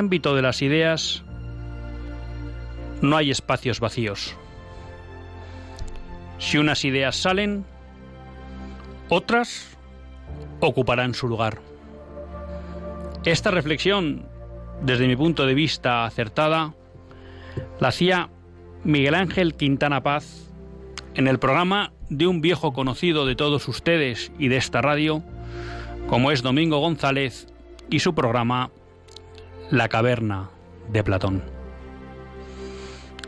Ámbito 0.00 0.34
de 0.34 0.42
las 0.42 0.62
ideas 0.62 1.22
no 3.02 3.16
hay 3.16 3.30
espacios 3.30 3.80
vacíos. 3.80 4.34
Si 6.38 6.56
unas 6.56 6.84
ideas 6.86 7.16
salen, 7.16 7.66
otras 9.10 9.76
ocuparán 10.60 11.12
su 11.12 11.28
lugar. 11.28 11.60
Esta 13.24 13.50
reflexión, 13.50 14.26
desde 14.80 15.06
mi 15.06 15.16
punto 15.16 15.44
de 15.44 15.52
vista 15.52 16.06
acertada, 16.06 16.74
la 17.78 17.88
hacía 17.88 18.30
Miguel 18.84 19.14
Ángel 19.14 19.54
Quintana 19.54 20.02
Paz 20.02 20.50
en 21.14 21.28
el 21.28 21.38
programa 21.38 21.92
de 22.08 22.26
un 22.26 22.40
viejo 22.40 22.72
conocido 22.72 23.26
de 23.26 23.36
todos 23.36 23.68
ustedes 23.68 24.32
y 24.38 24.48
de 24.48 24.56
esta 24.56 24.80
radio, 24.80 25.22
como 26.08 26.30
es 26.30 26.40
Domingo 26.40 26.78
González 26.78 27.48
y 27.90 27.98
su 27.98 28.14
programa 28.14 28.70
la 29.70 29.88
caverna 29.88 30.50
de 30.92 31.04
Platón. 31.04 31.42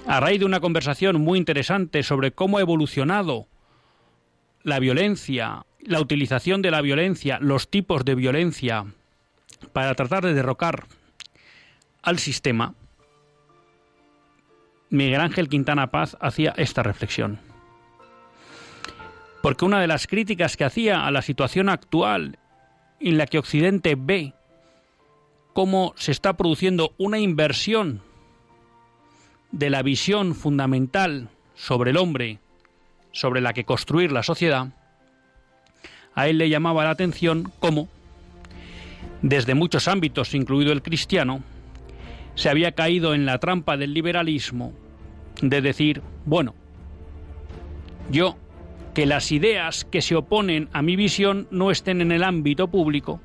A 0.07 0.19
raíz 0.19 0.41
de 0.41 0.47
una 0.47 0.61
conversación 0.61 1.21
muy 1.21 1.39
interesante 1.39 2.03
sobre 2.03 2.33
cómo 2.33 2.59
ha 2.59 2.63
evolucionado 2.63 3.47
la 4.65 4.81
violencia, 4.81 5.65
la 5.81 6.01
utilización 6.01 6.61
de 6.61 6.73
la 6.73 6.81
violencia, 6.81 7.39
los 7.41 7.69
tipos 7.69 8.05
de 8.05 8.17
violencia 8.17 8.87
para 9.73 9.95
tratar 9.95 10.25
de 10.25 10.35
derrocar 10.35 10.87
al 12.03 12.19
sistema, 12.19 12.75
Miguel 14.91 15.21
Ángel 15.21 15.49
Quintana 15.49 15.91
Paz 15.91 16.17
hacía 16.21 16.53
esta 16.57 16.83
reflexión. 16.83 17.39
Porque 19.43 19.65
una 19.65 19.81
de 19.81 19.87
las 19.87 20.07
críticas 20.09 20.57
que 20.57 20.65
hacía 20.65 21.07
a 21.07 21.11
la 21.13 21.23
situación 21.23 21.69
actual 21.69 22.39
en 23.01 23.17
la 23.17 23.27
que 23.27 23.39
Occidente 23.39 23.95
ve 23.97 24.35
cómo 25.53 25.93
se 25.97 26.13
está 26.13 26.37
produciendo 26.37 26.93
una 26.99 27.19
inversión 27.19 28.01
de 29.51 29.71
la 29.71 29.83
visión 29.83 30.35
fundamental 30.35 31.29
sobre 31.55 31.91
el 31.91 31.99
hombre, 31.99 32.39
sobre 33.13 33.41
la 33.41 33.53
que 33.53 33.65
construir 33.65 34.13
la 34.13 34.23
sociedad, 34.23 34.69
a 36.15 36.29
él 36.29 36.39
le 36.39 36.49
llamaba 36.49 36.85
la 36.85 36.91
atención 36.91 37.53
cómo, 37.59 37.89
desde 39.21 39.55
muchos 39.55 39.89
ámbitos, 39.89 40.35
incluido 40.35 40.73
el 40.73 40.83
cristiano, 40.83 41.43
se 42.35 42.49
había 42.49 42.73
caído 42.73 43.15
en 43.15 43.27
la 43.27 43.39
trampa 43.39 43.77
del 43.77 43.95
liberalismo 43.95 44.73
de 45.41 45.61
decir, 45.61 46.03
bueno, 46.25 46.55
yo 48.11 48.37
que 48.95 49.07
las 49.07 49.33
ideas 49.33 49.85
que 49.85 50.03
se 50.03 50.17
oponen 50.17 50.69
a 50.73 50.83
mi 50.83 50.97
visión 50.97 51.47
no 51.51 51.71
estén 51.71 52.01
en 52.01 52.13
el 52.13 52.23
ámbito 52.23 52.69
público, 52.69 53.21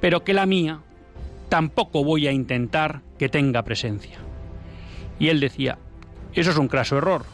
pero 0.00 0.24
que 0.24 0.34
la 0.34 0.46
mía 0.46 0.82
tampoco 1.48 2.04
voy 2.04 2.26
a 2.26 2.32
intentar 2.32 3.02
que 3.18 3.28
tenga 3.28 3.62
presencia. 3.62 4.18
Y 5.18 5.28
él 5.28 5.40
decía, 5.40 5.78
eso 6.32 6.50
es 6.50 6.56
un 6.56 6.68
craso 6.68 6.96
error, 6.98 7.24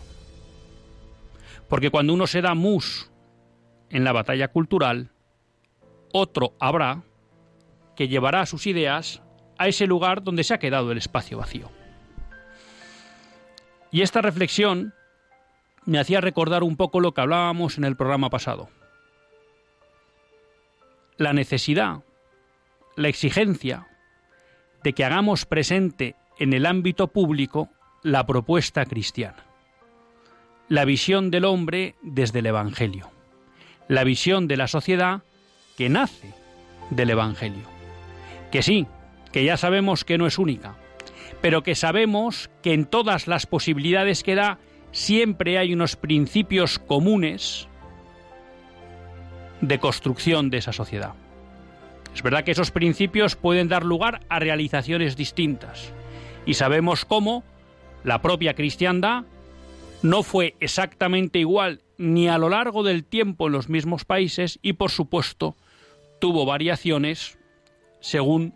porque 1.68 1.90
cuando 1.90 2.14
uno 2.14 2.26
se 2.26 2.42
da 2.42 2.54
mus 2.54 3.10
en 3.90 4.04
la 4.04 4.12
batalla 4.12 4.48
cultural, 4.48 5.10
otro 6.12 6.54
habrá 6.60 7.02
que 7.96 8.08
llevará 8.08 8.46
sus 8.46 8.66
ideas 8.66 9.22
a 9.58 9.68
ese 9.68 9.86
lugar 9.86 10.22
donde 10.22 10.44
se 10.44 10.54
ha 10.54 10.58
quedado 10.58 10.90
el 10.92 10.98
espacio 10.98 11.38
vacío. 11.38 11.70
Y 13.90 14.02
esta 14.02 14.22
reflexión 14.22 14.94
me 15.84 15.98
hacía 15.98 16.20
recordar 16.20 16.62
un 16.62 16.76
poco 16.76 17.00
lo 17.00 17.12
que 17.12 17.20
hablábamos 17.20 17.78
en 17.78 17.84
el 17.84 17.96
programa 17.96 18.30
pasado. 18.30 18.68
La 21.16 21.32
necesidad, 21.32 22.02
la 22.96 23.08
exigencia 23.08 23.86
de 24.84 24.92
que 24.92 25.04
hagamos 25.04 25.46
presente 25.46 26.14
en 26.38 26.52
el 26.52 26.66
ámbito 26.66 27.08
público 27.08 27.70
la 28.02 28.26
propuesta 28.26 28.84
cristiana, 28.84 29.46
la 30.68 30.84
visión 30.84 31.30
del 31.30 31.46
hombre 31.46 31.94
desde 32.02 32.40
el 32.40 32.46
Evangelio, 32.46 33.10
la 33.88 34.04
visión 34.04 34.46
de 34.46 34.58
la 34.58 34.68
sociedad 34.68 35.22
que 35.78 35.88
nace 35.88 36.34
del 36.90 37.10
Evangelio. 37.10 37.64
Que 38.52 38.62
sí, 38.62 38.86
que 39.32 39.42
ya 39.42 39.56
sabemos 39.56 40.04
que 40.04 40.18
no 40.18 40.26
es 40.26 40.38
única, 40.38 40.76
pero 41.40 41.62
que 41.62 41.74
sabemos 41.74 42.50
que 42.62 42.74
en 42.74 42.84
todas 42.84 43.26
las 43.26 43.46
posibilidades 43.46 44.22
que 44.22 44.34
da 44.34 44.58
siempre 44.92 45.58
hay 45.58 45.72
unos 45.72 45.96
principios 45.96 46.78
comunes 46.78 47.68
de 49.62 49.78
construcción 49.78 50.50
de 50.50 50.58
esa 50.58 50.74
sociedad. 50.74 51.14
Es 52.14 52.22
verdad 52.22 52.44
que 52.44 52.52
esos 52.52 52.70
principios 52.70 53.36
pueden 53.36 53.68
dar 53.68 53.84
lugar 53.84 54.20
a 54.28 54.38
realizaciones 54.38 55.16
distintas. 55.16 55.92
Y 56.46 56.54
sabemos 56.54 57.04
cómo 57.04 57.42
la 58.04 58.22
propia 58.22 58.54
cristiandad 58.54 59.24
no 60.02 60.22
fue 60.22 60.54
exactamente 60.60 61.38
igual 61.38 61.82
ni 61.96 62.28
a 62.28 62.38
lo 62.38 62.48
largo 62.48 62.82
del 62.82 63.04
tiempo 63.04 63.46
en 63.46 63.52
los 63.52 63.68
mismos 63.68 64.04
países 64.04 64.58
y 64.62 64.74
por 64.74 64.90
supuesto 64.90 65.56
tuvo 66.20 66.44
variaciones 66.44 67.38
según 68.00 68.54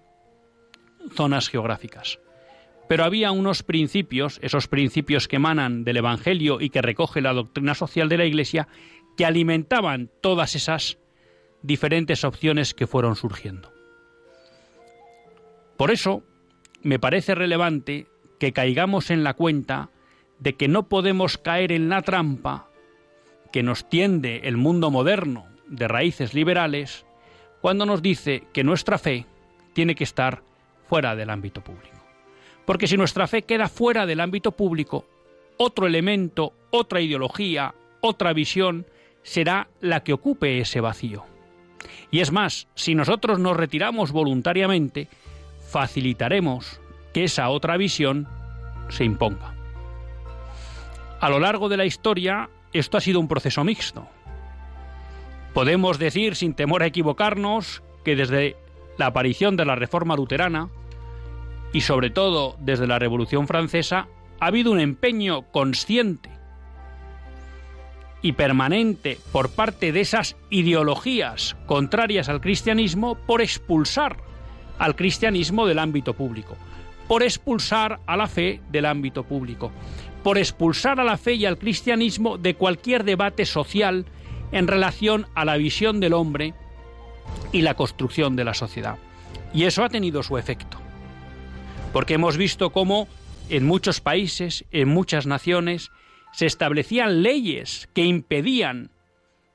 zonas 1.15 1.49
geográficas. 1.49 2.19
Pero 2.89 3.05
había 3.05 3.33
unos 3.33 3.63
principios, 3.63 4.39
esos 4.43 4.67
principios 4.67 5.29
que 5.29 5.37
emanan 5.37 5.85
del 5.85 5.99
Evangelio 5.99 6.61
y 6.61 6.71
que 6.71 6.83
recoge 6.83 7.21
la 7.21 7.33
doctrina 7.33 7.75
social 7.75 8.09
de 8.09 8.19
la 8.19 8.25
Iglesia, 8.25 8.69
que 9.17 9.27
alimentaban 9.27 10.11
todas 10.23 10.55
esas 10.55 10.99
diferentes 11.63 12.25
opciones 12.25 12.75
que 12.75 12.87
fueron 12.87 13.17
surgiendo. 13.17 13.73
Por 15.77 15.91
eso, 15.91 16.23
me 16.83 16.99
parece 16.99 17.35
relevante 17.35 18.07
que 18.39 18.53
caigamos 18.53 19.11
en 19.11 19.25
la 19.25 19.35
cuenta 19.35 19.91
de 20.39 20.55
que 20.55 20.69
no 20.69 20.89
podemos 20.89 21.39
caer 21.39 21.73
en 21.73 21.89
la 21.89 22.03
trampa 22.03 22.69
que 23.53 23.63
nos 23.63 23.89
tiende 23.89 24.43
el 24.45 24.57
mundo 24.57 24.91
moderno 24.91 25.47
de 25.67 25.89
raíces 25.89 26.35
liberales 26.35 27.07
cuando 27.61 27.87
nos 27.87 28.03
dice 28.03 28.45
que 28.53 28.65
nuestra 28.65 28.99
fe 28.99 29.27
tiene 29.73 29.95
que 29.95 30.05
estar 30.05 30.43
fuera 30.87 31.17
del 31.17 31.31
ámbito 31.31 31.63
público. 31.63 31.97
Porque 32.65 32.87
si 32.87 32.97
nuestra 32.97 33.27
fe 33.27 33.43
queda 33.43 33.69
fuera 33.69 34.07
del 34.07 34.21
ámbito 34.21 34.53
público, 34.53 35.07
otro 35.57 35.87
elemento, 35.87 36.53
otra 36.71 37.01
ideología, 37.01 37.75
otra 38.01 38.33
visión 38.33 38.87
será 39.23 39.69
la 39.81 40.05
que 40.05 40.13
ocupe 40.13 40.61
ese 40.61 40.81
vacío. 40.81 41.25
Y 42.11 42.21
es 42.21 42.33
más, 42.33 42.69
si 42.75 42.95
nosotros 42.95 43.39
nos 43.39 43.57
retiramos 43.57 44.13
voluntariamente, 44.13 45.09
facilitaremos 45.71 46.81
que 47.13 47.25
esa 47.25 47.51
otra 47.51 47.77
visión 47.77 48.27
se 48.89 49.05
imponga. 49.05 49.55
A 51.21 51.29
lo 51.29 51.39
largo 51.39 51.69
de 51.69 51.77
la 51.77 51.85
historia, 51.85 52.49
esto 52.73 52.97
ha 52.97 53.01
sido 53.01 53.21
un 53.21 53.29
proceso 53.29 53.65
mixto. 53.65 54.07
Podemos 55.53 55.99
decir, 55.99 56.37
sin 56.37 56.55
temor 56.55 56.83
a 56.83 56.87
equivocarnos, 56.87 57.83
que 58.05 58.17
desde 58.17 58.57
la 58.97 59.07
aparición 59.07 59.57
de 59.57 59.65
la 59.65 59.75
Reforma 59.75 60.17
Luterana, 60.17 60.69
y 61.73 61.83
sobre 61.83 62.11
todo 62.11 62.57
desde 62.61 62.87
la 62.87 62.99
Revolución 62.99 63.47
Francesa, 63.47 64.09
ha 64.41 64.47
habido 64.47 64.71
un 64.71 64.81
empeño 64.81 65.43
consciente 65.51 66.38
y 68.23 68.33
permanente 68.33 69.19
por 69.33 69.51
parte 69.51 69.93
de 69.93 70.01
esas 70.01 70.37
ideologías 70.51 71.57
contrarias 71.67 72.29
al 72.29 72.41
cristianismo 72.41 73.17
por 73.27 73.41
expulsar 73.41 74.17
al 74.79 74.97
cristianismo 74.97 75.67
del 75.67 75.79
ámbito 75.79 76.15
público, 76.15 76.57
por 77.07 77.23
expulsar 77.23 78.01
a 78.07 78.17
la 78.17 78.27
fe 78.27 78.61
del 78.71 78.87
ámbito 78.87 79.25
público, 79.25 79.73
por 80.23 80.39
expulsar 80.39 81.01
a 81.01 81.05
la 81.05 81.17
fe 81.17 81.35
y 81.35 81.47
al 81.47 81.59
cristianismo 81.59 82.39
de 82.39 82.55
cualquier 82.55 83.05
debate 83.05 83.47
social 83.47 84.05
en 84.53 84.67
relación 84.67 85.27
a 85.35 85.45
la 85.45 85.57
visión 85.57 86.01
del 86.01 86.13
hombre 86.13 86.55
y 87.53 87.63
la 87.63 87.75
construcción 87.75 88.37
de 88.37 88.45
la 88.45 88.55
sociedad. 88.55 88.97
Y 89.53 89.65
eso 89.65 89.85
ha 89.85 89.89
tenido 89.89 90.23
su 90.23 90.39
efecto, 90.39 90.79
porque 91.93 92.15
hemos 92.15 92.37
visto 92.37 92.71
cómo 92.71 93.09
en 93.49 93.65
muchos 93.65 94.01
países, 94.01 94.65
en 94.71 94.89
muchas 94.89 95.27
naciones, 95.27 95.91
se 96.33 96.47
establecían 96.47 97.23
leyes 97.23 97.89
que 97.95 98.05
impedían 98.05 98.91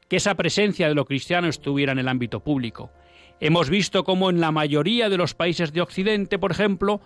que 0.10 0.18
esa 0.18 0.36
presencia 0.36 0.88
de 0.88 0.96
lo 0.96 1.06
cristiano 1.06 1.48
estuviera 1.48 1.92
en 1.92 2.00
el 2.00 2.08
ámbito 2.08 2.42
público. 2.42 2.92
Hemos 3.40 3.70
visto 3.70 4.04
cómo 4.04 4.30
en 4.30 4.40
la 4.40 4.52
mayoría 4.52 5.10
de 5.10 5.18
los 5.18 5.34
países 5.34 5.74
de 5.74 5.82
Occidente, 5.82 6.40
por 6.40 6.52
ejemplo, 6.52 7.02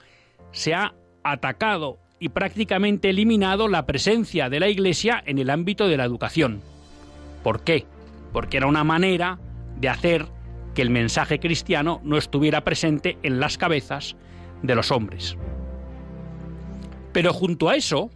se 0.52 0.74
ha 0.74 0.94
atacado 1.24 2.00
y 2.20 2.30
prácticamente 2.30 3.10
eliminado 3.10 3.68
la 3.68 3.86
presencia 3.86 4.50
de 4.50 4.60
la 4.60 4.70
Iglesia 4.70 5.24
en 5.26 5.38
el 5.38 5.50
ámbito 5.50 5.88
de 5.88 5.98
la 5.98 6.06
educación. 6.06 6.62
¿Por 7.44 7.64
qué? 7.64 7.86
Porque 8.34 8.58
era 8.58 8.68
una 8.68 8.84
manera 8.84 9.40
de 9.80 9.90
hacer 9.90 10.26
que 10.74 10.82
el 10.82 10.90
mensaje 10.90 11.40
cristiano 11.40 12.02
no 12.04 12.18
estuviera 12.18 12.64
presente 12.64 13.18
en 13.24 13.40
las 13.40 13.58
cabezas 13.58 14.16
de 14.62 14.76
los 14.76 14.92
hombres. 14.92 15.38
Pero 17.14 17.34
junto 17.34 17.70
a 17.70 17.76
eso, 17.76 18.12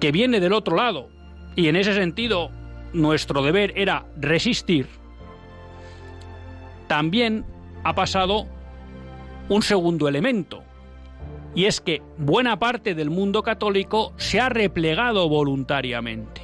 que 0.00 0.12
viene 0.12 0.40
del 0.40 0.52
otro 0.52 0.76
lado, 0.76 1.08
y 1.56 1.68
en 1.68 1.76
ese 1.76 1.94
sentido 1.94 2.50
nuestro 2.92 3.42
deber 3.42 3.72
era 3.76 4.06
resistir, 4.16 4.86
también 6.86 7.44
ha 7.84 7.94
pasado 7.94 8.46
un 9.48 9.62
segundo 9.62 10.08
elemento, 10.08 10.62
y 11.54 11.64
es 11.64 11.80
que 11.80 12.02
buena 12.16 12.58
parte 12.58 12.94
del 12.94 13.10
mundo 13.10 13.42
católico 13.42 14.12
se 14.16 14.40
ha 14.40 14.48
replegado 14.48 15.28
voluntariamente. 15.28 16.42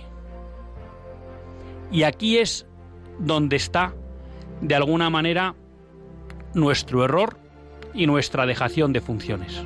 Y 1.93 2.03
aquí 2.03 2.39
es 2.39 2.67
donde 3.19 3.57
está, 3.57 3.95
de 4.61 4.75
alguna 4.75 5.11
manera, 5.11 5.55
nuestro 6.55 7.05
error 7.05 7.39
y 7.93 8.07
nuestra 8.07 8.47
dejación 8.47 8.93
de 8.93 9.01
funciones. 9.01 9.65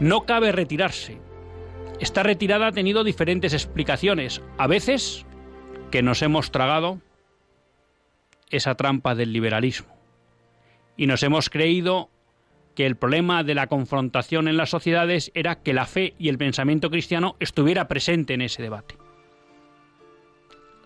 No 0.00 0.26
cabe 0.26 0.52
retirarse. 0.52 1.18
Esta 2.00 2.22
retirada 2.22 2.68
ha 2.68 2.72
tenido 2.72 3.02
diferentes 3.02 3.52
explicaciones. 3.52 4.40
A 4.56 4.68
veces 4.68 5.26
que 5.90 6.02
nos 6.02 6.22
hemos 6.22 6.52
tragado 6.52 7.00
esa 8.50 8.76
trampa 8.76 9.14
del 9.14 9.32
liberalismo 9.32 9.98
y 10.96 11.06
nos 11.06 11.22
hemos 11.22 11.50
creído 11.50 12.10
que 12.76 12.86
el 12.86 12.96
problema 12.96 13.42
de 13.42 13.56
la 13.56 13.66
confrontación 13.66 14.46
en 14.46 14.56
las 14.56 14.70
sociedades 14.70 15.32
era 15.34 15.62
que 15.62 15.72
la 15.72 15.86
fe 15.86 16.14
y 16.18 16.28
el 16.28 16.38
pensamiento 16.38 16.90
cristiano 16.90 17.34
estuviera 17.40 17.88
presente 17.88 18.34
en 18.34 18.42
ese 18.42 18.62
debate. 18.62 18.96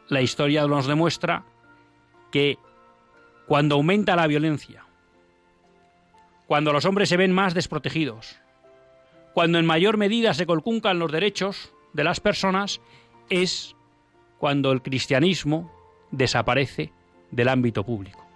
La 0.09 0.23
historia 0.23 0.67
nos 0.67 0.87
demuestra 0.87 1.45
que 2.31 2.57
cuando 3.47 3.75
aumenta 3.75 4.17
la 4.17 4.27
violencia, 4.27 4.87
cuando 6.47 6.73
los 6.73 6.87
hombres 6.87 7.11
se 7.11 7.19
ven 7.19 7.33
más 7.33 7.53
desprotegidos, 7.53 8.42
cuando 9.35 9.59
en 9.59 9.67
mayor 9.67 9.97
medida 9.97 10.35
se 10.35 10.47
colcuncan 10.47 10.99
los 10.99 11.11
derechos 11.11 11.73
de 11.93 12.05
las 12.05 12.21
personas, 12.21 12.81
es 13.31 13.77
cuando 14.39 14.73
el 14.73 14.83
cristianismo 14.83 15.71
desaparece 16.11 16.93
del 17.31 17.49
ámbito 17.49 17.85
público, 17.85 18.27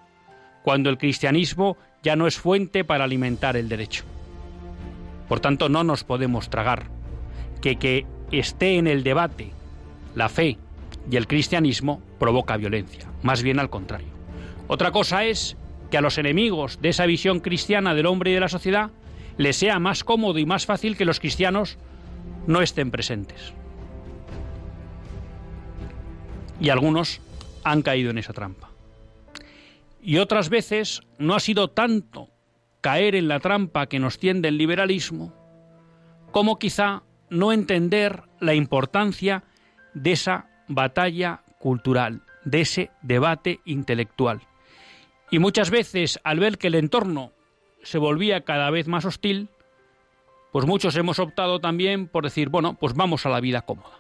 cuando 0.63 0.91
el 0.91 0.99
cristianismo 0.99 1.77
ya 2.03 2.17
no 2.17 2.27
es 2.27 2.39
fuente 2.39 2.85
para 2.85 3.05
alimentar 3.05 3.57
el 3.57 3.69
derecho. 3.69 4.05
Por 5.29 5.41
tanto, 5.41 5.69
no 5.69 5.85
nos 5.85 6.05
podemos 6.05 6.49
tragar 6.51 6.87
que 7.61 7.77
que 7.77 8.07
esté 8.31 8.77
en 8.77 8.87
el 8.87 9.03
debate 9.03 9.51
la 10.15 10.29
fe 10.29 10.59
y 11.11 11.17
el 11.17 11.27
cristianismo 11.27 12.01
provoca 12.19 12.57
violencia, 12.57 13.05
más 13.23 13.43
bien 13.43 13.59
al 13.59 13.71
contrario. 13.71 14.09
Otra 14.69 14.91
cosa 14.91 15.25
es 15.25 15.57
que 15.91 15.99
a 15.99 16.01
los 16.01 16.19
enemigos 16.19 16.81
de 16.81 16.89
esa 16.89 17.07
visión 17.07 17.41
cristiana 17.41 17.95
del 17.95 18.07
hombre 18.07 18.31
y 18.31 18.35
de 18.35 18.41
la 18.41 18.49
sociedad 18.49 18.91
les 19.37 19.57
sea 19.57 19.79
más 19.79 20.05
cómodo 20.05 20.39
y 20.39 20.47
más 20.47 20.67
fácil 20.67 20.97
que 20.97 21.05
los 21.05 21.21
cristianos 21.21 21.79
no 22.47 22.63
estén 22.63 22.91
presentes. 22.91 23.53
Y 26.61 26.71
algunos 26.71 27.21
han 27.65 27.83
caído 27.83 28.11
en 28.11 28.19
esa 28.19 28.33
trampa. 28.33 28.71
Y 30.01 30.19
otras 30.19 30.49
veces 30.49 31.03
no 31.19 31.35
ha 31.35 31.41
sido 31.41 31.69
tanto 31.69 32.31
caer 32.81 33.15
en 33.17 33.29
la 33.29 33.41
trampa 33.41 33.89
que 33.89 33.99
nos 33.99 34.19
tiende 34.19 34.49
el 34.49 34.59
liberalismo, 34.59 35.35
como 36.31 36.59
quizá 36.59 37.03
no 37.29 37.53
entender 37.53 38.23
la 38.41 38.55
importancia 38.55 39.43
de 39.95 40.13
esa 40.13 40.49
batalla 40.69 41.43
cultural, 41.59 42.23
de 42.45 42.61
ese 42.61 42.91
debate 43.03 43.61
intelectual. 43.65 44.43
Y 45.31 45.41
muchas 45.41 45.71
veces, 45.71 46.21
al 46.23 46.39
ver 46.39 46.59
que 46.59 46.69
el 46.69 46.77
entorno 46.77 47.33
se 47.87 47.99
volvía 47.99 48.41
cada 48.41 48.69
vez 48.71 48.89
más 48.89 49.05
hostil, 49.05 49.49
pues 50.51 50.67
muchos 50.67 50.97
hemos 50.97 51.21
optado 51.21 51.61
también 51.61 52.09
por 52.09 52.25
decir, 52.25 52.49
bueno, 52.49 52.75
pues 52.75 52.95
vamos 52.95 53.27
a 53.27 53.29
la 53.29 53.41
vida 53.41 53.63
cómoda. 53.63 53.97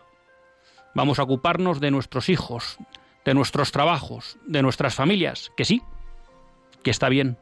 Vamos 0.94 1.21
a 1.21 1.23
ocuparnos 1.23 1.79
de 1.79 1.93
nuestros 1.93 2.29
hijos, 2.29 2.79
de 3.25 3.35
nuestros 3.35 3.71
trabajos, 3.71 4.38
de 4.44 4.62
nuestras 4.62 4.97
familias, 4.97 5.53
que 5.56 5.65
sí, 5.65 5.83
que 6.83 6.91
está 6.91 7.09
bien. 7.09 7.38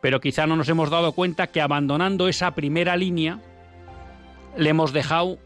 Pero 0.00 0.20
quizá 0.20 0.48
no 0.48 0.56
nos 0.56 0.68
hemos 0.68 0.90
dado 0.90 1.12
cuenta 1.12 1.46
que 1.46 1.60
abandonando 1.60 2.26
esa 2.26 2.56
primera 2.56 2.96
línea, 2.96 3.38
le 4.56 4.70
hemos 4.70 4.92
dejado 4.92 5.38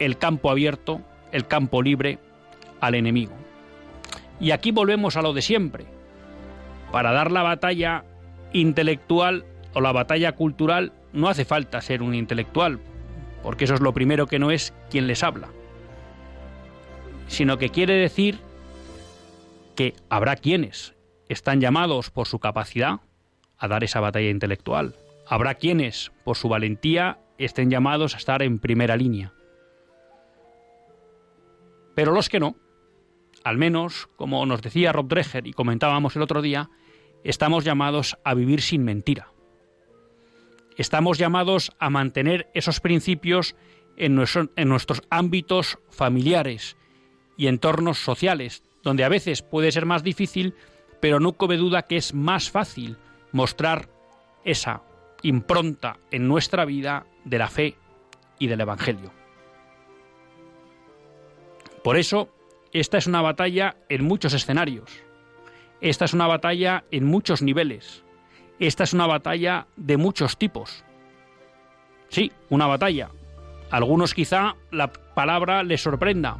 el 0.00 0.18
campo 0.18 0.50
abierto, 0.50 1.02
el 1.30 1.46
campo 1.46 1.82
libre 1.82 2.18
al 2.80 2.96
enemigo. 2.96 3.34
Y 4.40 4.50
aquí 4.50 4.72
volvemos 4.72 5.16
a 5.16 5.22
lo 5.22 5.32
de 5.32 5.42
siempre. 5.42 5.86
Para 6.90 7.12
dar 7.12 7.30
la 7.30 7.42
batalla 7.42 8.04
intelectual 8.52 9.44
o 9.74 9.80
la 9.80 9.92
batalla 9.92 10.32
cultural 10.32 10.92
no 11.12 11.28
hace 11.28 11.44
falta 11.44 11.80
ser 11.80 12.02
un 12.02 12.14
intelectual, 12.14 12.80
porque 13.42 13.64
eso 13.64 13.74
es 13.74 13.80
lo 13.80 13.92
primero 13.92 14.26
que 14.26 14.38
no 14.38 14.50
es 14.50 14.72
quien 14.90 15.06
les 15.06 15.22
habla, 15.22 15.48
sino 17.26 17.58
que 17.58 17.70
quiere 17.70 17.94
decir 17.94 18.38
que 19.74 19.94
habrá 20.08 20.36
quienes 20.36 20.94
están 21.28 21.60
llamados 21.60 22.10
por 22.10 22.26
su 22.26 22.38
capacidad 22.38 23.00
a 23.58 23.68
dar 23.68 23.84
esa 23.84 24.00
batalla 24.00 24.30
intelectual. 24.30 24.94
Habrá 25.26 25.54
quienes, 25.54 26.12
por 26.24 26.36
su 26.36 26.48
valentía, 26.48 27.18
estén 27.38 27.70
llamados 27.70 28.14
a 28.14 28.18
estar 28.18 28.42
en 28.42 28.58
primera 28.58 28.96
línea. 28.96 29.32
Pero 31.94 32.12
los 32.12 32.28
que 32.28 32.40
no, 32.40 32.56
al 33.42 33.58
menos, 33.58 34.08
como 34.16 34.44
nos 34.46 34.62
decía 34.62 34.92
Rob 34.92 35.08
Dreher 35.08 35.46
y 35.46 35.52
comentábamos 35.52 36.14
el 36.16 36.22
otro 36.22 36.42
día, 36.42 36.68
estamos 37.30 37.64
llamados 37.64 38.16
a 38.24 38.34
vivir 38.34 38.62
sin 38.62 38.84
mentira. 38.84 39.32
Estamos 40.76 41.18
llamados 41.18 41.72
a 41.78 41.90
mantener 41.90 42.48
esos 42.54 42.80
principios 42.80 43.56
en, 43.96 44.14
nuestros 44.14 45.02
ámbitos 45.10 45.78
familiares 45.90 46.76
y 47.36 47.46
entornos 47.46 47.98
sociales, 47.98 48.62
donde 48.82 49.04
a 49.04 49.08
veces 49.08 49.42
puede 49.42 49.72
ser 49.72 49.86
más 49.86 50.02
difícil 50.02 50.54
pero 51.00 51.20
no 51.20 51.34
cabe 51.34 51.56
duda 51.56 51.82
que 51.82 51.96
es 51.96 52.14
más 52.14 52.50
fácil 52.50 52.96
mostrar 53.32 53.88
esa 54.44 54.82
impronta 55.22 55.98
en 56.10 56.28
nuestra 56.28 56.64
vida 56.64 57.06
de 57.24 57.38
la 57.38 57.48
fe 57.48 57.76
y 58.38 58.46
del 58.46 58.60
Evangelio. 58.60 59.12
Por 61.82 61.96
eso, 61.96 62.30
esta 62.72 62.98
es 62.98 63.06
una 63.06 63.22
batalla 63.22 63.76
en 63.88 64.04
muchos 64.04 64.32
escenarios. 64.32 65.05
Esta 65.80 66.04
es 66.04 66.14
una 66.14 66.26
batalla 66.26 66.84
en 66.90 67.04
muchos 67.04 67.42
niveles. 67.42 68.02
Esta 68.58 68.84
es 68.84 68.92
una 68.94 69.06
batalla 69.06 69.66
de 69.76 69.96
muchos 69.96 70.38
tipos. 70.38 70.84
Sí, 72.08 72.32
una 72.48 72.66
batalla. 72.66 73.10
algunos 73.70 74.14
quizá 74.14 74.54
la 74.70 74.92
palabra 74.92 75.64
les 75.64 75.82
sorprenda, 75.82 76.36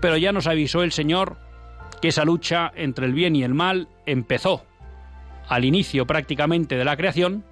pero 0.00 0.16
ya 0.16 0.32
nos 0.32 0.48
avisó 0.48 0.82
el 0.82 0.92
Señor 0.92 1.36
que 2.02 2.08
esa 2.08 2.24
lucha 2.24 2.72
entre 2.74 3.06
el 3.06 3.14
bien 3.14 3.36
y 3.36 3.44
el 3.44 3.54
mal 3.54 3.88
empezó 4.06 4.64
al 5.48 5.64
inicio 5.64 6.06
prácticamente 6.06 6.76
de 6.76 6.84
la 6.84 6.96
creación 6.96 7.44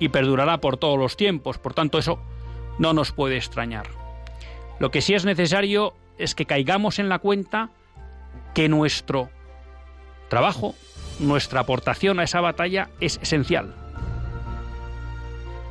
y 0.00 0.08
perdurará 0.08 0.58
por 0.58 0.76
todos 0.76 0.98
los 0.98 1.16
tiempos. 1.16 1.58
Por 1.58 1.74
tanto, 1.74 1.98
eso 1.98 2.18
no 2.78 2.92
nos 2.92 3.12
puede 3.12 3.36
extrañar. 3.36 3.86
Lo 4.78 4.90
que 4.90 5.00
sí 5.00 5.14
es 5.14 5.24
necesario 5.24 5.94
es 6.18 6.34
que 6.34 6.46
caigamos 6.46 6.98
en 6.98 7.08
la 7.08 7.18
cuenta 7.18 7.70
que 8.54 8.68
nuestro 8.68 9.30
trabajo, 10.34 10.74
nuestra 11.20 11.60
aportación 11.60 12.18
a 12.18 12.24
esa 12.24 12.40
batalla 12.40 12.90
es 12.98 13.20
esencial 13.22 13.72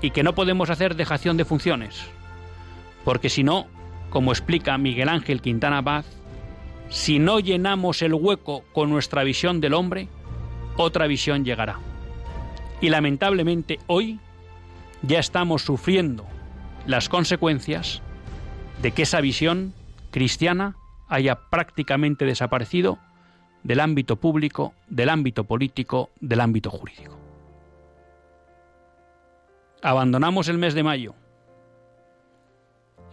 y 0.02 0.12
que 0.12 0.24
no 0.24 0.36
podemos 0.36 0.70
hacer 0.70 0.96
dejación 0.96 1.36
de 1.36 1.44
funciones, 1.44 2.08
porque 3.04 3.28
si 3.28 3.44
no, 3.44 3.68
como 4.10 4.32
explica 4.32 4.78
Miguel 4.78 5.10
Ángel 5.10 5.42
Quintana 5.42 5.84
Paz, 5.84 6.06
si 6.88 7.20
no 7.20 7.42
llenamos 7.42 8.02
el 8.02 8.14
hueco 8.14 8.64
con 8.72 8.90
nuestra 8.90 9.26
visión 9.26 9.60
del 9.60 9.74
hombre, 9.74 10.08
otra 10.78 11.08
visión 11.08 11.44
llegará. 11.44 11.80
Y 12.80 12.88
lamentablemente 12.88 13.80
hoy 13.88 14.22
ya 15.02 15.20
estamos 15.20 15.64
sufriendo 15.64 16.26
las 16.88 17.10
consecuencias 17.10 18.02
de 18.82 18.92
que 18.92 19.02
esa 19.02 19.20
visión 19.20 19.74
cristiana 20.10 20.78
haya 21.10 21.50
prácticamente 21.50 22.24
desaparecido 22.24 22.98
del 23.64 23.80
ámbito 23.80 24.18
público, 24.18 24.74
del 24.88 25.10
ámbito 25.10 25.46
político, 25.46 26.10
del 26.20 26.42
ámbito 26.42 26.70
jurídico. 26.70 27.18
Abandonamos 29.82 30.48
el 30.50 30.58
mes 30.58 30.74
de 30.74 30.84
mayo. 30.84 31.16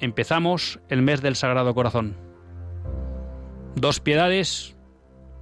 Empezamos 0.00 0.80
el 0.88 1.02
mes 1.02 1.20
del 1.20 1.36
Sagrado 1.36 1.74
Corazón. 1.74 2.16
Dos 3.74 4.00
piedades, 4.00 4.76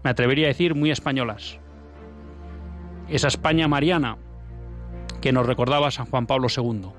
me 0.04 0.10
atrevería 0.10 0.46
a 0.46 0.48
decir, 0.48 0.74
muy 0.74 0.90
españolas. 0.90 1.58
Esa 3.08 3.28
España 3.28 3.68
mariana 3.68 4.18
que 5.20 5.32
nos 5.32 5.46
recordaba 5.46 5.90
San 5.90 6.06
Juan 6.06 6.26
Pablo 6.26 6.48
II. 6.54 6.90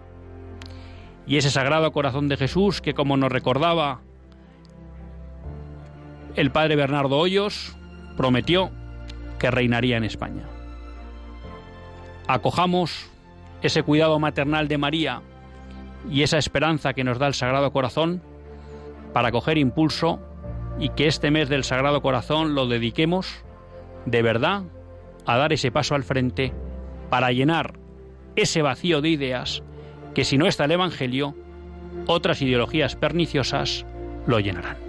Y 1.28 1.38
ese 1.38 1.52
Sagrado 1.52 1.92
Corazón 1.92 2.28
de 2.28 2.38
Jesús 2.38 2.82
que 2.82 2.94
como 2.94 3.18
nos 3.18 3.32
recordaba 3.32 4.02
el 6.36 6.52
padre 6.52 6.76
Bernardo 6.76 7.18
Hoyos, 7.18 7.79
prometió 8.20 8.70
que 9.40 9.50
reinaría 9.50 9.96
en 9.96 10.04
España. 10.04 10.44
Acojamos 12.28 13.10
ese 13.62 13.82
cuidado 13.82 14.20
maternal 14.20 14.68
de 14.68 14.78
María 14.78 15.22
y 16.12 16.24
esa 16.24 16.38
esperanza 16.38 16.92
que 16.92 17.06
nos 17.06 17.18
da 17.18 17.28
el 17.28 17.34
Sagrado 17.34 17.72
Corazón 17.72 18.22
para 19.14 19.32
coger 19.32 19.58
impulso 19.58 20.20
y 20.80 20.90
que 20.90 21.08
este 21.08 21.32
mes 21.32 21.48
del 21.48 21.64
Sagrado 21.64 22.02
Corazón 22.02 22.56
lo 22.56 22.68
dediquemos 22.68 23.42
de 24.06 24.22
verdad 24.22 24.64
a 25.26 25.38
dar 25.38 25.54
ese 25.54 25.72
paso 25.72 25.96
al 25.96 26.04
frente 26.04 26.52
para 27.10 27.32
llenar 27.32 27.76
ese 28.36 28.62
vacío 28.62 29.00
de 29.00 29.12
ideas 29.12 29.64
que 30.14 30.26
si 30.26 30.38
no 30.38 30.46
está 30.46 30.66
el 30.66 30.72
Evangelio, 30.72 31.36
otras 32.06 32.42
ideologías 32.42 32.98
perniciosas 32.98 33.86
lo 34.28 34.42
llenarán. 34.42 34.89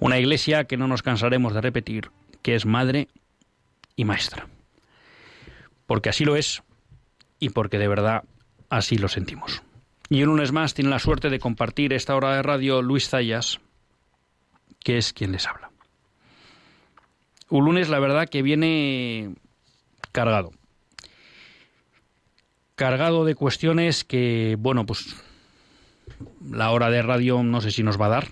Una 0.00 0.18
iglesia 0.18 0.64
que 0.64 0.78
no 0.78 0.88
nos 0.88 1.02
cansaremos 1.02 1.52
de 1.52 1.60
repetir, 1.60 2.10
que 2.42 2.54
es 2.54 2.64
madre 2.64 3.08
y 3.96 4.04
maestra. 4.04 4.48
Porque 5.86 6.08
así 6.08 6.24
lo 6.24 6.36
es 6.36 6.62
y 7.38 7.50
porque 7.50 7.78
de 7.78 7.86
verdad 7.86 8.24
así 8.70 8.96
lo 8.96 9.08
sentimos. 9.08 9.62
Y 10.08 10.22
un 10.22 10.30
lunes 10.30 10.52
más 10.52 10.72
tiene 10.72 10.90
la 10.90 10.98
suerte 10.98 11.28
de 11.28 11.38
compartir 11.38 11.92
esta 11.92 12.16
hora 12.16 12.34
de 12.34 12.42
radio 12.42 12.80
Luis 12.80 13.10
Zayas, 13.10 13.60
que 14.82 14.96
es 14.96 15.12
quien 15.12 15.32
les 15.32 15.46
habla. 15.46 15.70
Un 17.50 17.66
lunes, 17.66 17.90
la 17.90 17.98
verdad, 17.98 18.28
que 18.28 18.42
viene 18.42 19.34
cargado. 20.12 20.52
Cargado 22.74 23.26
de 23.26 23.34
cuestiones 23.34 24.04
que, 24.04 24.56
bueno, 24.58 24.86
pues 24.86 25.14
la 26.42 26.70
hora 26.70 26.88
de 26.90 27.02
radio 27.02 27.42
no 27.42 27.60
sé 27.60 27.70
si 27.70 27.82
nos 27.82 28.00
va 28.00 28.06
a 28.06 28.10
dar, 28.10 28.28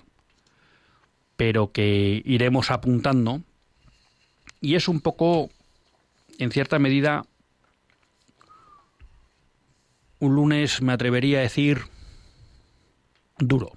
pero 1.39 1.71
que 1.71 2.21
iremos 2.25 2.69
apuntando. 2.69 3.41
Y 4.59 4.75
es 4.75 4.89
un 4.89 4.99
poco, 4.99 5.49
en 6.37 6.51
cierta 6.51 6.79
medida, 6.79 7.23
un 10.19 10.35
lunes, 10.35 10.81
me 10.81 10.91
atrevería 10.91 11.39
a 11.39 11.43
decir, 11.43 11.83
duro. 13.37 13.71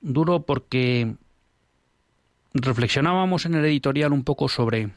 Duro 0.00 0.40
porque 0.40 1.14
reflexionábamos 2.54 3.46
en 3.46 3.54
el 3.54 3.64
editorial 3.64 4.12
un 4.12 4.24
poco 4.24 4.48
sobre 4.48 4.90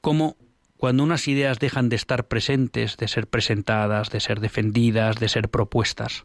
cómo 0.00 0.38
cuando 0.78 1.02
unas 1.02 1.28
ideas 1.28 1.58
dejan 1.58 1.90
de 1.90 1.96
estar 1.96 2.28
presentes, 2.28 2.96
de 2.96 3.08
ser 3.08 3.26
presentadas, 3.26 4.08
de 4.08 4.20
ser 4.20 4.40
defendidas, 4.40 5.16
de 5.16 5.28
ser 5.28 5.50
propuestas, 5.50 6.24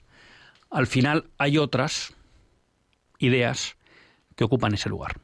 al 0.70 0.88
final 0.88 1.30
hay 1.38 1.58
otras 1.58 2.14
ideas 3.18 3.76
que 4.36 4.44
ocupan 4.44 4.74
ese 4.74 4.90
lugar. 4.90 5.20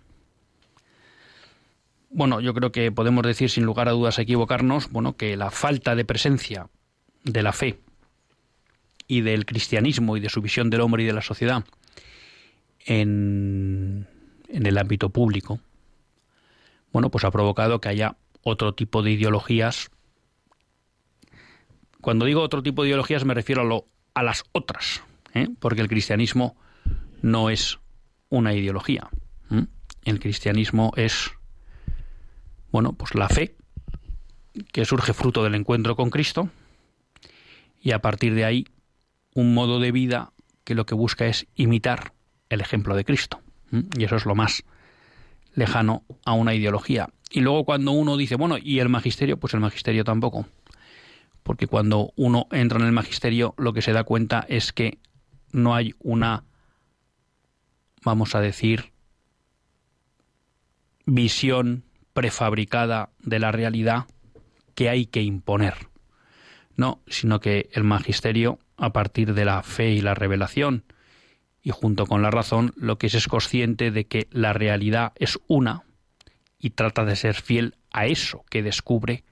Bueno, 2.09 2.39
yo 2.39 2.53
creo 2.53 2.71
que 2.71 2.91
podemos 2.91 3.23
decir 3.23 3.49
sin 3.49 3.65
lugar 3.65 3.89
a 3.89 3.91
dudas 3.91 4.19
equivocarnos, 4.19 4.89
bueno, 4.89 5.17
que 5.17 5.35
la 5.35 5.51
falta 5.51 5.95
de 5.95 6.05
presencia 6.05 6.69
de 7.23 7.43
la 7.43 7.51
fe 7.51 7.79
y 9.07 9.21
del 9.21 9.45
cristianismo 9.45 10.15
y 10.17 10.19
de 10.19 10.29
su 10.29 10.41
visión 10.41 10.69
del 10.69 10.81
hombre 10.81 11.03
y 11.03 11.05
de 11.05 11.13
la 11.13 11.21
sociedad 11.21 11.65
en, 12.85 14.07
en 14.47 14.65
el 14.65 14.77
ámbito 14.77 15.09
público, 15.09 15.59
bueno, 16.91 17.09
pues 17.11 17.25
ha 17.25 17.31
provocado 17.31 17.81
que 17.81 17.89
haya 17.89 18.15
otro 18.41 18.73
tipo 18.73 19.01
de 19.03 19.11
ideologías. 19.11 19.91
Cuando 21.99 22.25
digo 22.25 22.41
otro 22.41 22.63
tipo 22.63 22.83
de 22.83 22.89
ideologías 22.89 23.25
me 23.25 23.33
refiero 23.33 23.63
a, 23.63 23.65
lo, 23.65 23.85
a 24.13 24.23
las 24.23 24.45
otras, 24.53 25.03
¿eh? 25.35 25.49
porque 25.59 25.81
el 25.81 25.87
cristianismo 25.87 26.57
no 27.21 27.51
es 27.51 27.79
una 28.29 28.53
ideología. 28.53 29.09
El 30.03 30.19
cristianismo 30.19 30.93
es, 30.95 31.31
bueno, 32.71 32.93
pues 32.93 33.15
la 33.15 33.27
fe 33.27 33.55
que 34.71 34.85
surge 34.85 35.13
fruto 35.13 35.43
del 35.43 35.55
encuentro 35.55 35.95
con 35.95 36.11
Cristo 36.11 36.49
y 37.81 37.91
a 37.91 37.99
partir 37.99 38.35
de 38.35 38.45
ahí 38.45 38.65
un 39.33 39.53
modo 39.53 39.79
de 39.79 39.91
vida 39.91 40.31
que 40.63 40.75
lo 40.75 40.85
que 40.85 40.93
busca 40.93 41.25
es 41.25 41.47
imitar 41.55 42.13
el 42.49 42.61
ejemplo 42.61 42.95
de 42.95 43.03
Cristo. 43.03 43.41
Y 43.97 44.03
eso 44.03 44.15
es 44.15 44.25
lo 44.25 44.35
más 44.35 44.63
lejano 45.55 46.03
a 46.23 46.33
una 46.33 46.53
ideología. 46.53 47.09
Y 47.31 47.41
luego 47.41 47.65
cuando 47.65 47.91
uno 47.91 48.15
dice, 48.15 48.35
bueno, 48.35 48.57
¿y 48.61 48.79
el 48.79 48.89
magisterio? 48.89 49.37
Pues 49.37 49.53
el 49.55 49.59
magisterio 49.59 50.03
tampoco. 50.03 50.47
Porque 51.41 51.67
cuando 51.67 52.13
uno 52.15 52.47
entra 52.51 52.79
en 52.79 52.85
el 52.85 52.91
magisterio 52.91 53.55
lo 53.57 53.73
que 53.73 53.81
se 53.81 53.91
da 53.91 54.03
cuenta 54.03 54.45
es 54.47 54.71
que 54.71 54.99
no 55.55 55.73
hay 55.73 55.93
una, 55.99 56.43
vamos 58.03 58.35
a 58.35 58.41
decir, 58.41 58.91
visión 61.05 61.85
prefabricada 62.13 63.09
de 63.19 63.39
la 63.39 63.51
realidad 63.51 64.05
que 64.75 64.89
hay 64.89 65.05
que 65.05 65.21
imponer. 65.21 65.87
No, 66.75 66.99
sino 67.07 67.39
que 67.39 67.69
el 67.71 67.85
magisterio, 67.85 68.59
a 68.75 68.91
partir 68.91 69.33
de 69.33 69.45
la 69.45 69.63
fe 69.63 69.91
y 69.91 70.01
la 70.01 70.13
revelación, 70.13 70.83
y 71.63 71.71
junto 71.71 72.05
con 72.05 72.21
la 72.21 72.31
razón, 72.31 72.73
lo 72.75 72.97
que 72.97 73.07
es 73.07 73.13
es 73.13 73.27
consciente 73.29 73.91
de 73.91 74.05
que 74.05 74.27
la 74.31 74.51
realidad 74.51 75.13
es 75.15 75.39
una 75.47 75.83
y 76.59 76.71
trata 76.71 77.05
de 77.05 77.15
ser 77.15 77.35
fiel 77.35 77.75
a 77.91 78.07
eso 78.07 78.43
que 78.49 78.61
descubre 78.61 79.23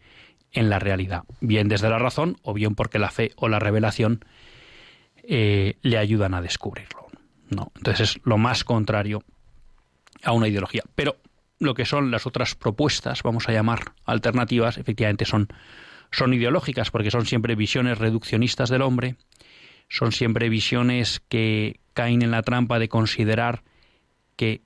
en 0.53 0.70
la 0.70 0.80
realidad, 0.80 1.24
bien 1.42 1.68
desde 1.68 1.89
la 1.89 2.00
razón 2.00 2.38
o 2.44 2.53
bien 2.53 2.75
porque 2.75 2.98
la 2.98 3.12
fe 3.12 3.32
o 3.36 3.50
la 3.50 3.60
revelación 3.60 4.24
eh, 5.24 5.77
le 5.82 5.98
ayudan 5.98 6.34
a 6.34 6.42
descubrirlo. 6.42 7.08
¿no? 7.50 7.72
Entonces 7.75 8.12
es 8.12 8.22
lo 8.25 8.38
más 8.38 8.63
contrario 8.63 9.24
a 10.24 10.32
una 10.32 10.48
ideología. 10.48 10.84
Pero 10.96 11.18
lo 11.60 11.74
que 11.74 11.86
son 11.86 12.12
las 12.12 12.25
otras 12.25 12.56
propuestas, 12.56 13.24
vamos 13.24 13.48
a 13.48 13.53
llamar 13.53 13.94
alternativas, 14.06 14.77
efectivamente 14.77 15.25
son, 15.25 15.48
son 16.12 16.34
ideológicas 16.34 16.92
porque 16.92 17.12
son 17.12 17.25
siempre 17.25 17.56
visiones 17.56 17.98
reduccionistas 17.98 18.70
del 18.70 18.82
hombre, 18.82 19.15
son 19.89 20.12
siempre 20.12 20.50
visiones 20.50 21.22
que 21.30 21.80
caen 21.94 22.22
en 22.22 22.32
la 22.32 22.42
trampa 22.42 22.80
de 22.80 22.89
considerar 22.89 23.63
que 24.36 24.62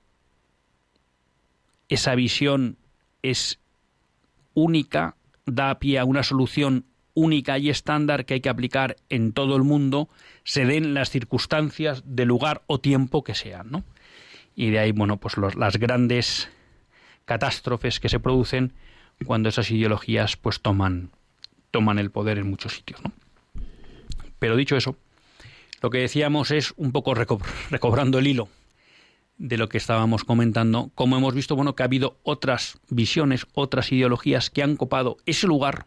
esa 1.88 2.14
visión 2.14 2.78
es 3.22 3.58
única, 4.54 5.16
da 5.46 5.78
pie 5.78 5.98
a 5.98 6.04
una 6.04 6.22
solución 6.22 6.84
única 7.18 7.58
y 7.58 7.68
estándar 7.68 8.24
que 8.24 8.34
hay 8.34 8.40
que 8.40 8.48
aplicar 8.48 8.96
en 9.08 9.32
todo 9.32 9.56
el 9.56 9.62
mundo, 9.62 10.08
se 10.44 10.64
den 10.64 10.94
las 10.94 11.10
circunstancias 11.10 12.02
de 12.06 12.24
lugar 12.24 12.62
o 12.66 12.78
tiempo 12.78 13.24
que 13.24 13.34
sean, 13.34 13.70
¿no? 13.70 13.84
Y 14.54 14.70
de 14.70 14.78
ahí, 14.78 14.92
bueno, 14.92 15.18
pues 15.18 15.34
las 15.36 15.76
grandes 15.76 16.48
catástrofes 17.24 18.00
que 18.00 18.08
se 18.08 18.20
producen 18.20 18.72
cuando 19.24 19.48
esas 19.48 19.70
ideologías 19.70 20.36
pues 20.36 20.60
toman, 20.60 21.10
toman 21.70 21.98
el 21.98 22.10
poder 22.10 22.38
en 22.38 22.48
muchos 22.48 22.74
sitios. 22.74 23.00
¿no? 23.04 23.12
Pero 24.38 24.56
dicho 24.56 24.76
eso, 24.76 24.96
lo 25.82 25.90
que 25.90 25.98
decíamos 25.98 26.50
es 26.50 26.72
un 26.76 26.92
poco 26.92 27.14
recobrando 27.14 28.18
el 28.18 28.26
hilo 28.26 28.48
de 29.36 29.56
lo 29.56 29.68
que 29.68 29.78
estábamos 29.78 30.24
comentando, 30.24 30.90
como 30.94 31.16
hemos 31.16 31.34
visto, 31.34 31.54
bueno, 31.54 31.76
que 31.76 31.84
ha 31.84 31.86
habido 31.86 32.18
otras 32.24 32.78
visiones, 32.88 33.46
otras 33.54 33.92
ideologías 33.92 34.50
que 34.50 34.62
han 34.62 34.76
copado 34.76 35.18
ese 35.26 35.46
lugar 35.46 35.86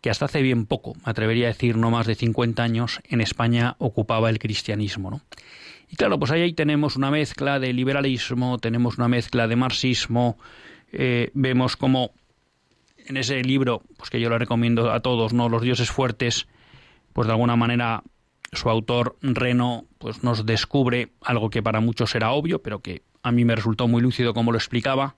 que 0.00 0.10
hasta 0.10 0.24
hace 0.24 0.42
bien 0.42 0.66
poco, 0.66 0.94
me 0.94 1.10
atrevería 1.10 1.46
a 1.46 1.52
decir 1.52 1.76
no 1.76 1.90
más 1.90 2.06
de 2.06 2.14
50 2.14 2.62
años, 2.62 3.00
en 3.04 3.20
España 3.20 3.76
ocupaba 3.78 4.30
el 4.30 4.38
cristianismo. 4.38 5.10
¿no? 5.10 5.20
Y 5.90 5.96
claro, 5.96 6.18
pues 6.18 6.30
ahí 6.30 6.52
tenemos 6.52 6.96
una 6.96 7.10
mezcla 7.10 7.58
de 7.58 7.72
liberalismo, 7.72 8.58
tenemos 8.58 8.96
una 8.96 9.08
mezcla 9.08 9.48
de 9.48 9.56
marxismo, 9.56 10.38
eh, 10.92 11.30
vemos 11.34 11.76
como 11.76 12.12
en 13.06 13.16
ese 13.16 13.42
libro, 13.42 13.82
pues 13.96 14.08
que 14.10 14.20
yo 14.20 14.28
lo 14.28 14.38
recomiendo 14.38 14.92
a 14.92 15.00
todos, 15.00 15.32
¿no? 15.32 15.48
Los 15.48 15.62
dioses 15.62 15.90
fuertes, 15.90 16.46
pues 17.12 17.26
de 17.26 17.32
alguna 17.32 17.56
manera 17.56 18.02
su 18.52 18.68
autor 18.68 19.16
Reno 19.20 19.84
pues 19.98 20.22
nos 20.22 20.44
descubre 20.46 21.10
algo 21.20 21.50
que 21.50 21.62
para 21.62 21.80
muchos 21.80 22.14
era 22.14 22.30
obvio, 22.30 22.60
pero 22.62 22.80
que 22.80 23.02
a 23.22 23.32
mí 23.32 23.44
me 23.44 23.54
resultó 23.54 23.88
muy 23.88 24.00
lúcido 24.02 24.34
como 24.34 24.52
lo 24.52 24.58
explicaba, 24.58 25.16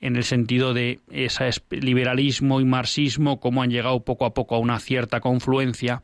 en 0.00 0.16
el 0.16 0.24
sentido 0.24 0.74
de 0.74 1.00
ese 1.10 1.50
liberalismo 1.70 2.60
y 2.60 2.64
marxismo, 2.64 3.40
cómo 3.40 3.62
han 3.62 3.70
llegado 3.70 4.04
poco 4.04 4.24
a 4.24 4.34
poco 4.34 4.54
a 4.54 4.58
una 4.58 4.78
cierta 4.78 5.20
confluencia 5.20 6.02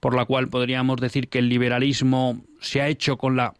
por 0.00 0.16
la 0.16 0.24
cual 0.24 0.48
podríamos 0.48 0.96
decir 1.00 1.28
que 1.28 1.38
el 1.38 1.48
liberalismo 1.48 2.42
se 2.60 2.80
ha 2.80 2.88
hecho 2.88 3.16
con 3.16 3.36
la, 3.36 3.54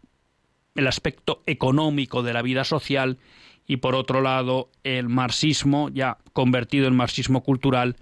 el 0.75 0.87
aspecto 0.87 1.41
económico 1.45 2.21
de 2.21 2.33
la 2.33 2.41
vida 2.41 2.65
social 2.65 3.17
y 3.65 3.77
por 3.77 3.95
otro 3.95 4.21
lado 4.21 4.69
el 4.83 5.07
marxismo, 5.07 5.89
ya 5.89 6.17
convertido 6.33 6.87
en 6.87 6.97
marxismo 6.97 7.43
cultural, 7.43 7.95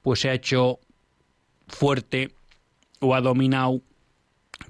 pues 0.00 0.20
se 0.20 0.30
ha 0.30 0.32
hecho 0.32 0.78
fuerte 1.68 2.30
o 3.00 3.14
ha 3.14 3.20
dominado 3.20 3.82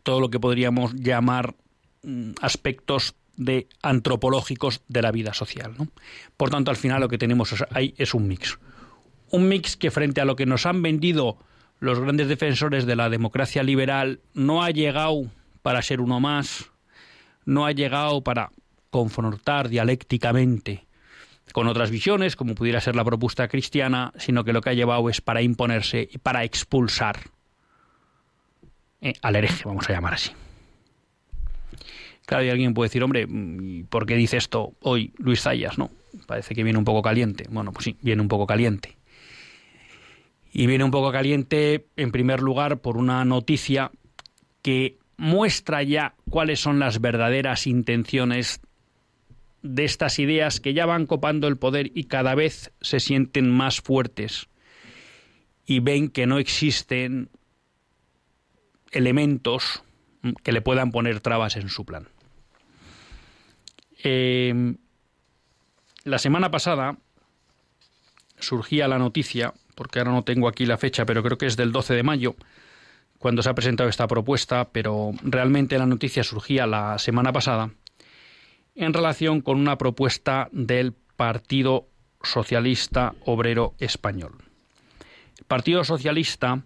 todo 0.03 0.21
lo 0.21 0.29
que 0.29 0.41
podríamos 0.41 0.95
llamar 0.95 1.55
mm, 2.03 2.33
aspectos 2.41 3.15
de 3.37 3.69
antropológicos 3.83 4.83
de 4.89 5.03
la 5.03 5.13
vida 5.13 5.35
social. 5.35 5.75
Por 6.37 6.51
tanto, 6.51 6.71
al 6.71 6.77
final 6.77 7.01
lo 7.01 7.09
que 7.09 7.19
tenemos 7.19 7.55
ahí 7.71 7.95
es 7.97 8.15
un 8.15 8.29
mix. 8.29 8.59
Un 9.31 9.49
mix 9.49 9.77
que 9.77 9.91
frente 9.91 10.21
a 10.21 10.25
lo 10.25 10.37
que 10.37 10.47
nos 10.47 10.67
han 10.67 10.83
vendido 10.83 11.39
los 11.81 12.01
grandes 12.01 12.29
defensores 12.29 12.87
de 12.87 12.97
la 12.97 13.11
democracia 13.11 13.63
liberal 13.63 14.21
no 14.33 14.63
ha 14.63 14.71
llegado 14.71 15.31
para 15.63 15.83
ser 15.83 16.01
uno 16.01 16.21
más, 16.21 16.71
no 17.45 17.67
ha 17.67 17.73
llegado 17.73 18.23
para 18.23 18.51
confrontar 18.91 19.69
dialécticamente 19.69 20.87
con 21.53 21.69
otras 21.69 21.91
visiones, 21.91 22.37
como 22.37 22.55
pudiera 22.55 22.81
ser 22.81 22.97
la 22.97 23.05
propuesta 23.05 23.49
cristiana, 23.49 24.13
sino 24.17 24.45
que 24.45 24.53
lo 24.53 24.61
que 24.61 24.71
ha 24.71 24.75
llevado 24.75 25.09
es 25.11 25.21
para 25.21 25.43
imponerse 25.43 26.09
y 26.11 26.19
para 26.19 26.45
expulsar 26.45 27.19
eh, 29.01 29.13
al 29.21 29.37
hereje, 29.37 29.65
vamos 29.67 29.89
a 29.89 29.93
llamar 29.93 30.15
así. 30.15 30.31
Claro, 32.27 32.45
y 32.45 32.51
alguien 32.51 32.73
puede 32.73 32.89
decir, 32.89 33.03
hombre, 33.03 33.27
¿por 33.89 34.07
qué 34.07 34.17
dice 34.17 34.39
esto 34.39 34.73
hoy 34.81 35.13
Luis 35.19 35.43
Zayas? 35.43 35.77
No, 35.79 35.91
parece 36.27 36.55
que 36.55 36.63
viene 36.63 36.79
un 36.79 36.85
poco 36.85 37.03
caliente. 37.03 37.47
Bueno, 37.51 37.73
pues 37.73 37.85
sí, 37.85 37.97
viene 38.01 38.23
un 38.23 38.29
poco 38.29 38.47
caliente. 38.47 38.97
Y 40.53 40.67
viene 40.67 40.85
un 40.85 40.91
poco 40.91 41.13
caliente, 41.13 41.87
en 41.97 42.13
primer 42.13 42.41
lugar, 42.41 42.79
por 42.79 42.97
una 42.97 43.25
noticia 43.25 43.91
que 44.63 44.99
muestra 45.17 45.83
ya 45.83 46.15
cuáles 46.31 46.61
son 46.61 46.79
las 46.79 47.01
verdaderas 47.01 47.67
intenciones 47.67 48.61
de 49.63 49.85
estas 49.85 50.19
ideas 50.19 50.61
que 50.61 50.75
ya 50.75 50.87
van 50.87 51.07
copando 51.07 51.49
el 51.49 51.57
poder 51.57 51.91
y 51.95 52.05
cada 52.05 52.35
vez 52.35 52.73
se 52.81 53.01
sienten 53.01 53.51
más 53.51 53.81
fuertes 53.81 54.49
y 55.67 55.81
ven 55.81 56.09
que 56.09 56.27
no 56.27 56.39
existen 56.39 57.31
elementos 58.91 59.83
que 60.43 60.53
le 60.53 60.61
puedan 60.61 60.91
poner 60.91 61.21
trabas 61.21 61.57
en 61.57 61.69
su 61.69 61.85
plan. 61.85 62.09
Eh, 64.05 64.77
la 66.05 66.19
semana 66.19 66.51
pasada 66.51 66.99
surgía 68.39 68.87
la 68.87 68.99
noticia 68.99 69.55
porque 69.75 69.99
ahora 69.99 70.13
no 70.13 70.23
tengo 70.23 70.49
aquí 70.49 70.67
la 70.67 70.79
fecha, 70.79 71.05
pero 71.05 71.23
creo 71.23 71.39
que 71.39 71.47
es 71.47 71.57
del 71.57 71.73
12 71.73 71.95
de 71.95 72.03
mayo, 72.03 72.37
cuando 73.19 73.43
se 73.43 73.49
ha 73.49 73.55
presentado 73.55 73.89
esta 73.89 74.07
propuesta, 74.07 74.69
pero 74.71 75.13
realmente 75.23 75.79
la 75.79 75.87
noticia 75.87 76.23
surgía 76.23 76.67
la 76.67 76.99
semana 76.99 77.33
pasada, 77.33 77.71
en 78.75 78.93
relación 78.93 79.41
con 79.41 79.59
una 79.59 79.79
propuesta 79.79 80.49
del 80.53 80.93
Partido 81.17 81.89
Socialista 82.23 83.15
Obrero 83.25 83.75
Español. 83.79 84.33
El 85.39 85.45
Partido 85.47 85.85
Socialista 85.85 86.63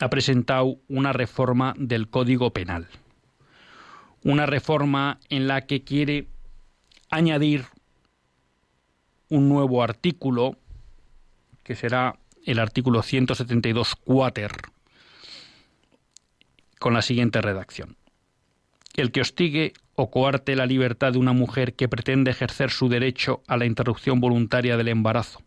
ha 0.00 0.10
presentado 0.10 0.76
una 0.88 1.12
reforma 1.12 1.74
del 1.76 2.08
Código 2.08 2.52
Penal, 2.52 2.88
una 4.26 4.44
reforma 4.44 5.20
en 5.28 5.46
la 5.46 5.66
que 5.66 5.84
quiere 5.84 6.26
añadir 7.10 7.66
un 9.28 9.48
nuevo 9.48 9.84
artículo 9.84 10.56
que 11.62 11.76
será 11.76 12.18
el 12.44 12.58
artículo 12.58 13.02
172 13.02 13.94
cuater, 13.94 14.50
con 16.80 16.92
la 16.92 17.02
siguiente 17.02 17.40
redacción. 17.40 17.96
El 18.96 19.12
que 19.12 19.20
hostigue 19.20 19.74
o 19.94 20.10
coarte 20.10 20.56
la 20.56 20.66
libertad 20.66 21.12
de 21.12 21.18
una 21.18 21.32
mujer 21.32 21.74
que 21.74 21.88
pretende 21.88 22.32
ejercer 22.32 22.70
su 22.70 22.88
derecho 22.88 23.44
a 23.46 23.56
la 23.56 23.64
interrupción 23.64 24.18
voluntaria 24.18 24.76
del 24.76 24.88
embarazo, 24.88 25.40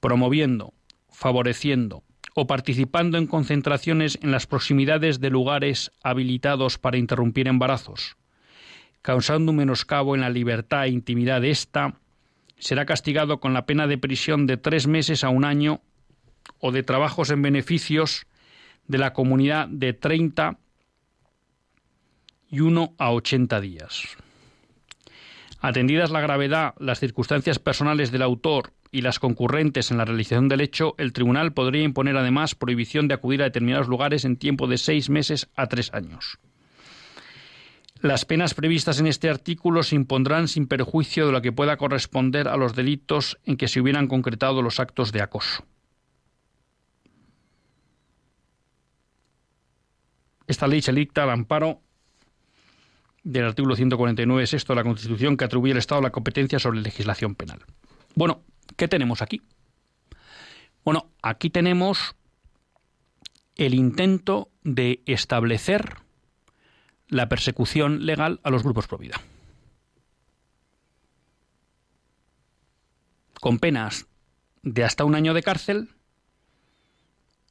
promoviendo, 0.00 0.74
favoreciendo 1.08 2.02
o 2.38 2.46
participando 2.46 3.16
en 3.16 3.26
concentraciones 3.26 4.18
en 4.20 4.30
las 4.30 4.46
proximidades 4.46 5.20
de 5.20 5.30
lugares 5.30 5.90
habilitados 6.02 6.76
para 6.76 6.98
interrumpir 6.98 7.48
embarazos, 7.48 8.18
causando 9.00 9.52
un 9.52 9.56
menoscabo 9.56 10.14
en 10.14 10.20
la 10.20 10.28
libertad 10.28 10.84
e 10.84 10.90
intimidad 10.90 11.40
de 11.40 11.50
ésta, 11.50 11.94
será 12.58 12.84
castigado 12.84 13.40
con 13.40 13.54
la 13.54 13.64
pena 13.64 13.86
de 13.86 13.96
prisión 13.96 14.46
de 14.46 14.58
tres 14.58 14.86
meses 14.86 15.24
a 15.24 15.30
un 15.30 15.46
año 15.46 15.80
o 16.60 16.72
de 16.72 16.82
trabajos 16.82 17.30
en 17.30 17.40
beneficios 17.40 18.26
de 18.86 18.98
la 18.98 19.14
comunidad 19.14 19.66
de 19.68 19.94
30 19.94 20.58
y 22.50 22.60
1 22.60 22.96
a 22.98 23.12
80 23.12 23.60
días. 23.62 24.18
Atendidas 25.60 26.10
la 26.10 26.20
gravedad, 26.20 26.74
las 26.78 27.00
circunstancias 27.00 27.58
personales 27.58 28.12
del 28.12 28.20
autor 28.20 28.74
y 28.96 29.02
las 29.02 29.18
concurrentes 29.18 29.90
en 29.90 29.98
la 29.98 30.06
realización 30.06 30.48
del 30.48 30.62
hecho, 30.62 30.94
el 30.96 31.12
tribunal 31.12 31.52
podría 31.52 31.82
imponer 31.82 32.16
además 32.16 32.54
prohibición 32.54 33.08
de 33.08 33.14
acudir 33.14 33.42
a 33.42 33.44
determinados 33.44 33.88
lugares 33.88 34.24
en 34.24 34.38
tiempo 34.38 34.66
de 34.68 34.78
seis 34.78 35.10
meses 35.10 35.50
a 35.54 35.66
tres 35.66 35.92
años. 35.92 36.38
Las 38.00 38.24
penas 38.24 38.54
previstas 38.54 38.98
en 38.98 39.06
este 39.06 39.28
artículo 39.28 39.82
se 39.82 39.96
impondrán 39.96 40.48
sin 40.48 40.66
perjuicio 40.66 41.26
de 41.26 41.32
lo 41.32 41.42
que 41.42 41.52
pueda 41.52 41.76
corresponder 41.76 42.48
a 42.48 42.56
los 42.56 42.74
delitos 42.74 43.36
en 43.44 43.58
que 43.58 43.68
se 43.68 43.82
hubieran 43.82 44.06
concretado 44.06 44.62
los 44.62 44.80
actos 44.80 45.12
de 45.12 45.20
acoso. 45.20 45.66
Esta 50.46 50.66
ley 50.66 50.80
se 50.80 50.94
dicta 50.94 51.24
al 51.24 51.30
amparo 51.30 51.82
del 53.24 53.44
artículo 53.44 53.76
149 53.76 54.46
sexto 54.46 54.72
de 54.72 54.76
la 54.76 54.84
Constitución 54.84 55.36
que 55.36 55.44
atribuye 55.44 55.72
al 55.72 55.78
Estado 55.78 56.00
la 56.00 56.12
competencia 56.12 56.58
sobre 56.58 56.80
legislación 56.80 57.34
penal. 57.34 57.58
Bueno, 58.14 58.40
¿qué 58.76 58.88
tenemos 58.88 59.22
aquí? 59.22 59.42
Bueno, 60.84 61.10
aquí 61.22 61.50
tenemos 61.50 62.14
el 63.56 63.74
intento 63.74 64.50
de 64.62 65.02
establecer 65.06 65.96
la 67.08 67.28
persecución 67.28 68.06
legal 68.06 68.40
a 68.42 68.50
los 68.50 68.62
grupos 68.62 68.86
pro 68.86 68.98
vida. 68.98 69.20
Con 73.40 73.58
penas 73.58 74.06
de 74.62 74.84
hasta 74.84 75.04
un 75.04 75.14
año 75.14 75.34
de 75.34 75.42
cárcel 75.42 75.90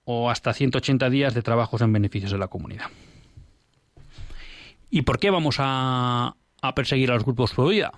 o 0.03 0.29
hasta 0.29 0.53
180 0.53 1.09
días 1.09 1.33
de 1.33 1.41
trabajos 1.41 1.81
en 1.81 1.91
beneficios 1.91 2.31
de 2.31 2.37
la 2.37 2.47
comunidad. 2.47 2.89
¿Y 4.89 5.01
por 5.01 5.19
qué 5.19 5.29
vamos 5.29 5.57
a, 5.59 6.35
perseguir 6.75 7.11
a 7.11 7.15
los 7.15 7.25
grupos 7.25 7.53
pro 7.53 7.67
vida? 7.67 7.91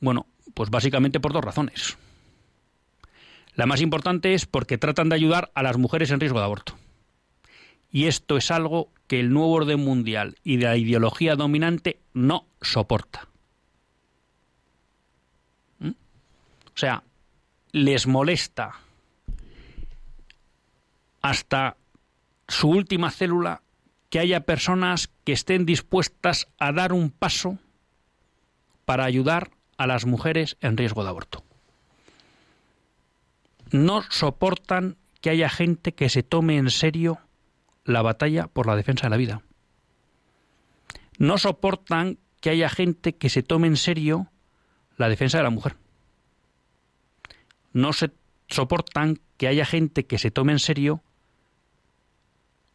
Bueno, 0.00 0.26
pues 0.54 0.70
básicamente 0.70 1.20
por 1.20 1.32
dos 1.32 1.44
razones. 1.44 1.96
La 3.54 3.66
más 3.66 3.80
importante 3.80 4.34
es 4.34 4.46
porque 4.46 4.78
tratan 4.78 5.08
de 5.08 5.14
ayudar 5.14 5.50
a 5.54 5.62
las 5.62 5.76
mujeres 5.76 6.10
en 6.10 6.20
riesgo 6.20 6.38
de 6.38 6.44
aborto. 6.44 6.76
Y 7.90 8.06
esto 8.06 8.38
es 8.38 8.50
algo 8.50 8.90
que 9.06 9.20
el 9.20 9.32
nuevo 9.32 9.52
orden 9.52 9.80
mundial 9.80 10.36
y 10.42 10.56
de 10.56 10.64
la 10.64 10.76
ideología 10.76 11.36
dominante 11.36 12.00
no 12.14 12.46
soporta. 12.62 13.28
¿Mm? 15.78 15.88
O 15.88 16.76
sea, 16.76 17.02
les 17.72 18.06
molesta 18.06 18.80
hasta 21.20 21.76
su 22.48 22.68
última 22.68 23.10
célula 23.10 23.62
que 24.08 24.18
haya 24.18 24.40
personas 24.40 25.10
que 25.24 25.32
estén 25.32 25.66
dispuestas 25.66 26.48
a 26.58 26.72
dar 26.72 26.92
un 26.92 27.10
paso 27.10 27.58
para 28.84 29.04
ayudar 29.04 29.50
a 29.76 29.86
las 29.86 30.06
mujeres 30.06 30.56
en 30.60 30.76
riesgo 30.76 31.02
de 31.02 31.10
aborto. 31.10 31.44
No 33.70 34.02
soportan 34.10 34.96
que 35.20 35.30
haya 35.30 35.48
gente 35.48 35.94
que 35.94 36.08
se 36.08 36.22
tome 36.22 36.56
en 36.56 36.70
serio 36.70 37.20
la 37.84 38.02
batalla 38.02 38.48
por 38.48 38.66
la 38.66 38.76
defensa 38.76 39.06
de 39.06 39.10
la 39.10 39.16
vida. 39.16 39.42
No 41.18 41.38
soportan 41.38 42.18
que 42.40 42.50
haya 42.50 42.68
gente 42.68 43.14
que 43.14 43.30
se 43.30 43.42
tome 43.42 43.68
en 43.68 43.76
serio 43.76 44.30
la 44.96 45.08
defensa 45.08 45.38
de 45.38 45.44
la 45.44 45.50
mujer. 45.50 45.76
No 47.72 47.92
se 47.92 48.10
soportan 48.48 49.20
que 49.36 49.48
haya 49.48 49.64
gente 49.64 50.06
que 50.06 50.18
se 50.18 50.30
tome 50.30 50.52
en 50.52 50.58
serio 50.58 51.02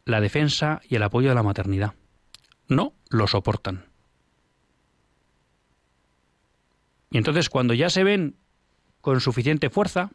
la 0.04 0.20
defensa 0.20 0.80
y 0.88 0.96
el 0.96 1.02
apoyo 1.02 1.28
de 1.28 1.34
la 1.34 1.42
maternidad. 1.42 1.94
No 2.66 2.94
lo 3.10 3.26
soportan. 3.26 3.87
Y 7.10 7.18
entonces 7.18 7.48
cuando 7.48 7.74
ya 7.74 7.90
se 7.90 8.04
ven 8.04 8.36
con 9.00 9.20
suficiente 9.20 9.70
fuerza, 9.70 10.10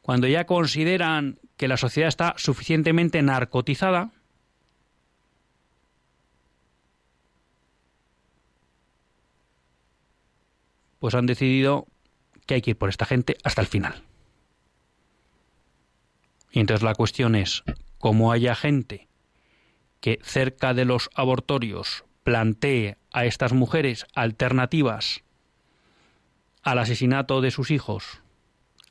cuando 0.00 0.26
ya 0.26 0.46
consideran 0.46 1.38
que 1.56 1.68
la 1.68 1.76
sociedad 1.76 2.08
está 2.08 2.34
suficientemente 2.36 3.22
narcotizada, 3.22 4.12
pues 10.98 11.14
han 11.14 11.26
decidido 11.26 11.86
que 12.46 12.54
hay 12.54 12.62
que 12.62 12.70
ir 12.70 12.78
por 12.78 12.88
esta 12.88 13.04
gente 13.04 13.36
hasta 13.44 13.60
el 13.60 13.66
final. 13.66 14.02
Y 16.50 16.60
entonces 16.60 16.84
la 16.84 16.94
cuestión 16.94 17.34
es, 17.34 17.64
como 17.98 18.30
haya 18.30 18.54
gente 18.54 19.08
que 20.00 20.20
cerca 20.22 20.72
de 20.72 20.84
los 20.84 21.10
abortorios 21.14 22.04
plantee 22.22 22.96
a 23.12 23.24
estas 23.24 23.52
mujeres 23.52 24.06
alternativas 24.14 25.23
al 26.64 26.78
asesinato 26.78 27.42
de 27.42 27.50
sus 27.50 27.70
hijos, 27.70 28.20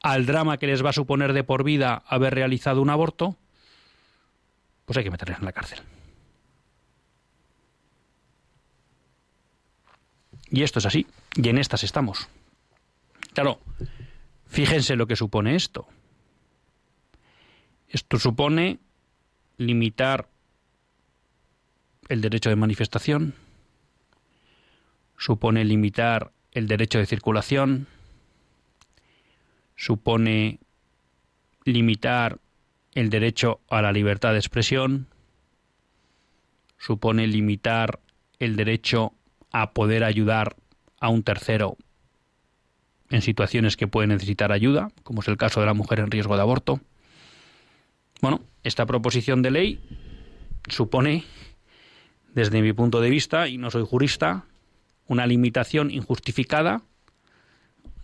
al 0.01 0.25
drama 0.25 0.57
que 0.57 0.67
les 0.67 0.85
va 0.85 0.91
a 0.91 0.93
suponer 0.93 1.33
de 1.33 1.43
por 1.43 1.63
vida 1.63 2.03
haber 2.07 2.35
realizado 2.35 2.81
un 2.81 2.91
aborto, 2.91 3.35
pues 4.85 4.97
hay 4.97 5.03
que 5.03 5.11
meterles 5.11 5.39
en 5.39 5.45
la 5.45 5.53
cárcel. 5.53 5.79
Y 10.51 10.61
esto 10.61 10.77
es 10.77 10.85
así, 10.85 11.07
y 11.35 11.49
en 11.49 11.57
estas 11.57 11.83
estamos. 11.83 12.29
Claro, 13.33 13.59
fíjense 14.45 14.95
lo 14.95 15.07
que 15.07 15.15
supone 15.15 15.55
esto. 15.55 15.87
Esto 17.89 18.19
supone 18.19 18.79
limitar 19.57 20.29
el 22.07 22.21
derecho 22.21 22.49
de 22.49 22.55
manifestación, 22.55 23.33
supone 25.17 25.65
limitar 25.65 26.31
el 26.53 26.67
derecho 26.67 26.99
de 26.99 27.05
circulación, 27.05 27.87
supone 29.75 30.59
limitar 31.65 32.39
el 32.93 33.09
derecho 33.09 33.59
a 33.69 33.81
la 33.81 33.91
libertad 33.91 34.33
de 34.33 34.39
expresión, 34.39 35.07
supone 36.77 37.27
limitar 37.27 37.99
el 38.39 38.55
derecho 38.55 39.13
a 39.51 39.71
poder 39.71 40.03
ayudar 40.03 40.55
a 40.99 41.09
un 41.09 41.23
tercero 41.23 41.77
en 43.09 43.21
situaciones 43.21 43.77
que 43.77 43.87
puede 43.87 44.07
necesitar 44.07 44.51
ayuda, 44.51 44.91
como 45.03 45.21
es 45.21 45.27
el 45.27 45.37
caso 45.37 45.59
de 45.59 45.65
la 45.65 45.73
mujer 45.73 45.99
en 45.99 46.11
riesgo 46.11 46.35
de 46.35 46.41
aborto. 46.41 46.79
Bueno, 48.21 48.41
esta 48.63 48.85
proposición 48.85 49.41
de 49.41 49.51
ley 49.51 49.79
supone, 50.69 51.23
desde 52.33 52.61
mi 52.61 52.73
punto 52.73 53.01
de 53.01 53.09
vista, 53.09 53.47
y 53.47 53.57
no 53.57 53.69
soy 53.69 53.85
jurista, 53.85 54.45
una 55.07 55.27
limitación 55.27 55.91
injustificada 55.91 56.81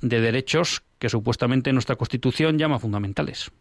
de 0.02 0.22
derechos 0.22 0.84
que 0.98 1.10
supuestamente 1.10 1.74
nuestra 1.74 1.96
Constitución 1.96 2.58
llama 2.58 2.80
fundamentales. 2.80 3.52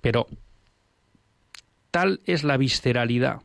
Pero 0.00 0.26
tal 1.90 2.20
es 2.26 2.44
la 2.44 2.56
visceralidad 2.56 3.42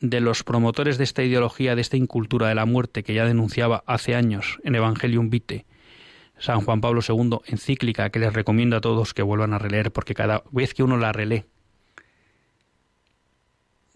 de 0.00 0.20
los 0.20 0.44
promotores 0.44 0.98
de 0.98 1.04
esta 1.04 1.22
ideología, 1.22 1.74
de 1.74 1.80
esta 1.80 1.96
incultura 1.96 2.48
de 2.48 2.54
la 2.54 2.66
muerte 2.66 3.02
que 3.02 3.14
ya 3.14 3.24
denunciaba 3.24 3.82
hace 3.86 4.14
años 4.14 4.58
en 4.62 4.74
Evangelium 4.74 5.30
Vitae 5.30 5.64
San 6.44 6.60
Juan 6.60 6.82
Pablo 6.82 7.00
II, 7.00 7.38
encíclica 7.46 8.10
que 8.10 8.18
les 8.18 8.34
recomiendo 8.34 8.76
a 8.76 8.82
todos 8.82 9.14
que 9.14 9.22
vuelvan 9.22 9.54
a 9.54 9.58
releer, 9.58 9.90
porque 9.90 10.12
cada 10.12 10.44
vez 10.50 10.74
que 10.74 10.82
uno 10.82 10.98
la 10.98 11.10
relee, 11.10 11.46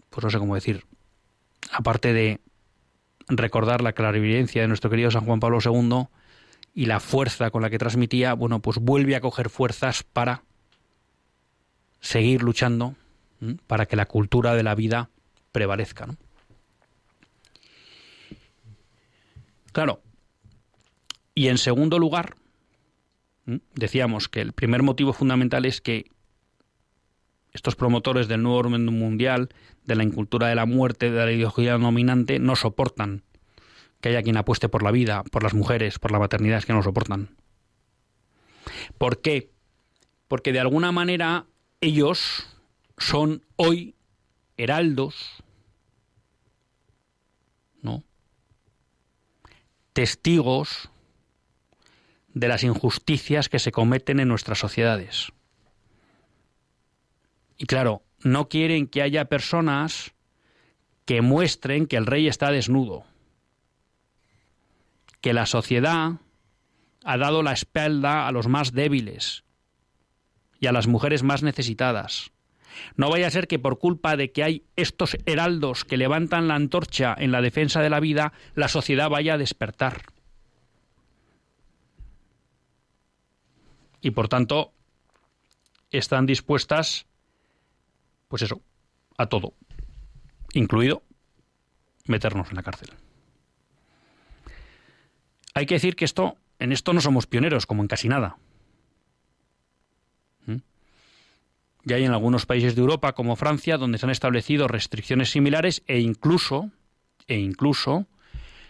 pues 0.09 0.23
no 0.23 0.31
sé 0.31 0.39
cómo 0.39 0.55
decir, 0.55 0.83
aparte 1.71 2.11
de 2.11 2.39
recordar 3.27 3.83
la 3.83 3.93
clarividencia 3.93 4.63
de 4.63 4.67
nuestro 4.67 4.89
querido 4.89 5.11
San 5.11 5.25
Juan 5.25 5.39
Pablo 5.39 5.59
II 5.63 6.07
y 6.73 6.87
la 6.87 6.99
fuerza 6.99 7.51
con 7.51 7.61
la 7.61 7.69
que 7.69 7.77
transmitía, 7.77 8.33
bueno, 8.33 8.61
pues 8.63 8.79
vuelve 8.79 9.15
a 9.15 9.21
coger 9.21 9.51
fuerzas 9.51 10.01
para 10.01 10.41
seguir 11.99 12.41
luchando 12.41 12.95
para 13.67 13.85
que 13.85 13.95
la 13.95 14.07
cultura 14.07 14.55
de 14.55 14.63
la 14.63 14.73
vida 14.73 15.11
prevalezca. 15.51 16.07
¿no? 16.07 16.17
Claro. 19.71 20.01
Y 21.39 21.47
en 21.47 21.57
segundo 21.57 21.99
lugar, 21.99 22.35
decíamos 23.73 24.27
que 24.27 24.41
el 24.41 24.51
primer 24.51 24.83
motivo 24.83 25.13
fundamental 25.13 25.63
es 25.63 25.79
que 25.79 26.11
estos 27.53 27.77
promotores 27.77 28.27
del 28.27 28.43
nuevo 28.43 28.57
orden 28.57 28.83
mundial, 28.87 29.47
de 29.85 29.95
la 29.95 30.03
incultura 30.03 30.49
de 30.49 30.55
la 30.55 30.65
muerte, 30.65 31.09
de 31.09 31.25
la 31.25 31.31
ideología 31.31 31.77
dominante, 31.77 32.39
no 32.39 32.57
soportan 32.57 33.23
que 34.01 34.09
haya 34.09 34.21
quien 34.21 34.35
apueste 34.35 34.67
por 34.67 34.83
la 34.83 34.91
vida, 34.91 35.23
por 35.31 35.43
las 35.43 35.53
mujeres, 35.53 35.97
por 35.97 36.11
la 36.11 36.19
maternidad, 36.19 36.57
es 36.57 36.65
que 36.65 36.73
no 36.73 36.83
soportan. 36.83 37.37
¿Por 38.97 39.21
qué? 39.21 39.49
Porque 40.27 40.51
de 40.51 40.59
alguna 40.59 40.91
manera 40.91 41.45
ellos 41.79 42.47
son 42.97 43.45
hoy 43.55 43.95
heraldos, 44.57 45.41
¿no? 47.81 48.03
Testigos 49.93 50.89
de 52.39 52.47
las 52.47 52.63
injusticias 52.63 53.49
que 53.49 53.59
se 53.59 53.71
cometen 53.71 54.19
en 54.19 54.29
nuestras 54.29 54.59
sociedades. 54.59 55.31
Y 57.57 57.65
claro, 57.65 58.03
no 58.23 58.47
quieren 58.47 58.87
que 58.87 59.01
haya 59.01 59.25
personas 59.25 60.13
que 61.05 61.21
muestren 61.21 61.85
que 61.85 61.97
el 61.97 62.05
rey 62.05 62.27
está 62.27 62.51
desnudo, 62.51 63.03
que 65.21 65.33
la 65.33 65.45
sociedad 65.45 66.13
ha 67.03 67.17
dado 67.17 67.43
la 67.43 67.51
espalda 67.51 68.27
a 68.27 68.31
los 68.31 68.47
más 68.47 68.71
débiles 68.71 69.43
y 70.59 70.67
a 70.67 70.71
las 70.71 70.87
mujeres 70.87 71.23
más 71.23 71.43
necesitadas. 71.43 72.31
No 72.95 73.09
vaya 73.09 73.27
a 73.27 73.31
ser 73.31 73.47
que 73.47 73.59
por 73.59 73.79
culpa 73.79 74.15
de 74.15 74.31
que 74.31 74.43
hay 74.43 74.63
estos 74.77 75.17
heraldos 75.25 75.83
que 75.83 75.97
levantan 75.97 76.47
la 76.47 76.55
antorcha 76.55 77.15
en 77.17 77.31
la 77.31 77.41
defensa 77.41 77.81
de 77.81 77.89
la 77.89 77.99
vida, 77.99 78.31
la 78.55 78.69
sociedad 78.69 79.09
vaya 79.09 79.33
a 79.33 79.37
despertar. 79.37 80.03
Y 84.01 84.11
por 84.11 84.27
tanto, 84.27 84.73
están 85.91 86.25
dispuestas, 86.25 87.05
pues 88.27 88.41
eso, 88.41 88.61
a 89.17 89.27
todo, 89.27 89.53
incluido 90.53 91.03
meternos 92.05 92.49
en 92.49 92.55
la 92.55 92.63
cárcel. 92.63 92.93
Hay 95.53 95.65
que 95.65 95.75
decir 95.75 95.95
que 95.95 96.05
esto, 96.05 96.37
en 96.59 96.71
esto 96.71 96.93
no 96.93 97.01
somos 97.01 97.27
pioneros, 97.27 97.65
como 97.65 97.81
en 97.81 97.87
casi 97.87 98.07
nada. 98.07 98.37
Ya 101.85 101.95
hay 101.95 102.03
en 102.03 102.11
algunos 102.11 102.45
países 102.45 102.75
de 102.75 102.81
Europa, 102.81 103.13
como 103.13 103.35
Francia, 103.35 103.77
donde 103.77 103.97
se 103.97 104.05
han 104.05 104.11
establecido 104.11 104.67
restricciones 104.67 105.31
similares 105.31 105.81
e 105.87 105.99
incluso, 105.99 106.71
e 107.25 107.39
incluso, 107.39 108.05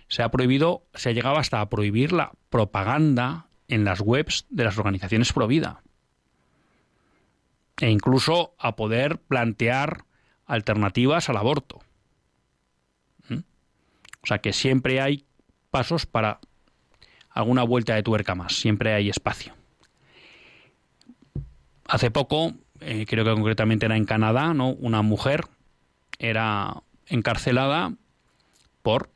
se 0.07 0.23
ha 0.23 0.29
prohibido, 0.29 0.83
se 0.93 1.09
ha 1.09 1.11
llegado 1.11 1.37
hasta 1.37 1.59
a 1.59 1.69
prohibir 1.69 2.13
la 2.13 2.31
propaganda 2.49 3.48
en 3.69 3.85
las 3.85 4.01
webs 4.01 4.45
de 4.49 4.65
las 4.65 4.77
organizaciones 4.77 5.31
pro 5.31 5.47
vida. 5.47 5.81
E 7.77 7.89
incluso 7.89 8.53
a 8.57 8.75
poder 8.75 9.19
plantear 9.19 10.03
alternativas 10.45 11.29
al 11.29 11.37
aborto. 11.37 11.79
¿Mm? 13.29 13.37
O 14.23 14.27
sea 14.27 14.39
que 14.39 14.51
siempre 14.51 14.99
hay 14.99 15.25
pasos 15.71 16.05
para 16.05 16.39
alguna 17.29 17.63
vuelta 17.63 17.95
de 17.95 18.03
tuerca 18.03 18.35
más, 18.35 18.55
siempre 18.55 18.93
hay 18.93 19.09
espacio. 19.09 19.53
Hace 21.87 22.11
poco 22.11 22.53
eh, 22.81 23.05
creo 23.07 23.23
que 23.23 23.33
concretamente 23.33 23.85
era 23.85 23.95
en 23.95 24.05
Canadá, 24.05 24.53
¿no? 24.53 24.69
Una 24.71 25.01
mujer 25.01 25.45
era 26.17 26.83
encarcelada 27.07 27.93
por 28.81 29.09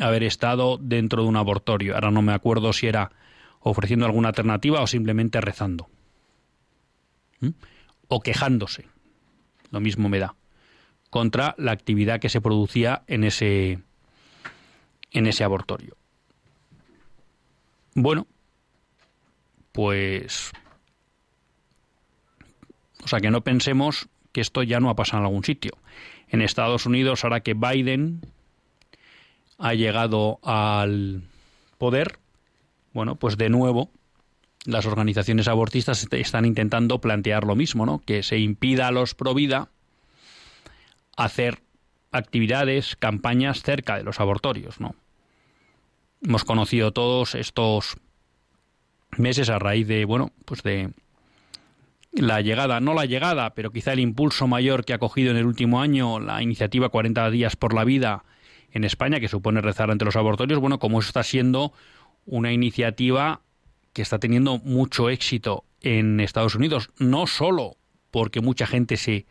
haber 0.00 0.22
estado 0.22 0.78
dentro 0.78 1.22
de 1.22 1.28
un 1.28 1.36
abortorio. 1.36 1.94
Ahora 1.94 2.10
no 2.10 2.22
me 2.22 2.32
acuerdo 2.32 2.72
si 2.72 2.86
era 2.86 3.12
ofreciendo 3.62 4.06
alguna 4.06 4.28
alternativa 4.28 4.80
o 4.80 4.86
simplemente 4.86 5.40
rezando. 5.40 5.88
¿Mm? 7.40 7.50
O 8.08 8.20
quejándose. 8.20 8.86
Lo 9.70 9.80
mismo 9.80 10.08
me 10.08 10.18
da. 10.18 10.34
Contra 11.10 11.54
la 11.58 11.72
actividad 11.72 12.20
que 12.20 12.28
se 12.28 12.40
producía 12.40 13.02
en 13.06 13.24
ese, 13.24 13.80
en 15.10 15.26
ese 15.26 15.44
abortorio. 15.44 15.96
Bueno, 17.94 18.26
pues 19.72 20.52
o 23.02 23.08
sea, 23.08 23.20
que 23.20 23.30
no 23.30 23.42
pensemos 23.42 24.08
que 24.32 24.40
esto 24.40 24.62
ya 24.62 24.80
no 24.80 24.88
ha 24.88 24.96
pasado 24.96 25.22
en 25.22 25.26
algún 25.26 25.44
sitio. 25.44 25.72
En 26.28 26.40
Estados 26.40 26.86
Unidos, 26.86 27.24
ahora 27.24 27.40
que 27.40 27.54
Biden 27.54 28.20
ha 29.58 29.74
llegado 29.74 30.38
al 30.42 31.22
poder, 31.78 32.18
bueno, 32.92 33.16
pues 33.16 33.36
de 33.36 33.48
nuevo 33.48 33.90
las 34.64 34.86
organizaciones 34.86 35.48
abortistas 35.48 36.06
están 36.10 36.44
intentando 36.44 37.00
plantear 37.00 37.44
lo 37.44 37.56
mismo, 37.56 37.84
¿no? 37.86 38.00
Que 38.00 38.22
se 38.22 38.38
impida 38.38 38.88
a 38.88 38.92
los 38.92 39.14
pro 39.14 39.34
vida 39.34 39.68
hacer 41.16 41.62
actividades, 42.12 42.96
campañas 42.96 43.62
cerca 43.62 43.96
de 43.96 44.04
los 44.04 44.20
abortorios, 44.20 44.80
¿no? 44.80 44.94
Hemos 46.22 46.44
conocido 46.44 46.92
todos 46.92 47.34
estos 47.34 47.96
meses 49.16 49.50
a 49.50 49.58
raíz 49.58 49.88
de, 49.88 50.04
bueno, 50.04 50.30
pues 50.44 50.62
de 50.62 50.90
la 52.12 52.40
llegada, 52.40 52.80
no 52.80 52.94
la 52.94 53.06
llegada, 53.06 53.54
pero 53.54 53.72
quizá 53.72 53.92
el 53.92 54.00
impulso 54.00 54.46
mayor 54.46 54.84
que 54.84 54.92
ha 54.92 54.98
cogido 54.98 55.30
en 55.30 55.38
el 55.38 55.46
último 55.46 55.80
año 55.80 56.20
la 56.20 56.42
iniciativa 56.42 56.90
40 56.90 57.30
días 57.30 57.56
por 57.56 57.74
la 57.74 57.84
vida 57.84 58.24
en 58.70 58.84
España, 58.84 59.18
que 59.18 59.28
supone 59.28 59.60
rezar 59.60 59.90
ante 59.90 60.04
los 60.04 60.16
abortorios, 60.16 60.60
bueno, 60.60 60.78
como 60.78 61.00
eso 61.00 61.08
está 61.08 61.22
siendo 61.22 61.72
una 62.24 62.52
iniciativa 62.52 63.40
que 63.92 64.02
está 64.02 64.18
teniendo 64.18 64.58
mucho 64.58 65.10
éxito 65.10 65.64
en 65.80 66.20
Estados 66.20 66.54
Unidos, 66.54 66.90
no 66.98 67.26
solo 67.26 67.76
porque 68.10 68.40
mucha 68.40 68.66
gente 68.66 68.96
se 68.96 69.26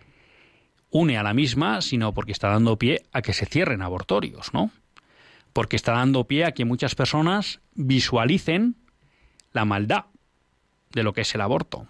une 0.90 1.18
a 1.18 1.24
la 1.24 1.34
misma, 1.34 1.82
sino 1.82 2.14
porque 2.14 2.32
está 2.32 2.50
dando 2.50 2.78
pie 2.78 3.04
a 3.14 3.22
que 3.22 3.34
se 3.34 3.46
cierren 3.46 3.82
abortorios, 3.82 4.54
¿no? 4.54 4.72
Porque 5.54 5.76
está 5.76 5.94
dando 5.94 6.26
pie 6.26 6.46
a 6.46 6.52
que 6.52 6.66
muchas 6.66 6.96
personas 6.96 7.62
visualicen 7.74 8.76
la 9.54 9.66
maldad 9.66 10.06
de 10.92 11.04
lo 11.04 11.14
que 11.14 11.22
es 11.22 11.34
el 11.36 11.42
aborto 11.42 11.88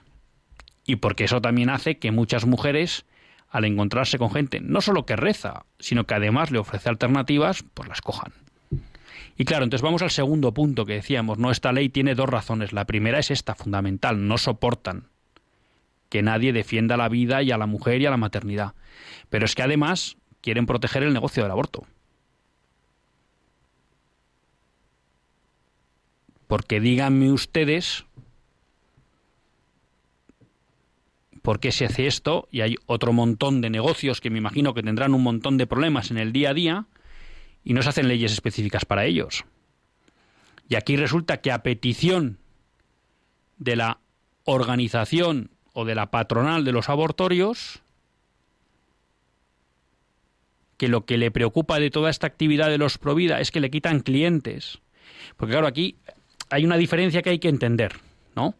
y 0.85 0.97
porque 0.97 1.23
eso 1.23 1.41
también 1.41 1.69
hace 1.69 1.97
que 1.97 2.11
muchas 2.11 2.45
mujeres, 2.45 3.05
al 3.49 3.65
encontrarse 3.65 4.17
con 4.17 4.31
gente 4.31 4.59
no 4.61 4.81
solo 4.81 5.05
que 5.05 5.15
reza, 5.15 5.65
sino 5.79 6.05
que 6.05 6.15
además 6.15 6.51
le 6.51 6.59
ofrece 6.59 6.89
alternativas, 6.89 7.63
pues 7.73 7.89
las 7.89 8.01
cojan. 8.01 8.33
Y 9.37 9.45
claro, 9.45 9.63
entonces 9.63 9.83
vamos 9.83 10.01
al 10.01 10.11
segundo 10.11 10.53
punto 10.53 10.85
que 10.85 10.93
decíamos, 10.93 11.37
no 11.37 11.51
esta 11.51 11.71
ley 11.71 11.89
tiene 11.89 12.15
dos 12.15 12.29
razones. 12.29 12.73
La 12.73 12.85
primera 12.85 13.19
es 13.19 13.31
esta 13.31 13.55
fundamental, 13.55 14.27
no 14.27 14.37
soportan 14.37 15.07
que 16.09 16.21
nadie 16.21 16.51
defienda 16.51 16.97
la 16.97 17.09
vida 17.09 17.41
y 17.41 17.51
a 17.51 17.57
la 17.57 17.67
mujer 17.67 18.01
y 18.01 18.05
a 18.05 18.11
la 18.11 18.17
maternidad. 18.17 18.73
Pero 19.29 19.45
es 19.45 19.55
que 19.55 19.63
además 19.63 20.17
quieren 20.41 20.65
proteger 20.65 21.03
el 21.03 21.13
negocio 21.13 21.43
del 21.43 21.51
aborto. 21.51 21.87
Porque 26.47 26.81
díganme 26.81 27.31
ustedes 27.31 28.05
por 31.41 31.59
qué 31.59 31.71
se 31.71 31.85
hace 31.85 32.07
esto 32.07 32.47
y 32.51 32.61
hay 32.61 32.75
otro 32.85 33.13
montón 33.13 33.61
de 33.61 33.69
negocios 33.69 34.19
que 34.19 34.29
me 34.29 34.37
imagino 34.37 34.73
que 34.73 34.83
tendrán 34.83 35.13
un 35.13 35.23
montón 35.23 35.57
de 35.57 35.65
problemas 35.65 36.11
en 36.11 36.17
el 36.17 36.33
día 36.33 36.49
a 36.49 36.53
día 36.53 36.85
y 37.63 37.73
no 37.73 37.81
se 37.81 37.89
hacen 37.89 38.07
leyes 38.07 38.31
específicas 38.31 38.85
para 38.85 39.05
ellos. 39.05 39.45
Y 40.67 40.75
aquí 40.75 40.95
resulta 40.95 41.41
que 41.41 41.51
a 41.51 41.63
petición 41.63 42.39
de 43.57 43.75
la 43.75 43.99
organización 44.45 45.51
o 45.73 45.85
de 45.85 45.95
la 45.95 46.11
patronal 46.11 46.65
de 46.65 46.71
los 46.71 46.89
abortorios, 46.89 47.81
que 50.77 50.87
lo 50.87 51.05
que 51.05 51.17
le 51.17 51.29
preocupa 51.29 51.79
de 51.79 51.91
toda 51.91 52.09
esta 52.09 52.27
actividad 52.27 52.69
de 52.69 52.79
los 52.79 52.97
Provida 52.97 53.39
es 53.39 53.51
que 53.51 53.59
le 53.59 53.69
quitan 53.69 53.99
clientes. 53.99 54.79
Porque 55.37 55.51
claro, 55.51 55.67
aquí 55.67 55.97
hay 56.49 56.65
una 56.65 56.77
diferencia 56.77 57.21
que 57.21 57.29
hay 57.29 57.39
que 57.39 57.49
entender, 57.49 57.93
¿no? 58.35 58.55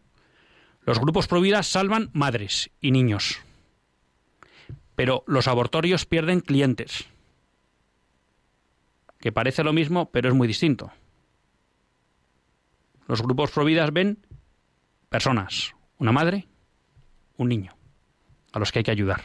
Los 0.84 1.00
grupos 1.00 1.26
Provida 1.26 1.62
salvan 1.62 2.10
madres 2.12 2.70
y 2.80 2.90
niños, 2.90 3.40
pero 4.94 5.24
los 5.26 5.48
abortorios 5.48 6.06
pierden 6.06 6.40
clientes, 6.40 7.06
que 9.22 9.30
parece 9.32 9.62
lo 9.62 9.72
mismo, 9.72 10.10
pero 10.10 10.28
es 10.28 10.34
muy 10.34 10.48
distinto. 10.48 10.90
Los 13.06 13.22
grupos 13.22 13.52
Providas 13.52 13.92
ven 13.92 14.18
personas, 15.08 15.74
una 15.98 16.10
madre, 16.10 16.48
un 17.36 17.48
niño, 17.48 17.76
a 18.52 18.58
los 18.58 18.72
que 18.72 18.80
hay 18.80 18.82
que 18.82 18.90
ayudar. 18.90 19.22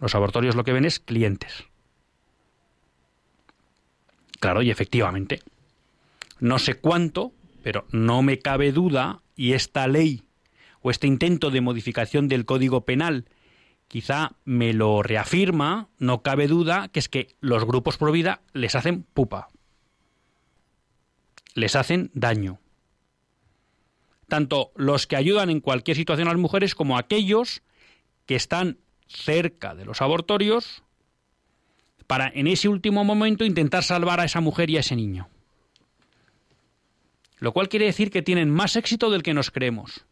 Los 0.00 0.16
abortorios 0.16 0.56
lo 0.56 0.64
que 0.64 0.72
ven 0.72 0.84
es 0.84 0.98
clientes. 0.98 1.64
Claro, 4.40 4.62
y 4.62 4.70
efectivamente, 4.70 5.42
no 6.40 6.58
sé 6.58 6.74
cuánto, 6.74 7.32
pero 7.62 7.86
no 7.92 8.22
me 8.22 8.40
cabe 8.40 8.72
duda 8.72 9.22
y 9.36 9.52
esta 9.52 9.86
ley 9.86 10.24
o 10.82 10.90
este 10.90 11.06
intento 11.06 11.50
de 11.50 11.60
modificación 11.60 12.26
del 12.26 12.44
Código 12.44 12.84
Penal 12.84 13.26
quizá 13.88 14.32
me 14.44 14.72
lo 14.72 15.02
reafirma, 15.02 15.88
no 15.98 16.22
cabe 16.22 16.48
duda, 16.48 16.88
que 16.88 16.98
es 16.98 17.08
que 17.08 17.34
los 17.40 17.64
grupos 17.64 17.96
pro 17.96 18.12
vida 18.12 18.40
les 18.52 18.74
hacen 18.74 19.02
pupa. 19.02 19.48
Les 21.54 21.76
hacen 21.76 22.10
daño. 22.14 22.58
Tanto 24.28 24.72
los 24.74 25.06
que 25.06 25.16
ayudan 25.16 25.50
en 25.50 25.60
cualquier 25.60 25.96
situación 25.96 26.28
a 26.28 26.32
las 26.32 26.40
mujeres 26.40 26.74
como 26.74 26.98
aquellos 26.98 27.62
que 28.26 28.34
están 28.34 28.78
cerca 29.06 29.74
de 29.74 29.84
los 29.84 30.02
abortorios 30.02 30.82
para 32.06 32.28
en 32.28 32.46
ese 32.46 32.68
último 32.68 33.04
momento 33.04 33.44
intentar 33.44 33.84
salvar 33.84 34.20
a 34.20 34.24
esa 34.24 34.40
mujer 34.40 34.70
y 34.70 34.76
a 34.76 34.80
ese 34.80 34.96
niño. 34.96 35.28
Lo 37.38 37.52
cual 37.52 37.68
quiere 37.68 37.86
decir 37.86 38.10
que 38.10 38.22
tienen 38.22 38.50
más 38.50 38.76
éxito 38.76 39.10
del 39.10 39.22
que 39.22 39.34
nos 39.34 39.50
creemos. 39.50 40.04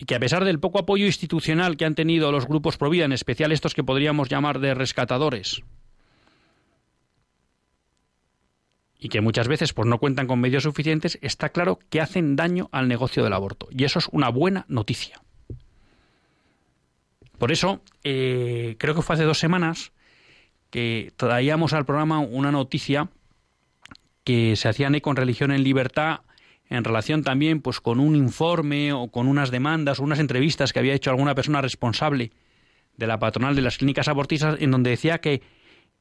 Y 0.00 0.06
que 0.06 0.14
a 0.14 0.18
pesar 0.18 0.46
del 0.46 0.58
poco 0.58 0.78
apoyo 0.78 1.04
institucional 1.04 1.76
que 1.76 1.84
han 1.84 1.94
tenido 1.94 2.32
los 2.32 2.46
grupos 2.46 2.78
pro 2.78 2.88
vida, 2.88 3.04
en 3.04 3.12
especial 3.12 3.52
estos 3.52 3.74
que 3.74 3.84
podríamos 3.84 4.30
llamar 4.30 4.58
de 4.58 4.72
rescatadores, 4.72 5.62
y 8.98 9.10
que 9.10 9.20
muchas 9.20 9.46
veces 9.46 9.74
pues 9.74 9.86
no 9.86 9.98
cuentan 9.98 10.26
con 10.26 10.40
medios 10.40 10.62
suficientes, 10.62 11.18
está 11.20 11.50
claro 11.50 11.78
que 11.90 12.00
hacen 12.00 12.34
daño 12.34 12.70
al 12.72 12.88
negocio 12.88 13.22
del 13.22 13.34
aborto. 13.34 13.68
Y 13.70 13.84
eso 13.84 13.98
es 13.98 14.08
una 14.10 14.30
buena 14.30 14.64
noticia. 14.68 15.20
Por 17.36 17.52
eso, 17.52 17.82
eh, 18.02 18.76
creo 18.78 18.94
que 18.94 19.02
fue 19.02 19.16
hace 19.16 19.24
dos 19.24 19.38
semanas 19.38 19.92
que 20.70 21.12
traíamos 21.16 21.74
al 21.74 21.84
programa 21.84 22.20
una 22.20 22.52
noticia 22.52 23.10
que 24.24 24.56
se 24.56 24.66
hacía 24.70 24.88
con 25.02 25.16
Religión 25.16 25.50
en 25.50 25.62
Libertad 25.62 26.20
en 26.70 26.84
relación 26.84 27.22
también 27.24 27.60
pues 27.60 27.80
con 27.80 28.00
un 28.00 28.16
informe 28.16 28.92
o 28.92 29.08
con 29.08 29.26
unas 29.26 29.50
demandas 29.50 29.98
o 29.98 30.04
unas 30.04 30.20
entrevistas 30.20 30.72
que 30.72 30.78
había 30.78 30.94
hecho 30.94 31.10
alguna 31.10 31.34
persona 31.34 31.60
responsable 31.60 32.30
de 32.96 33.06
la 33.06 33.18
patronal 33.18 33.56
de 33.56 33.62
las 33.62 33.76
clínicas 33.76 34.08
abortistas 34.08 34.56
en 34.60 34.70
donde 34.70 34.90
decía 34.90 35.20
que 35.20 35.42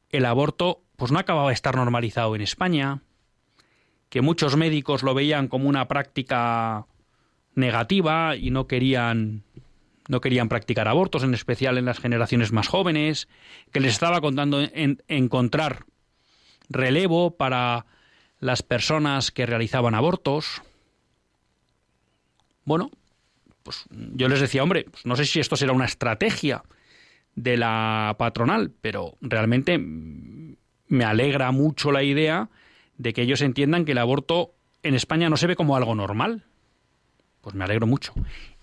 el 0.10 0.26
aborto 0.26 0.84
pues 0.96 1.12
no 1.12 1.20
acababa 1.20 1.50
de 1.50 1.56
estar 1.56 1.76
normalizado 1.76 2.36
en 2.36 2.42
España, 2.42 3.02
que 4.10 4.22
muchos 4.22 4.58
médicos 4.58 5.04
lo 5.04 5.14
veían 5.14 5.48
como 5.48 5.68
una 5.70 5.88
práctica 5.88 6.86
negativa 7.56 8.36
y 8.36 8.52
no 8.52 8.68
querían 8.68 9.44
no 10.08 10.22
querían 10.22 10.50
practicar 10.50 10.88
abortos, 10.88 11.24
en 11.24 11.36
especial 11.36 11.78
en 11.78 11.86
las 11.86 12.00
generaciones 12.00 12.52
más 12.52 12.68
jóvenes, 12.68 13.28
que 13.72 13.80
les 13.80 13.94
estaba 13.94 14.22
contando 14.22 14.60
en, 14.60 15.04
encontrar 15.08 15.86
relevo 16.68 17.38
para 17.38 17.86
las 18.40 18.64
personas 18.64 19.32
que 19.32 19.46
realizaban 19.46 19.96
abortos. 19.96 20.62
Bueno, 22.64 22.92
pues 23.64 23.86
yo 23.90 24.30
les 24.30 24.40
decía, 24.40 24.64
hombre, 24.64 24.86
pues 24.90 25.06
no 25.06 25.16
sé 25.16 25.26
si 25.26 25.40
esto 25.40 25.56
será 25.56 25.74
una 25.74 25.86
estrategia 25.86 26.64
de 27.36 27.58
la 27.58 28.16
patronal, 28.18 28.72
pero 28.82 29.16
realmente 29.22 29.78
me 29.78 31.06
alegra 31.06 31.52
mucho 31.52 31.92
la 31.92 32.04
idea 32.04 32.50
de 32.98 33.14
que 33.14 33.22
ellos 33.22 33.42
entiendan 33.42 33.86
que 33.86 33.94
el 33.94 33.98
aborto 33.98 34.54
en 34.84 34.96
España 34.96 35.30
no 35.30 35.38
se 35.38 35.48
ve 35.48 35.56
como 35.56 35.76
algo 35.76 35.96
normal. 35.96 36.46
Pues 37.42 37.56
me 37.56 37.64
alegro 37.64 37.88
mucho. 37.88 38.14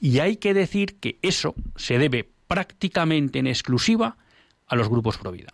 Y 0.00 0.18
hay 0.18 0.36
que 0.36 0.52
decir 0.52 0.98
que 0.98 1.18
eso 1.22 1.54
se 1.76 1.98
debe 1.98 2.28
prácticamente 2.46 3.38
en 3.38 3.46
exclusiva 3.46 4.18
a 4.66 4.76
los 4.76 4.88
grupos 4.88 5.16
pro 5.18 5.32
vida. 5.32 5.52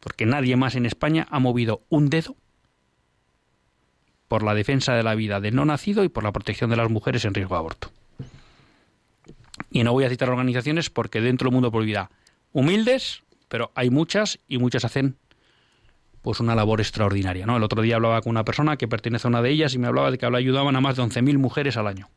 Porque 0.00 0.26
nadie 0.26 0.56
más 0.56 0.74
en 0.74 0.86
España 0.86 1.26
ha 1.30 1.38
movido 1.38 1.82
un 1.88 2.10
dedo 2.10 2.36
por 4.28 4.42
la 4.42 4.54
defensa 4.54 4.94
de 4.94 5.02
la 5.02 5.14
vida 5.14 5.40
del 5.40 5.54
no 5.54 5.64
nacido 5.64 6.04
y 6.04 6.08
por 6.08 6.24
la 6.24 6.32
protección 6.32 6.70
de 6.70 6.76
las 6.76 6.90
mujeres 6.90 7.24
en 7.24 7.34
riesgo 7.34 7.54
de 7.54 7.58
aborto. 7.58 7.90
Y 9.70 9.84
no 9.84 9.92
voy 9.92 10.04
a 10.04 10.10
citar 10.10 10.30
organizaciones 10.30 10.90
porque 10.90 11.20
dentro 11.20 11.46
del 11.46 11.54
mundo 11.54 11.70
pro 11.70 11.80
vida 11.80 12.10
humildes, 12.52 13.22
pero 13.48 13.70
hay 13.74 13.90
muchas 13.90 14.38
y 14.48 14.58
muchas 14.58 14.84
hacen 14.84 15.16
pues 16.22 16.40
una 16.40 16.54
labor 16.54 16.80
extraordinaria. 16.80 17.46
¿no? 17.46 17.56
El 17.56 17.62
otro 17.62 17.82
día 17.82 17.96
hablaba 17.96 18.20
con 18.20 18.30
una 18.30 18.44
persona 18.44 18.76
que 18.76 18.88
pertenece 18.88 19.28
a 19.28 19.30
una 19.30 19.42
de 19.42 19.50
ellas 19.50 19.74
y 19.74 19.78
me 19.78 19.86
hablaba 19.86 20.10
de 20.10 20.18
que 20.18 20.26
ayudaban 20.26 20.74
a 20.74 20.80
más 20.80 20.96
de 20.96 21.02
11.000 21.02 21.38
mujeres 21.38 21.76
al 21.76 21.86
año. 21.86 22.08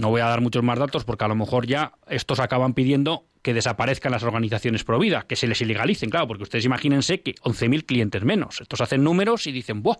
No 0.00 0.10
voy 0.10 0.20
a 0.20 0.26
dar 0.26 0.40
muchos 0.40 0.62
más 0.62 0.78
datos 0.78 1.04
porque 1.04 1.24
a 1.24 1.28
lo 1.28 1.34
mejor 1.34 1.66
ya 1.66 1.92
estos 2.08 2.40
acaban 2.40 2.74
pidiendo 2.74 3.24
que 3.44 3.52
desaparezcan 3.52 4.10
las 4.10 4.22
organizaciones 4.22 4.84
pro 4.84 4.98
vida, 4.98 5.26
que 5.28 5.36
se 5.36 5.46
les 5.46 5.60
ilegalicen, 5.60 6.08
claro, 6.08 6.26
porque 6.26 6.44
ustedes 6.44 6.64
imagínense 6.64 7.20
que 7.20 7.34
11.000 7.34 7.84
clientes 7.84 8.24
menos. 8.24 8.62
Estos 8.62 8.80
hacen 8.80 9.04
números 9.04 9.46
y 9.46 9.52
dicen, 9.52 9.82
¡buah! 9.82 9.98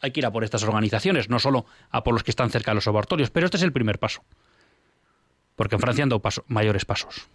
Hay 0.00 0.12
que 0.12 0.20
ir 0.20 0.26
a 0.26 0.30
por 0.30 0.44
estas 0.44 0.62
organizaciones, 0.62 1.28
no 1.28 1.40
solo 1.40 1.66
a 1.90 2.04
por 2.04 2.14
los 2.14 2.22
que 2.22 2.30
están 2.30 2.48
cerca 2.48 2.70
de 2.70 2.76
los 2.76 2.86
abortorios, 2.86 3.30
pero 3.30 3.46
este 3.46 3.56
es 3.56 3.64
el 3.64 3.72
primer 3.72 3.98
paso. 3.98 4.22
Porque 5.56 5.74
en 5.74 5.80
Francia 5.80 6.04
han 6.04 6.10
dado 6.10 6.22
mayores 6.46 6.84
pasos. 6.84 7.26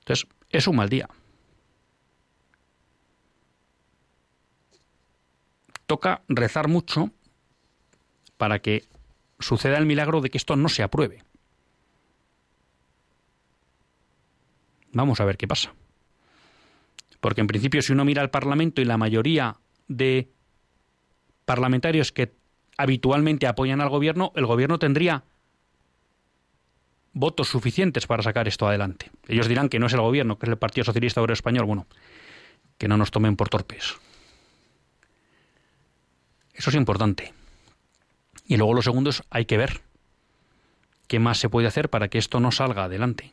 Entonces, 0.00 0.28
es 0.50 0.66
un 0.66 0.76
mal 0.76 0.90
día. 0.90 1.08
Toca 5.86 6.20
rezar 6.28 6.68
mucho 6.68 7.10
para 8.36 8.58
que 8.58 8.84
suceda 9.38 9.78
el 9.78 9.86
milagro 9.86 10.20
de 10.20 10.28
que 10.28 10.36
esto 10.36 10.54
no 10.54 10.68
se 10.68 10.82
apruebe. 10.82 11.24
Vamos 14.92 15.20
a 15.20 15.24
ver 15.24 15.36
qué 15.36 15.46
pasa. 15.46 15.72
Porque 17.20 17.40
en 17.40 17.46
principio 17.46 17.82
si 17.82 17.92
uno 17.92 18.04
mira 18.04 18.22
al 18.22 18.30
Parlamento 18.30 18.80
y 18.80 18.84
la 18.84 18.96
mayoría 18.96 19.56
de 19.88 20.30
parlamentarios 21.44 22.12
que 22.12 22.32
habitualmente 22.76 23.46
apoyan 23.46 23.80
al 23.80 23.88
gobierno, 23.88 24.32
el 24.36 24.46
gobierno 24.46 24.78
tendría 24.78 25.24
votos 27.12 27.48
suficientes 27.48 28.06
para 28.06 28.22
sacar 28.22 28.46
esto 28.46 28.68
adelante. 28.68 29.10
Ellos 29.26 29.48
dirán 29.48 29.68
que 29.68 29.78
no 29.78 29.86
es 29.86 29.92
el 29.92 30.00
gobierno, 30.00 30.38
que 30.38 30.46
es 30.46 30.50
el 30.50 30.58
Partido 30.58 30.84
Socialista 30.84 31.20
Obrero 31.20 31.34
Español. 31.34 31.64
Bueno, 31.64 31.86
que 32.78 32.86
no 32.86 32.96
nos 32.96 33.10
tomen 33.10 33.34
por 33.36 33.48
torpes. 33.48 33.96
Eso 36.54 36.70
es 36.70 36.76
importante. 36.76 37.32
Y 38.46 38.56
luego 38.56 38.74
lo 38.74 38.82
segundo 38.82 39.10
es, 39.10 39.22
hay 39.30 39.44
que 39.44 39.56
ver 39.56 39.80
qué 41.08 41.18
más 41.18 41.38
se 41.38 41.48
puede 41.48 41.66
hacer 41.66 41.90
para 41.90 42.08
que 42.08 42.18
esto 42.18 42.40
no 42.40 42.52
salga 42.52 42.84
adelante. 42.84 43.32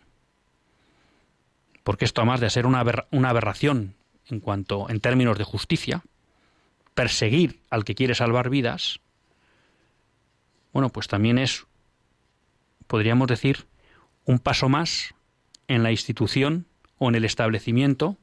Porque 1.85 2.03
esto, 2.03 2.21
además 2.21 2.39
de 2.41 2.49
ser 2.49 2.65
una, 2.65 2.83
una 3.11 3.29
aberración 3.29 3.93
en 4.25 4.39
cuanto, 4.39 4.89
en 4.89 4.99
términos 4.99 5.37
de 5.37 5.43
justicia, 5.43 6.03
perseguir 6.95 7.61
al 7.69 7.85
que 7.85 7.93
quiere 7.93 8.15
salvar 8.15 8.49
vidas, 8.49 8.99
bueno, 10.73 10.89
pues 10.89 11.07
también 11.07 11.37
es, 11.37 11.67
podríamos 12.87 13.27
decir, 13.27 13.67
un 14.25 14.39
paso 14.39 14.67
más 14.67 15.13
en 15.67 15.83
la 15.83 15.91
institución 15.91 16.65
o 16.97 17.09
en 17.09 17.13
el 17.13 17.23
establecimiento 17.23 18.17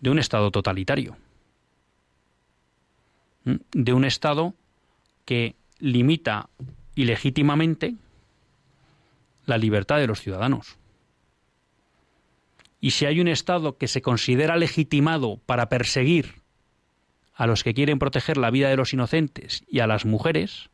de 0.00 0.10
un 0.10 0.18
Estado 0.18 0.50
totalitario, 0.50 1.16
de 3.44 3.92
un 3.94 4.04
Estado 4.04 4.52
que 5.24 5.56
limita 5.78 6.50
ilegítimamente 6.96 7.94
la 9.46 9.56
libertad 9.56 9.96
de 9.96 10.06
los 10.06 10.20
ciudadanos. 10.20 10.76
Y 12.86 12.92
si 12.92 13.04
hay 13.04 13.18
un 13.18 13.26
Estado 13.26 13.78
que 13.78 13.88
se 13.88 14.00
considera 14.00 14.56
legitimado 14.56 15.40
para 15.44 15.68
perseguir 15.68 16.42
a 17.34 17.48
los 17.48 17.64
que 17.64 17.74
quieren 17.74 17.98
proteger 17.98 18.36
la 18.36 18.52
vida 18.52 18.68
de 18.68 18.76
los 18.76 18.92
inocentes 18.92 19.64
y 19.66 19.80
a 19.80 19.88
las 19.88 20.04
mujeres, 20.04 20.70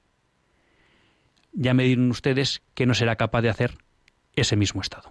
ya 1.54 1.72
me 1.72 1.84
dirán 1.84 2.10
ustedes 2.10 2.60
que 2.74 2.84
no 2.84 2.92
será 2.92 3.16
capaz 3.16 3.40
de 3.40 3.48
hacer 3.48 3.78
ese 4.36 4.56
mismo 4.56 4.82
estado. 4.82 5.10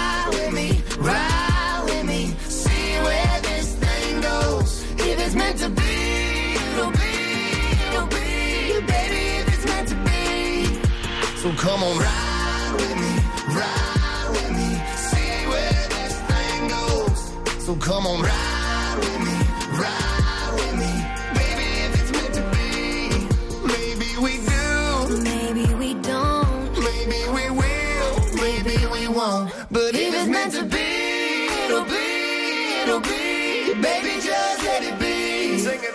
it's 5.31 5.37
meant 5.37 5.57
to 5.59 5.69
be, 5.69 6.55
it'll 6.73 6.91
be, 6.91 7.13
it'll 7.87 8.07
be, 8.07 8.85
baby, 8.85 9.23
if 9.39 9.47
it's 9.47 9.65
meant 9.65 9.87
to 9.87 9.95
be. 9.95 10.81
So 11.37 11.53
come 11.53 11.83
on, 11.83 11.97
ride 11.99 12.73
with 12.75 12.95
me, 12.97 13.13
ride 13.55 14.27
with 14.31 14.51
me, 14.51 14.69
see 14.97 15.47
where 15.47 15.87
this 15.95 16.19
thing 16.29 16.67
goes. 16.67 17.65
So 17.65 17.75
come 17.75 18.07
on, 18.07 18.21
ride. 18.23 18.50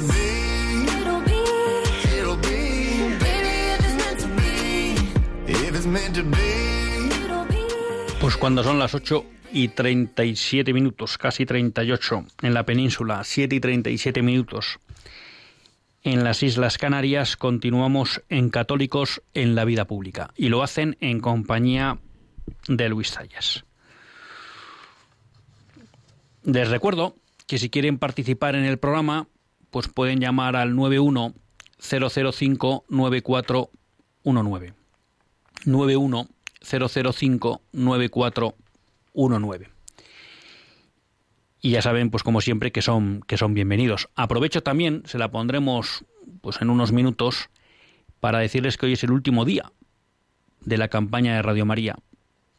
Be. 0.00 0.36
Pues 8.20 8.36
cuando 8.36 8.62
son 8.64 8.78
las 8.78 8.94
8 8.94 9.35
y 9.56 9.68
37 9.68 10.74
minutos, 10.74 11.16
casi 11.16 11.46
38 11.46 12.26
en 12.42 12.52
la 12.52 12.66
península, 12.66 13.24
7 13.24 13.56
y 13.56 13.60
37 13.60 14.20
minutos 14.20 14.80
en 16.02 16.24
las 16.24 16.42
Islas 16.42 16.76
Canarias, 16.76 17.38
continuamos 17.38 18.22
en 18.28 18.50
Católicos 18.50 19.22
en 19.32 19.54
la 19.54 19.64
vida 19.64 19.86
pública 19.86 20.30
y 20.36 20.50
lo 20.50 20.62
hacen 20.62 20.98
en 21.00 21.20
compañía 21.20 21.98
de 22.68 22.90
Luis 22.90 23.12
Zayas. 23.12 23.64
Les 26.44 26.68
recuerdo 26.68 27.16
que 27.46 27.56
si 27.56 27.70
quieren 27.70 27.96
participar 27.96 28.56
en 28.56 28.64
el 28.64 28.76
programa, 28.76 29.26
pues 29.70 29.88
pueden 29.88 30.20
llamar 30.20 30.54
al 30.54 30.76
91 30.76 31.32
005 31.80 32.84
9419. 32.90 34.74
91 35.64 36.28
005 36.60 37.62
9419. 37.72 38.65
Y 41.60 41.70
ya 41.70 41.82
saben, 41.82 42.10
pues 42.10 42.22
como 42.22 42.40
siempre, 42.40 42.70
que 42.70 42.82
son, 42.82 43.22
que 43.26 43.36
son 43.36 43.54
bienvenidos. 43.54 44.08
Aprovecho 44.14 44.62
también, 44.62 45.02
se 45.06 45.18
la 45.18 45.30
pondremos 45.30 46.04
pues 46.40 46.60
en 46.60 46.70
unos 46.70 46.92
minutos, 46.92 47.48
para 48.20 48.38
decirles 48.38 48.76
que 48.76 48.86
hoy 48.86 48.92
es 48.92 49.04
el 49.04 49.10
último 49.10 49.44
día 49.44 49.72
de 50.60 50.78
la 50.78 50.88
campaña 50.88 51.34
de 51.34 51.42
Radio 51.42 51.66
María 51.66 51.96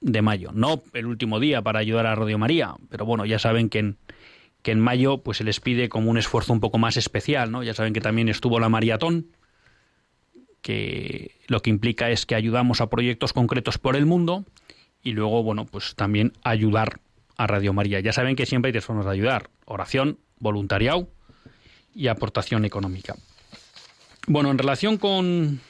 de 0.01 0.21
mayo. 0.21 0.51
No 0.53 0.83
el 0.93 1.05
último 1.05 1.39
día 1.39 1.61
para 1.61 1.79
ayudar 1.79 2.05
a 2.05 2.15
Radio 2.15 2.37
María, 2.37 2.75
pero 2.89 3.05
bueno, 3.05 3.25
ya 3.25 3.39
saben 3.39 3.69
que 3.69 3.79
en, 3.79 3.97
que 4.61 4.71
en 4.71 4.79
mayo 4.79 5.23
pues 5.23 5.37
se 5.37 5.43
les 5.43 5.59
pide 5.59 5.89
como 5.89 6.11
un 6.11 6.17
esfuerzo 6.17 6.53
un 6.53 6.59
poco 6.59 6.77
más 6.77 6.97
especial, 6.97 7.51
¿no? 7.51 7.63
Ya 7.63 7.73
saben 7.73 7.93
que 7.93 8.01
también 8.01 8.29
estuvo 8.29 8.59
la 8.59 8.69
maratón, 8.69 9.27
que 10.61 11.35
lo 11.47 11.61
que 11.61 11.69
implica 11.69 12.09
es 12.09 12.25
que 12.25 12.35
ayudamos 12.35 12.81
a 12.81 12.89
proyectos 12.89 13.33
concretos 13.33 13.77
por 13.77 13.95
el 13.95 14.05
mundo 14.05 14.45
y 15.03 15.11
luego, 15.11 15.43
bueno, 15.43 15.65
pues 15.65 15.95
también 15.95 16.33
ayudar 16.43 16.99
a 17.37 17.47
Radio 17.47 17.73
María. 17.73 17.99
Ya 17.99 18.13
saben 18.13 18.35
que 18.35 18.45
siempre 18.45 18.69
hay 18.69 18.73
tres 18.73 18.85
formas 18.85 19.05
de 19.05 19.11
ayudar. 19.11 19.49
Oración, 19.65 20.19
voluntariado 20.39 21.07
y 21.95 22.07
aportación 22.07 22.65
económica. 22.65 23.15
Bueno, 24.27 24.51
en 24.51 24.57
relación 24.57 24.97
con, 24.97 25.61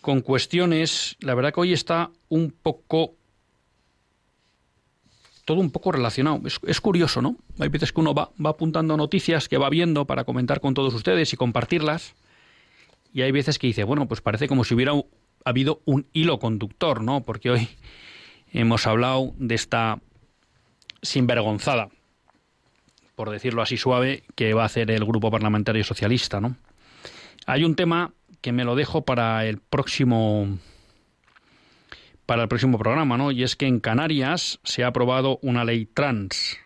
con 0.00 0.20
cuestiones, 0.20 1.16
la 1.20 1.34
verdad 1.34 1.54
que 1.54 1.60
hoy 1.60 1.72
está 1.72 2.10
un 2.28 2.50
poco 2.50 3.14
todo 5.44 5.58
un 5.60 5.70
poco 5.70 5.90
relacionado. 5.92 6.40
Es, 6.44 6.60
es, 6.66 6.80
curioso, 6.80 7.20
¿no? 7.20 7.36
Hay 7.58 7.68
veces 7.68 7.92
que 7.92 8.00
uno 8.00 8.14
va, 8.14 8.30
va 8.44 8.50
apuntando 8.50 8.96
noticias 8.96 9.48
que 9.48 9.58
va 9.58 9.68
viendo 9.70 10.04
para 10.06 10.24
comentar 10.24 10.60
con 10.60 10.74
todos 10.74 10.94
ustedes 10.94 11.32
y 11.32 11.36
compartirlas. 11.36 12.14
Y 13.12 13.22
hay 13.22 13.32
veces 13.32 13.58
que 13.58 13.66
dice, 13.66 13.84
bueno, 13.84 14.06
pues 14.06 14.20
parece 14.20 14.46
como 14.46 14.64
si 14.64 14.74
hubiera 14.74 14.92
habido 15.44 15.80
un 15.84 16.06
hilo 16.12 16.38
conductor, 16.38 17.02
¿no? 17.02 17.22
Porque 17.22 17.50
hoy 17.50 17.68
hemos 18.52 18.86
hablado 18.86 19.32
de 19.36 19.54
esta 19.54 20.00
sinvergonzada, 21.02 21.88
por 23.14 23.30
decirlo 23.30 23.62
así 23.62 23.76
suave, 23.76 24.24
que 24.34 24.54
va 24.54 24.62
a 24.62 24.66
hacer 24.66 24.90
el 24.90 25.04
Grupo 25.04 25.30
Parlamentario 25.30 25.84
Socialista. 25.84 26.40
Hay 27.46 27.64
un 27.64 27.74
tema 27.74 28.12
que 28.40 28.52
me 28.52 28.64
lo 28.64 28.74
dejo 28.74 29.04
para 29.04 29.46
el 29.46 29.58
próximo 29.58 30.58
para 32.26 32.42
el 32.42 32.48
próximo 32.48 32.78
programa, 32.78 33.18
¿no? 33.18 33.30
Y 33.30 33.42
es 33.42 33.56
que 33.56 33.66
en 33.66 33.80
Canarias 33.80 34.60
se 34.62 34.84
ha 34.84 34.88
aprobado 34.88 35.38
una 35.42 35.64
ley 35.64 35.86
trans. 35.86 36.56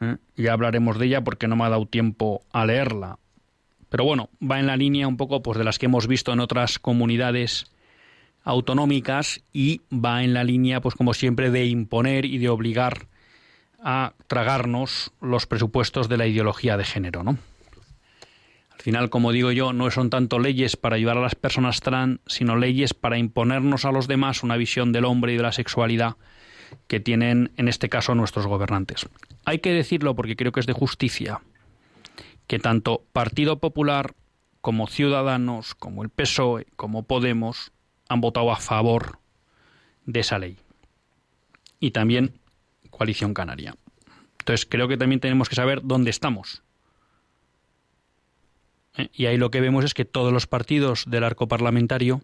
¿Eh? 0.00 0.16
Ya 0.36 0.52
hablaremos 0.52 0.98
de 0.98 1.06
ella 1.06 1.22
porque 1.22 1.48
no 1.48 1.56
me 1.56 1.64
ha 1.64 1.68
dado 1.68 1.86
tiempo 1.86 2.42
a 2.50 2.66
leerla. 2.66 3.18
Pero 3.92 4.04
bueno, 4.04 4.30
va 4.40 4.58
en 4.58 4.66
la 4.66 4.78
línea 4.78 5.06
un 5.06 5.18
poco 5.18 5.42
pues, 5.42 5.58
de 5.58 5.64
las 5.64 5.78
que 5.78 5.84
hemos 5.84 6.06
visto 6.06 6.32
en 6.32 6.40
otras 6.40 6.78
comunidades 6.78 7.66
autonómicas 8.42 9.42
y 9.52 9.82
va 9.92 10.24
en 10.24 10.32
la 10.32 10.44
línea, 10.44 10.80
pues 10.80 10.94
como 10.94 11.12
siempre, 11.12 11.50
de 11.50 11.66
imponer 11.66 12.24
y 12.24 12.38
de 12.38 12.48
obligar 12.48 13.06
a 13.84 14.14
tragarnos 14.28 15.12
los 15.20 15.46
presupuestos 15.46 16.08
de 16.08 16.16
la 16.16 16.26
ideología 16.26 16.78
de 16.78 16.84
género, 16.84 17.22
¿no? 17.22 17.36
Al 18.70 18.80
final, 18.80 19.10
como 19.10 19.30
digo 19.30 19.52
yo, 19.52 19.74
no 19.74 19.90
son 19.90 20.08
tanto 20.08 20.38
leyes 20.38 20.74
para 20.78 20.96
ayudar 20.96 21.18
a 21.18 21.22
las 21.22 21.34
personas 21.34 21.80
trans, 21.80 22.20
sino 22.26 22.56
leyes 22.56 22.94
para 22.94 23.18
imponernos 23.18 23.84
a 23.84 23.92
los 23.92 24.08
demás 24.08 24.42
una 24.42 24.56
visión 24.56 24.92
del 24.92 25.04
hombre 25.04 25.34
y 25.34 25.36
de 25.36 25.42
la 25.42 25.52
sexualidad 25.52 26.16
que 26.86 26.98
tienen, 26.98 27.52
en 27.58 27.68
este 27.68 27.90
caso, 27.90 28.14
nuestros 28.14 28.46
gobernantes. 28.46 29.06
Hay 29.44 29.58
que 29.58 29.74
decirlo 29.74 30.16
porque 30.16 30.34
creo 30.34 30.50
que 30.50 30.60
es 30.60 30.66
de 30.66 30.72
justicia 30.72 31.42
que 32.52 32.58
tanto 32.58 33.06
Partido 33.14 33.60
Popular 33.60 34.14
como 34.60 34.86
Ciudadanos, 34.86 35.74
como 35.74 36.02
el 36.02 36.10
PSOE, 36.10 36.66
como 36.76 37.04
Podemos, 37.04 37.72
han 38.10 38.20
votado 38.20 38.52
a 38.52 38.56
favor 38.56 39.20
de 40.04 40.20
esa 40.20 40.38
ley. 40.38 40.58
Y 41.80 41.92
también 41.92 42.38
Coalición 42.90 43.32
Canaria. 43.32 43.74
Entonces 44.40 44.66
creo 44.68 44.86
que 44.86 44.98
también 44.98 45.18
tenemos 45.18 45.48
que 45.48 45.54
saber 45.54 45.80
dónde 45.82 46.10
estamos. 46.10 46.62
¿Eh? 48.98 49.08
Y 49.14 49.24
ahí 49.24 49.38
lo 49.38 49.50
que 49.50 49.62
vemos 49.62 49.86
es 49.86 49.94
que 49.94 50.04
todos 50.04 50.30
los 50.30 50.46
partidos 50.46 51.04
del 51.08 51.24
arco 51.24 51.48
parlamentario 51.48 52.20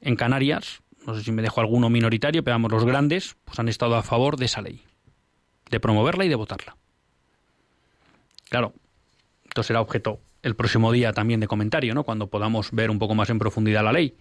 en 0.00 0.14
Canarias, 0.14 0.82
no 1.04 1.16
sé 1.16 1.24
si 1.24 1.32
me 1.32 1.42
dejo 1.42 1.60
alguno 1.60 1.90
minoritario, 1.90 2.44
pero 2.44 2.54
vamos, 2.54 2.70
los 2.70 2.84
grandes, 2.84 3.34
pues 3.44 3.58
han 3.58 3.68
estado 3.68 3.96
a 3.96 4.04
favor 4.04 4.36
de 4.36 4.44
esa 4.44 4.62
ley, 4.62 4.84
de 5.68 5.80
promoverla 5.80 6.24
y 6.24 6.28
de 6.28 6.36
votarla. 6.36 6.76
Claro, 8.48 8.74
esto 9.52 9.62
será 9.62 9.82
objeto 9.82 10.18
el 10.42 10.56
próximo 10.56 10.92
día 10.92 11.12
también 11.12 11.38
de 11.38 11.46
comentario, 11.46 11.92
¿no? 11.92 12.04
Cuando 12.04 12.28
podamos 12.28 12.70
ver 12.72 12.90
un 12.90 12.98
poco 12.98 13.14
más 13.14 13.28
en 13.28 13.38
profundidad 13.38 13.84
la 13.84 13.92
ley. 13.92 14.16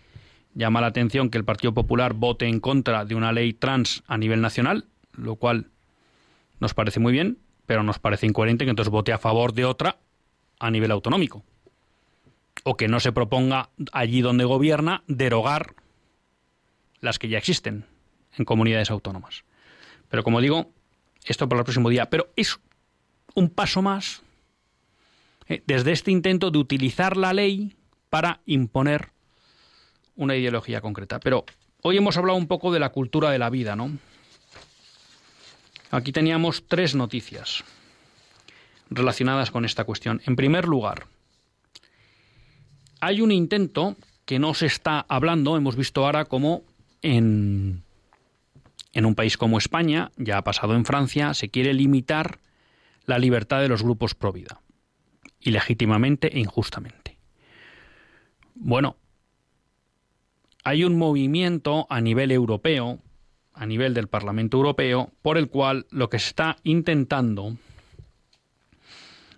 Llama 0.56 0.82
la 0.82 0.88
atención 0.88 1.30
que 1.30 1.38
el 1.38 1.46
Partido 1.46 1.74
Popular 1.74 2.14
vote 2.14 2.48
en 2.48 2.60
contra 2.60 3.06
de 3.06 3.16
una 3.16 3.32
ley 3.32 3.54
trans 3.54 4.04
a 4.08 4.18
nivel 4.18 4.42
nacional, 4.42 4.88
lo 5.14 5.38
cual 5.38 5.68
nos 6.60 6.74
parece 6.74 7.00
muy 7.00 7.14
bien, 7.14 7.38
pero 7.66 7.82
nos 7.82 7.98
parece 7.98 8.26
incoherente 8.26 8.66
que 8.66 8.72
entonces 8.72 8.92
vote 8.92 9.14
a 9.14 9.18
favor 9.18 9.54
de 9.54 9.64
otra 9.64 10.00
a 10.60 10.70
nivel 10.70 10.92
autonómico. 10.92 11.46
O 12.66 12.76
que 12.76 12.90
no 12.90 13.00
se 13.00 13.14
proponga 13.14 13.70
allí 13.94 14.20
donde 14.20 14.44
gobierna 14.44 15.02
derogar 15.08 15.76
las 17.00 17.20
que 17.20 17.30
ya 17.30 17.38
existen 17.38 17.86
en 18.38 18.44
comunidades 18.44 18.92
autónomas. 18.92 19.46
Pero 20.10 20.26
como 20.26 20.42
digo, 20.42 20.74
esto 21.24 21.48
para 21.48 21.62
el 21.62 21.66
próximo 21.66 21.88
día. 21.88 22.10
Pero 22.10 22.28
es 22.36 22.60
un 23.34 23.50
paso 23.50 23.82
más 23.82 24.24
desde 25.66 25.92
este 25.92 26.12
intento 26.12 26.52
de 26.52 26.60
utilizar 26.60 27.18
la 27.18 27.34
ley 27.34 27.76
para 28.10 28.42
imponer 28.46 29.10
una 30.16 30.36
ideología 30.36 30.82
concreta. 30.82 31.20
Pero 31.20 31.46
hoy 31.82 31.98
hemos 31.98 32.18
hablado 32.18 32.38
un 32.38 32.48
poco 32.48 32.72
de 32.72 32.80
la 32.80 32.90
cultura 32.90 33.32
de 33.32 33.40
la 33.40 33.50
vida, 33.50 33.76
¿no? 33.76 33.92
Aquí 35.92 36.12
teníamos 36.12 36.64
tres 36.68 36.96
noticias 36.96 37.64
relacionadas 38.90 39.52
con 39.52 39.66
esta 39.66 39.84
cuestión. 39.84 40.22
En 40.26 40.36
primer 40.36 40.68
lugar, 40.68 41.08
hay 43.02 43.22
un 43.22 43.32
intento 43.32 43.96
que 44.26 44.40
no 44.40 44.54
se 44.54 44.68
está 44.68 45.06
hablando, 45.10 45.58
hemos 45.58 45.76
visto 45.76 46.06
ahora 46.06 46.26
como 46.26 46.64
en, 47.02 47.84
en 48.94 49.06
un 49.06 49.16
país 49.16 49.38
como 49.38 49.58
España, 49.58 50.12
ya 50.18 50.38
ha 50.38 50.44
pasado 50.44 50.76
en 50.76 50.86
Francia, 50.86 51.34
se 51.34 51.50
quiere 51.50 51.74
limitar 51.74 52.40
la 53.06 53.18
libertad 53.18 53.60
de 53.60 53.68
los 53.68 53.84
grupos 53.84 54.14
pro 54.14 54.32
vida, 54.32 54.62
ilegítimamente 55.42 56.36
e 56.36 56.40
injustamente. 56.40 57.18
Bueno, 58.56 58.96
hay 60.64 60.84
un 60.84 60.98
movimiento 60.98 61.88
a 61.90 62.02
nivel 62.02 62.32
europeo, 62.32 63.00
a 63.54 63.66
nivel 63.66 63.94
del 63.94 64.08
Parlamento 64.08 64.58
Europeo, 64.58 65.12
por 65.22 65.38
el 65.38 65.50
cual 65.50 65.88
lo 65.90 66.10
que 66.10 66.20
se 66.20 66.28
está 66.28 66.58
intentando 66.64 67.58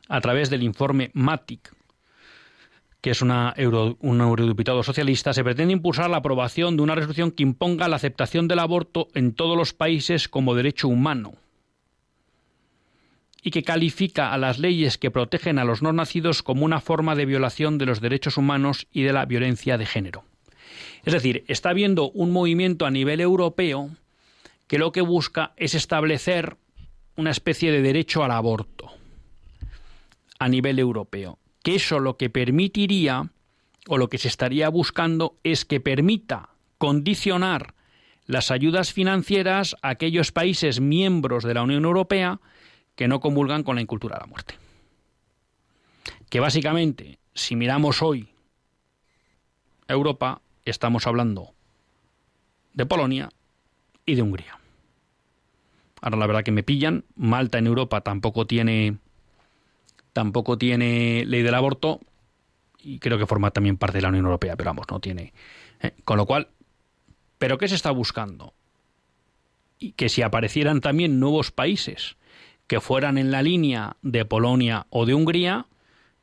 a 0.09 0.21
través 0.21 0.49
del 0.49 0.63
informe 0.63 1.11
MATIC, 1.13 1.73
que 3.01 3.11
es 3.11 3.21
euro- 3.21 3.97
un 3.99 4.21
eurodiputado 4.21 4.83
socialista, 4.83 5.33
se 5.33 5.43
pretende 5.43 5.73
impulsar 5.73 6.09
la 6.09 6.17
aprobación 6.17 6.77
de 6.77 6.83
una 6.83 6.95
resolución 6.95 7.31
que 7.31 7.43
imponga 7.43 7.87
la 7.87 7.95
aceptación 7.95 8.47
del 8.47 8.59
aborto 8.59 9.07
en 9.13 9.33
todos 9.33 9.57
los 9.57 9.73
países 9.73 10.29
como 10.29 10.55
derecho 10.55 10.87
humano 10.87 11.33
y 13.43 13.51
que 13.51 13.63
califica 13.63 14.31
a 14.31 14.37
las 14.37 14.57
leyes 14.57 14.97
que 14.97 15.11
protegen 15.11 15.59
a 15.59 15.65
los 15.65 15.81
no 15.81 15.91
nacidos 15.91 16.41
como 16.41 16.63
una 16.63 16.79
forma 16.79 17.13
de 17.13 17.25
violación 17.25 17.77
de 17.77 17.85
los 17.85 17.99
derechos 17.99 18.37
humanos 18.37 18.87
y 18.91 19.03
de 19.03 19.11
la 19.11 19.25
violencia 19.25 19.77
de 19.77 19.85
género. 19.85 20.23
Es 21.03 21.13
decir, 21.13 21.43
está 21.47 21.69
habiendo 21.69 22.09
un 22.11 22.31
movimiento 22.31 22.85
a 22.85 22.91
nivel 22.91 23.19
europeo 23.19 23.89
que 24.67 24.77
lo 24.77 24.93
que 24.93 25.01
busca 25.01 25.51
es 25.57 25.75
establecer 25.75 26.55
una 27.17 27.31
especie 27.31 27.71
de 27.71 27.81
derecho 27.81 28.23
al 28.23 28.31
aborto 28.31 28.89
a 30.39 30.47
nivel 30.47 30.79
europeo. 30.79 31.37
Que 31.63 31.75
eso 31.75 31.99
lo 31.99 32.17
que 32.17 32.29
permitiría, 32.29 33.29
o 33.87 33.97
lo 33.97 34.09
que 34.09 34.17
se 34.17 34.29
estaría 34.29 34.69
buscando, 34.69 35.37
es 35.43 35.65
que 35.65 35.81
permita 35.81 36.49
condicionar 36.77 37.75
las 38.25 38.51
ayudas 38.51 38.93
financieras 38.93 39.75
a 39.81 39.89
aquellos 39.89 40.31
países 40.31 40.79
miembros 40.79 41.43
de 41.43 41.53
la 41.53 41.63
Unión 41.63 41.83
Europea 41.83 42.39
que 42.95 43.07
no 43.07 43.19
comulgan 43.19 43.63
con 43.63 43.75
la 43.75 43.81
incultura 43.81 44.15
de 44.15 44.21
la 44.21 44.27
muerte. 44.27 44.55
Que 46.29 46.39
básicamente, 46.39 47.19
si 47.33 47.55
miramos 47.55 48.01
hoy 48.01 48.29
Europa, 49.87 50.41
estamos 50.65 51.07
hablando 51.07 51.53
de 52.73 52.85
Polonia 52.85 53.29
y 54.05 54.15
de 54.15 54.21
Hungría. 54.21 54.59
Ahora 56.01 56.17
la 56.17 56.27
verdad 56.27 56.43
que 56.43 56.51
me 56.51 56.63
pillan, 56.63 57.05
Malta 57.15 57.57
en 57.57 57.67
Europa 57.67 58.01
tampoco 58.01 58.45
tiene 58.45 58.97
tampoco 60.11 60.57
tiene 60.57 61.23
ley 61.25 61.41
del 61.41 61.55
aborto 61.55 61.99
y 62.77 62.99
creo 62.99 63.17
que 63.17 63.25
forma 63.25 63.51
también 63.51 63.77
parte 63.77 63.97
de 63.97 64.01
la 64.03 64.09
Unión 64.09 64.25
Europea, 64.25 64.55
pero 64.55 64.69
vamos, 64.69 64.85
no 64.91 64.99
tiene. 64.99 65.33
¿eh? 65.81 65.93
Con 66.03 66.17
lo 66.17 66.25
cual, 66.25 66.49
¿pero 67.37 67.57
qué 67.57 67.67
se 67.67 67.75
está 67.75 67.91
buscando? 67.91 68.53
Y 69.79 69.93
que 69.93 70.09
si 70.09 70.21
aparecieran 70.21 70.81
también 70.81 71.19
nuevos 71.19 71.51
países 71.51 72.17
que 72.73 72.81
fueran 72.81 73.19
en 73.19 73.29
la 73.29 73.43
línea 73.43 73.97
de 74.01 74.25
Polonia 74.25 74.87
o 74.89 75.05
de 75.05 75.13
Hungría, 75.13 75.67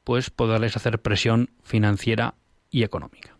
pues 0.02 0.30
poderles 0.30 0.76
hacer 0.76 1.00
presión 1.00 1.50
financiera 1.62 2.34
y 2.72 2.82
económica. 2.82 3.36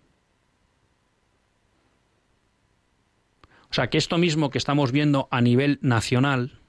O 3.69 3.75
sea, 3.75 3.91
que 3.91 3.99
esto 3.99 4.17
mismo 4.17 4.51
que 4.51 4.59
estamos 4.59 4.93
viendo 4.93 5.27
a 5.33 5.41
nivel 5.41 5.81
nacional, 5.83 6.61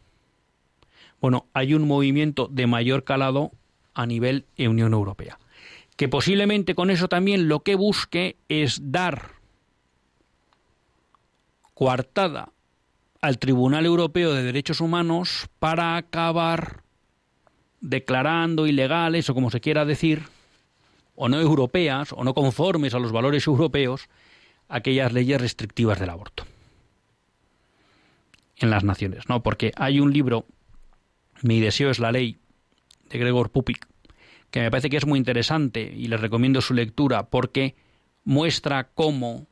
bueno, 1.19 1.45
hay 1.53 1.75
un 1.75 1.87
movimiento 1.87 2.47
de 2.47 2.65
mayor 2.65 3.03
calado 3.03 3.51
a 3.93 4.07
nivel 4.07 4.47
Unión 4.57 4.93
Europea. 4.93 5.37
Que 5.95 6.09
posiblemente 6.09 6.73
con 6.73 6.89
eso 6.89 7.07
también 7.07 7.49
lo 7.49 7.59
que 7.59 7.75
busque 7.75 8.37
es 8.49 8.91
dar 8.91 9.33
coartada 11.75 12.51
al 13.21 13.37
Tribunal 13.37 13.85
Europeo 13.85 14.33
de 14.33 14.43
Derechos 14.43 14.81
Humanos 14.81 15.47
para 15.59 15.95
acabar 15.95 16.83
declarando 17.79 18.67
ilegales 18.67 19.29
o 19.29 19.33
como 19.33 19.51
se 19.51 19.61
quiera 19.61 19.85
decir, 19.85 20.23
o 21.15 21.29
no 21.29 21.39
europeas, 21.39 22.13
o 22.13 22.23
no 22.23 22.33
conformes 22.33 22.95
a 22.95 22.99
los 22.99 23.11
valores 23.11 23.45
europeos, 23.47 24.09
aquellas 24.67 25.13
leyes 25.13 25.39
restrictivas 25.39 25.99
del 25.99 26.09
aborto 26.09 26.45
en 28.57 28.69
las 28.69 28.83
naciones, 28.83 29.27
¿no? 29.27 29.41
Porque 29.41 29.71
hay 29.75 29.99
un 29.99 30.13
libro, 30.13 30.45
Mi 31.41 31.59
deseo 31.59 31.89
es 31.89 31.99
la 31.99 32.11
ley, 32.11 32.37
de 33.09 33.17
Gregor 33.17 33.49
Pupik, 33.49 33.87
que 34.51 34.61
me 34.61 34.69
parece 34.69 34.89
que 34.89 34.97
es 34.97 35.05
muy 35.05 35.17
interesante 35.17 35.81
y 35.81 36.07
les 36.07 36.21
recomiendo 36.21 36.61
su 36.61 36.73
lectura 36.73 37.29
porque 37.29 37.75
muestra 38.23 38.89
cómo 38.93 39.47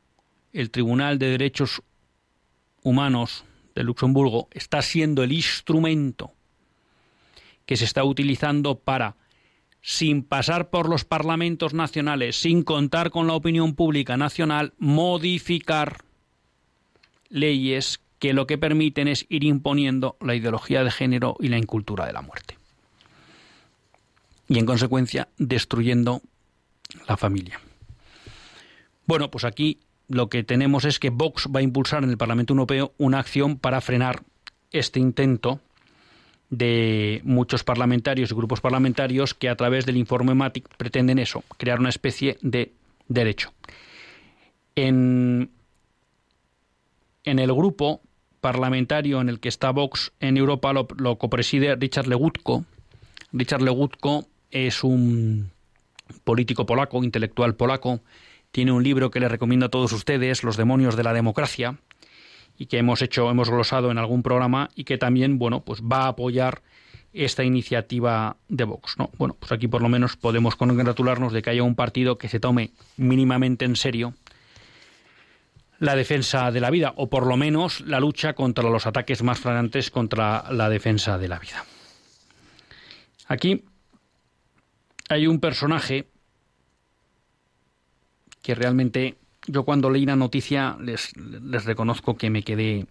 el 0.52 0.70
Tribunal 0.70 1.18
de 1.18 1.30
Derechos 1.30 1.82
Humanos 2.82 3.44
de 3.80 3.84
Luxemburgo 3.84 4.48
está 4.52 4.82
siendo 4.82 5.22
el 5.22 5.32
instrumento 5.32 6.34
que 7.64 7.78
se 7.78 7.86
está 7.86 8.04
utilizando 8.04 8.78
para, 8.78 9.16
sin 9.80 10.22
pasar 10.22 10.68
por 10.68 10.86
los 10.86 11.06
parlamentos 11.06 11.72
nacionales, 11.72 12.36
sin 12.36 12.62
contar 12.62 13.10
con 13.10 13.26
la 13.26 13.32
opinión 13.32 13.74
pública 13.74 14.18
nacional, 14.18 14.74
modificar 14.78 16.04
leyes 17.30 18.00
que 18.18 18.34
lo 18.34 18.46
que 18.46 18.58
permiten 18.58 19.08
es 19.08 19.24
ir 19.30 19.44
imponiendo 19.44 20.18
la 20.20 20.34
ideología 20.34 20.84
de 20.84 20.90
género 20.90 21.36
y 21.40 21.48
la 21.48 21.56
incultura 21.56 22.04
de 22.04 22.12
la 22.12 22.20
muerte. 22.20 22.58
Y 24.46 24.58
en 24.58 24.66
consecuencia 24.66 25.28
destruyendo 25.38 26.20
la 27.08 27.16
familia. 27.16 27.60
Bueno, 29.06 29.30
pues 29.30 29.44
aquí 29.44 29.78
lo 30.10 30.28
que 30.28 30.42
tenemos 30.42 30.84
es 30.84 30.98
que 30.98 31.10
Vox 31.10 31.48
va 31.54 31.60
a 31.60 31.62
impulsar 31.62 32.02
en 32.02 32.10
el 32.10 32.18
Parlamento 32.18 32.52
Europeo 32.52 32.92
una 32.98 33.20
acción 33.20 33.58
para 33.58 33.80
frenar 33.80 34.24
este 34.72 34.98
intento 34.98 35.60
de 36.50 37.20
muchos 37.22 37.62
parlamentarios 37.62 38.32
y 38.32 38.34
grupos 38.34 38.60
parlamentarios 38.60 39.34
que 39.34 39.48
a 39.48 39.54
través 39.54 39.86
del 39.86 39.96
informe 39.96 40.34
MATIC 40.34 40.68
pretenden 40.76 41.20
eso, 41.20 41.44
crear 41.58 41.78
una 41.78 41.90
especie 41.90 42.38
de 42.42 42.72
derecho. 43.06 43.52
En, 44.74 45.50
en 47.22 47.38
el 47.38 47.52
grupo 47.52 48.00
parlamentario 48.40 49.20
en 49.20 49.28
el 49.28 49.38
que 49.38 49.48
está 49.48 49.70
Vox 49.70 50.12
en 50.18 50.36
Europa 50.36 50.72
lo, 50.72 50.88
lo 50.96 51.18
copreside 51.18 51.76
Richard 51.76 52.08
Legutko. 52.08 52.64
Richard 53.32 53.62
Legutko 53.62 54.26
es 54.50 54.82
un 54.82 55.52
político 56.24 56.66
polaco, 56.66 57.04
intelectual 57.04 57.54
polaco, 57.54 58.00
tiene 58.50 58.72
un 58.72 58.82
libro 58.82 59.10
que 59.10 59.20
le 59.20 59.28
recomiendo 59.28 59.66
a 59.66 59.70
todos 59.70 59.92
ustedes, 59.92 60.42
Los 60.42 60.56
demonios 60.56 60.96
de 60.96 61.04
la 61.04 61.12
democracia, 61.12 61.78
y 62.58 62.66
que 62.66 62.78
hemos 62.78 63.00
hecho, 63.00 63.30
hemos 63.30 63.48
glosado 63.48 63.90
en 63.90 63.98
algún 63.98 64.22
programa 64.22 64.68
y 64.74 64.84
que 64.84 64.98
también, 64.98 65.38
bueno, 65.38 65.64
pues 65.64 65.80
va 65.82 66.04
a 66.04 66.08
apoyar 66.08 66.62
esta 67.12 67.42
iniciativa 67.42 68.36
de 68.48 68.64
Vox, 68.64 68.96
¿no? 68.98 69.10
Bueno, 69.18 69.34
pues 69.38 69.50
aquí 69.50 69.66
por 69.66 69.82
lo 69.82 69.88
menos 69.88 70.16
podemos 70.16 70.56
congratularnos 70.56 71.32
de 71.32 71.42
que 71.42 71.50
haya 71.50 71.62
un 71.62 71.74
partido 71.74 72.18
que 72.18 72.28
se 72.28 72.38
tome 72.38 72.72
mínimamente 72.96 73.64
en 73.64 73.76
serio 73.76 74.14
la 75.78 75.96
defensa 75.96 76.50
de 76.50 76.60
la 76.60 76.70
vida, 76.70 76.92
o 76.96 77.08
por 77.08 77.26
lo 77.26 77.38
menos 77.38 77.80
la 77.80 77.98
lucha 77.98 78.34
contra 78.34 78.68
los 78.68 78.86
ataques 78.86 79.22
más 79.22 79.40
flagrantes 79.40 79.90
contra 79.90 80.44
la 80.52 80.68
defensa 80.68 81.16
de 81.16 81.28
la 81.28 81.38
vida. 81.38 81.64
Aquí 83.26 83.64
hay 85.08 85.26
un 85.26 85.40
personaje 85.40 86.08
que 88.42 88.54
realmente 88.54 89.16
yo 89.46 89.64
cuando 89.64 89.90
leí 89.90 90.06
la 90.06 90.16
noticia 90.16 90.76
les, 90.80 91.16
les 91.16 91.64
reconozco 91.64 92.16
que 92.16 92.30
me 92.30 92.42
quedé 92.42 92.86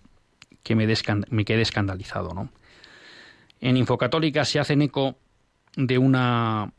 que 0.64 0.76
me, 0.76 1.46
quedé 1.46 1.62
escandalizado, 1.62 2.34
¿no? 2.34 2.50
En 3.62 3.78
Infocatólica 3.78 4.46
se 4.46 4.60
hacen 4.60 4.82
eco 4.82 5.16
de 5.76 5.98
una 5.98 6.72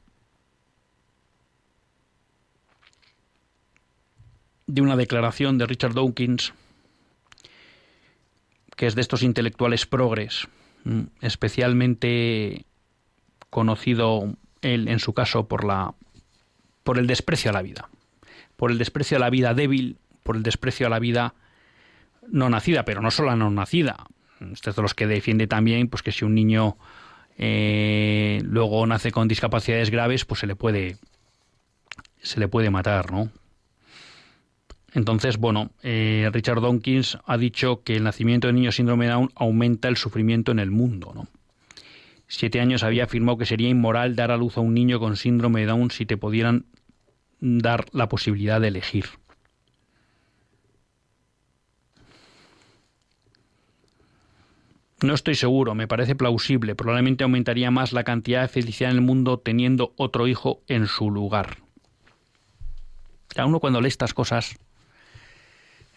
de 4.66 4.80
una 4.80 4.96
declaración 4.96 5.58
de 5.58 5.66
Richard 5.66 5.94
Dawkins 5.94 6.52
que 8.76 8.86
es 8.86 8.94
de 8.94 9.02
estos 9.02 9.22
intelectuales 9.22 9.84
progres, 9.84 10.48
mm, 10.84 11.02
especialmente 11.20 12.64
conocido 13.50 14.34
él 14.62 14.88
en 14.88 15.00
su 15.00 15.12
caso 15.12 15.48
por 15.48 15.64
la 15.64 15.94
por 16.82 16.98
el 16.98 17.06
desprecio 17.06 17.50
a 17.50 17.54
la 17.54 17.62
vida, 17.62 17.88
por 18.60 18.70
el 18.70 18.76
desprecio 18.76 19.16
a 19.16 19.20
la 19.20 19.30
vida 19.30 19.54
débil, 19.54 19.96
por 20.22 20.36
el 20.36 20.42
desprecio 20.42 20.86
a 20.86 20.90
la 20.90 20.98
vida 20.98 21.32
no 22.30 22.50
nacida, 22.50 22.84
pero 22.84 23.00
no 23.00 23.10
solo 23.10 23.30
a 23.30 23.36
no 23.36 23.50
nacida. 23.50 24.04
Este 24.52 24.68
es 24.68 24.76
de 24.76 24.82
los 24.82 24.92
que 24.92 25.06
defiende 25.06 25.46
también 25.46 25.88
pues 25.88 26.02
que 26.02 26.12
si 26.12 26.26
un 26.26 26.34
niño 26.34 26.76
eh, 27.38 28.42
luego 28.44 28.86
nace 28.86 29.12
con 29.12 29.28
discapacidades 29.28 29.88
graves, 29.88 30.26
pues 30.26 30.40
se 30.40 30.46
le 30.46 30.56
puede 30.56 30.98
se 32.20 32.38
le 32.38 32.48
puede 32.48 32.68
matar, 32.68 33.10
¿no? 33.10 33.30
Entonces, 34.92 35.38
bueno, 35.38 35.70
eh, 35.82 36.28
Richard 36.30 36.60
Dawkins 36.60 37.16
ha 37.24 37.38
dicho 37.38 37.82
que 37.82 37.96
el 37.96 38.04
nacimiento 38.04 38.46
de 38.46 38.52
niños 38.52 38.76
síndrome 38.76 39.06
Down 39.06 39.30
aumenta 39.36 39.88
el 39.88 39.96
sufrimiento 39.96 40.52
en 40.52 40.58
el 40.58 40.70
mundo, 40.70 41.12
¿no? 41.14 41.28
Siete 42.28 42.60
años 42.60 42.82
había 42.82 43.04
afirmado 43.04 43.38
que 43.38 43.46
sería 43.46 43.70
inmoral 43.70 44.16
dar 44.16 44.30
a 44.30 44.36
luz 44.36 44.58
a 44.58 44.60
un 44.60 44.74
niño 44.74 45.00
con 45.00 45.16
síndrome 45.16 45.60
de 45.60 45.66
Down 45.66 45.90
si 45.90 46.04
te 46.04 46.18
pudieran 46.18 46.66
dar 47.40 47.86
la 47.92 48.08
posibilidad 48.08 48.60
de 48.60 48.68
elegir. 48.68 49.06
No 55.02 55.14
estoy 55.14 55.34
seguro, 55.34 55.74
me 55.74 55.88
parece 55.88 56.14
plausible. 56.14 56.74
Probablemente 56.74 57.24
aumentaría 57.24 57.70
más 57.70 57.92
la 57.92 58.04
cantidad 58.04 58.42
de 58.42 58.48
felicidad 58.48 58.90
en 58.90 58.98
el 58.98 59.02
mundo 59.02 59.38
teniendo 59.38 59.94
otro 59.96 60.26
hijo 60.26 60.60
en 60.66 60.86
su 60.86 61.10
lugar. 61.10 61.56
A 63.36 63.46
uno 63.46 63.60
cuando 63.60 63.80
lee 63.80 63.88
estas 63.88 64.12
cosas 64.12 64.58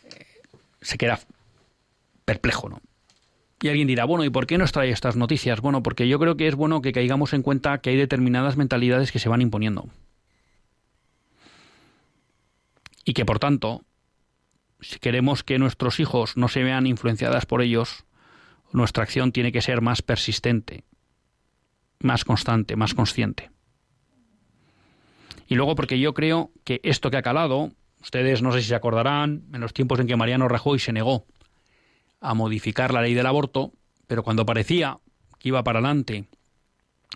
eh, 0.05 0.25
se 0.81 0.97
queda 0.97 1.19
perplejo, 2.23 2.69
¿no? 2.69 2.81
Y 3.61 3.69
alguien 3.69 3.87
dirá, 3.87 4.05
bueno, 4.05 4.23
¿y 4.23 4.29
por 4.29 4.45
qué 4.45 4.57
nos 4.57 4.71
trae 4.71 4.89
estas 4.89 5.15
noticias? 5.15 5.61
Bueno, 5.61 5.83
porque 5.83 6.07
yo 6.07 6.19
creo 6.19 6.35
que 6.37 6.47
es 6.47 6.55
bueno 6.55 6.81
que 6.81 6.91
caigamos 6.91 7.33
en 7.33 7.41
cuenta 7.41 7.77
que 7.79 7.89
hay 7.89 7.97
determinadas 7.97 8.57
mentalidades 8.57 9.11
que 9.11 9.19
se 9.19 9.29
van 9.29 9.41
imponiendo. 9.41 9.87
Y 13.05 13.13
que 13.13 13.25
por 13.25 13.39
tanto, 13.39 13.83
si 14.79 14.99
queremos 14.99 15.43
que 15.43 15.59
nuestros 15.59 15.99
hijos 15.99 16.37
no 16.37 16.47
se 16.47 16.63
vean 16.63 16.87
influenciadas 16.87 17.45
por 17.45 17.61
ellos, 17.61 18.05
nuestra 18.71 19.03
acción 19.03 19.31
tiene 19.31 19.51
que 19.51 19.61
ser 19.61 19.81
más 19.81 20.01
persistente, 20.01 20.83
más 21.99 22.25
constante, 22.25 22.75
más 22.75 22.93
consciente. 22.93 23.51
Y 25.47 25.55
luego 25.55 25.75
porque 25.75 25.99
yo 25.99 26.13
creo 26.13 26.51
que 26.63 26.79
esto 26.83 27.11
que 27.11 27.17
ha 27.17 27.21
calado, 27.21 27.71
ustedes 28.01 28.41
no 28.41 28.51
sé 28.51 28.61
si 28.61 28.69
se 28.69 28.75
acordarán, 28.75 29.43
en 29.53 29.61
los 29.61 29.73
tiempos 29.73 29.99
en 29.99 30.07
que 30.07 30.15
Mariano 30.15 30.47
Rajoy 30.47 30.79
se 30.79 30.93
negó 30.93 31.25
a 32.19 32.33
modificar 32.33 32.93
la 32.93 33.01
ley 33.01 33.13
del 33.13 33.25
aborto, 33.25 33.73
pero 34.07 34.23
cuando 34.23 34.45
parecía 34.45 34.97
que 35.39 35.49
iba 35.49 35.63
para 35.63 35.79
adelante 35.79 36.25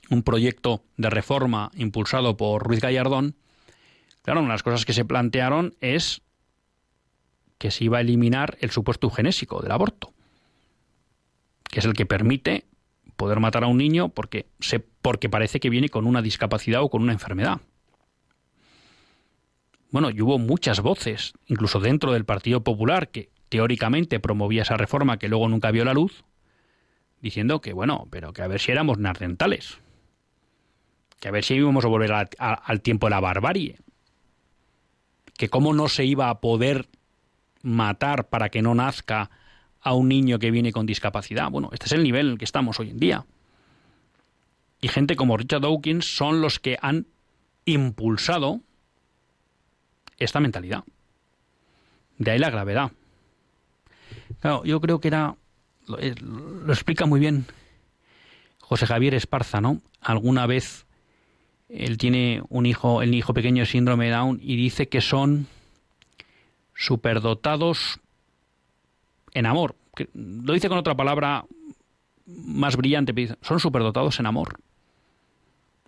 un 0.09 0.23
proyecto 0.23 0.83
de 0.97 1.09
reforma 1.09 1.71
impulsado 1.75 2.37
por 2.37 2.63
Ruiz 2.63 2.81
Gallardón, 2.81 3.35
claro, 4.27 4.41
una 4.41 4.49
de 4.49 4.55
las 4.55 4.63
cosas 4.63 4.83
que 4.83 4.91
se 4.91 5.05
plantearon 5.05 5.73
es 5.79 6.21
que 7.57 7.71
se 7.71 7.85
iba 7.85 7.99
a 7.99 8.01
eliminar 8.01 8.57
el 8.59 8.71
supuesto 8.71 9.07
eugenésico 9.07 9.61
del 9.61 9.71
aborto, 9.71 10.11
que 11.63 11.79
es 11.79 11.85
el 11.85 11.93
que 11.93 12.05
permite 12.05 12.65
poder 13.15 13.39
matar 13.39 13.63
a 13.63 13.67
un 13.67 13.77
niño 13.77 14.09
porque, 14.09 14.47
se, 14.59 14.81
porque 14.81 15.29
parece 15.29 15.61
que 15.61 15.69
viene 15.69 15.87
con 15.87 16.05
una 16.05 16.21
discapacidad 16.21 16.81
o 16.81 16.89
con 16.89 17.03
una 17.03 17.13
enfermedad. 17.13 17.61
Bueno, 19.91 20.09
y 20.09 20.19
hubo 20.19 20.37
muchas 20.39 20.81
voces, 20.81 21.31
incluso 21.45 21.79
dentro 21.79 22.11
del 22.11 22.25
Partido 22.25 22.65
Popular, 22.65 23.07
que 23.07 23.29
teóricamente 23.47 24.19
promovía 24.19 24.63
esa 24.63 24.75
reforma 24.75 25.19
que 25.19 25.29
luego 25.29 25.47
nunca 25.47 25.71
vio 25.71 25.85
la 25.85 25.93
luz, 25.93 26.25
diciendo 27.21 27.61
que, 27.61 27.71
bueno, 27.71 28.09
pero 28.11 28.33
que 28.33 28.41
a 28.41 28.47
ver 28.47 28.59
si 28.59 28.73
éramos 28.73 28.97
nardentales, 28.97 29.77
que 31.21 31.29
a 31.29 31.31
ver 31.31 31.45
si 31.45 31.53
íbamos 31.53 31.85
a 31.85 31.87
volver 31.87 32.11
al 32.11 32.81
tiempo 32.81 33.07
de 33.07 33.11
la 33.11 33.21
barbarie, 33.21 33.77
que 35.37 35.49
cómo 35.49 35.73
no 35.73 35.87
se 35.87 36.03
iba 36.03 36.29
a 36.29 36.41
poder 36.41 36.87
matar 37.61 38.27
para 38.27 38.49
que 38.49 38.61
no 38.61 38.75
nazca 38.75 39.29
a 39.81 39.93
un 39.93 40.09
niño 40.09 40.39
que 40.39 40.51
viene 40.51 40.71
con 40.73 40.85
discapacidad. 40.85 41.49
Bueno, 41.49 41.69
este 41.71 41.85
es 41.85 41.91
el 41.93 42.03
nivel 42.03 42.25
en 42.25 42.31
el 42.33 42.37
que 42.37 42.45
estamos 42.45 42.79
hoy 42.79 42.89
en 42.89 42.99
día. 42.99 43.25
Y 44.81 44.89
gente 44.89 45.15
como 45.15 45.37
Richard 45.37 45.61
Dawkins 45.61 46.05
son 46.05 46.41
los 46.41 46.59
que 46.59 46.77
han 46.81 47.07
impulsado 47.65 48.61
esta 50.17 50.39
mentalidad. 50.39 50.83
De 52.17 52.31
ahí 52.31 52.39
la 52.39 52.49
gravedad. 52.49 52.91
Claro, 54.39 54.63
yo 54.65 54.81
creo 54.81 54.99
que 54.99 55.07
era. 55.09 55.35
Lo, 55.87 55.99
eh, 55.99 56.15
lo, 56.19 56.73
explica 56.73 57.05
muy 57.05 57.19
bien 57.19 57.45
José 58.59 58.85
Javier 58.87 59.13
Esparza, 59.13 59.61
¿no? 59.61 59.81
Alguna 60.01 60.45
vez 60.47 60.86
él 61.69 61.97
tiene 61.97 62.41
un 62.49 62.65
hijo, 62.65 63.01
el 63.01 63.13
hijo 63.13 63.33
pequeño 63.33 63.63
de 63.63 63.67
síndrome 63.67 64.09
Down, 64.09 64.39
y 64.41 64.55
dice 64.55 64.87
que 64.87 65.01
son 65.01 65.47
superdotados 66.73 67.99
en 69.33 69.45
amor. 69.45 69.75
Lo 70.13 70.53
dice 70.53 70.69
con 70.69 70.77
otra 70.77 70.95
palabra 70.95 71.45
más 72.25 72.75
brillante, 72.75 73.13
pero 73.13 73.35
son 73.41 73.59
superdotados 73.59 74.19
en 74.19 74.25
amor. 74.25 74.59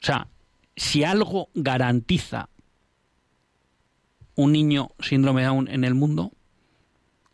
O 0.01 0.05
sea, 0.05 0.27
si 0.75 1.03
algo 1.03 1.49
garantiza 1.53 2.49
un 4.35 4.51
niño 4.53 4.91
síndrome 4.99 5.43
Down 5.43 5.67
en 5.67 5.83
el 5.83 5.93
mundo, 5.93 6.31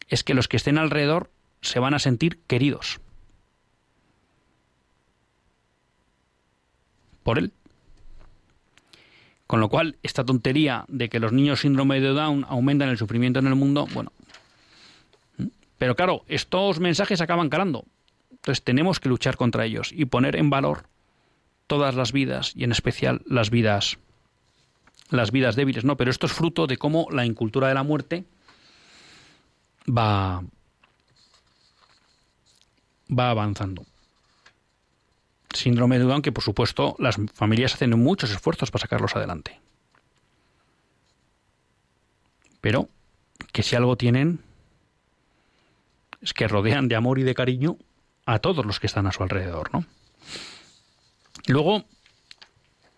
es 0.08 0.24
que 0.24 0.34
los 0.34 0.48
que 0.48 0.58
estén 0.58 0.78
alrededor 0.78 1.32
se 1.62 1.80
van 1.80 1.94
a 1.94 2.00
sentir 2.00 2.40
queridos 2.48 3.00
por 7.24 7.40
él. 7.40 7.54
Con 9.48 9.60
lo 9.60 9.70
cual, 9.70 9.98
esta 10.02 10.24
tontería 10.24 10.86
de 10.88 11.08
que 11.10 11.20
los 11.20 11.32
niños 11.32 11.62
síndrome 11.62 12.02
de 12.02 12.10
Down 12.10 12.46
aumentan 12.50 12.90
el 12.90 12.98
sufrimiento 12.98 13.40
en 13.40 13.48
el 13.48 13.56
mundo, 13.56 13.88
bueno. 13.94 14.12
Pero 15.78 15.96
claro, 15.96 16.24
estos 16.28 16.80
mensajes 16.80 17.22
acaban 17.22 17.50
calando. 17.50 17.86
Entonces 18.32 18.64
tenemos 18.64 19.00
que 19.00 19.10
luchar 19.10 19.38
contra 19.38 19.66
ellos 19.66 19.92
y 19.92 20.06
poner 20.06 20.36
en 20.36 20.50
valor 20.50 20.86
todas 21.68 21.96
las 21.96 22.12
vidas 22.12 22.54
y 22.56 22.64
en 22.64 22.72
especial 22.72 23.22
las 23.26 23.50
vidas 23.50 23.98
las 25.10 25.32
vidas 25.32 25.56
débiles, 25.56 25.86
¿no? 25.86 25.98
Pero 25.98 26.10
esto 26.10 26.26
es 26.26 26.34
fruto 26.34 26.68
de 26.68 26.78
cómo 26.78 27.08
la 27.12 27.26
incultura 27.26 27.68
de 27.68 27.76
la 27.76 27.84
muerte 27.84 28.26
va, 29.88 30.44
va 33.08 33.30
avanzando. 33.30 33.86
Síndrome 35.54 36.00
de 36.00 36.06
Down 36.06 36.22
que, 36.22 36.32
por 36.32 36.44
supuesto, 36.44 36.96
las 37.00 37.18
familias 37.34 37.74
hacen 37.74 37.98
muchos 37.98 38.32
esfuerzos 38.32 38.72
para 38.72 38.82
sacarlos 38.82 39.16
adelante. 39.16 39.60
Pero 42.62 42.90
que 43.52 43.64
si 43.64 43.76
algo 43.76 43.96
tienen 43.96 44.40
es 46.22 46.34
que 46.34 46.48
rodean 46.48 46.88
de 46.88 46.96
amor 46.96 47.20
y 47.20 47.24
de 47.24 47.36
cariño 47.36 47.78
a 48.26 48.40
todos 48.40 48.66
los 48.66 48.80
que 48.80 48.88
están 48.88 49.08
a 49.08 49.12
su 49.12 49.22
alrededor, 49.22 49.72
¿no? 49.72 49.86
Luego, 51.48 51.86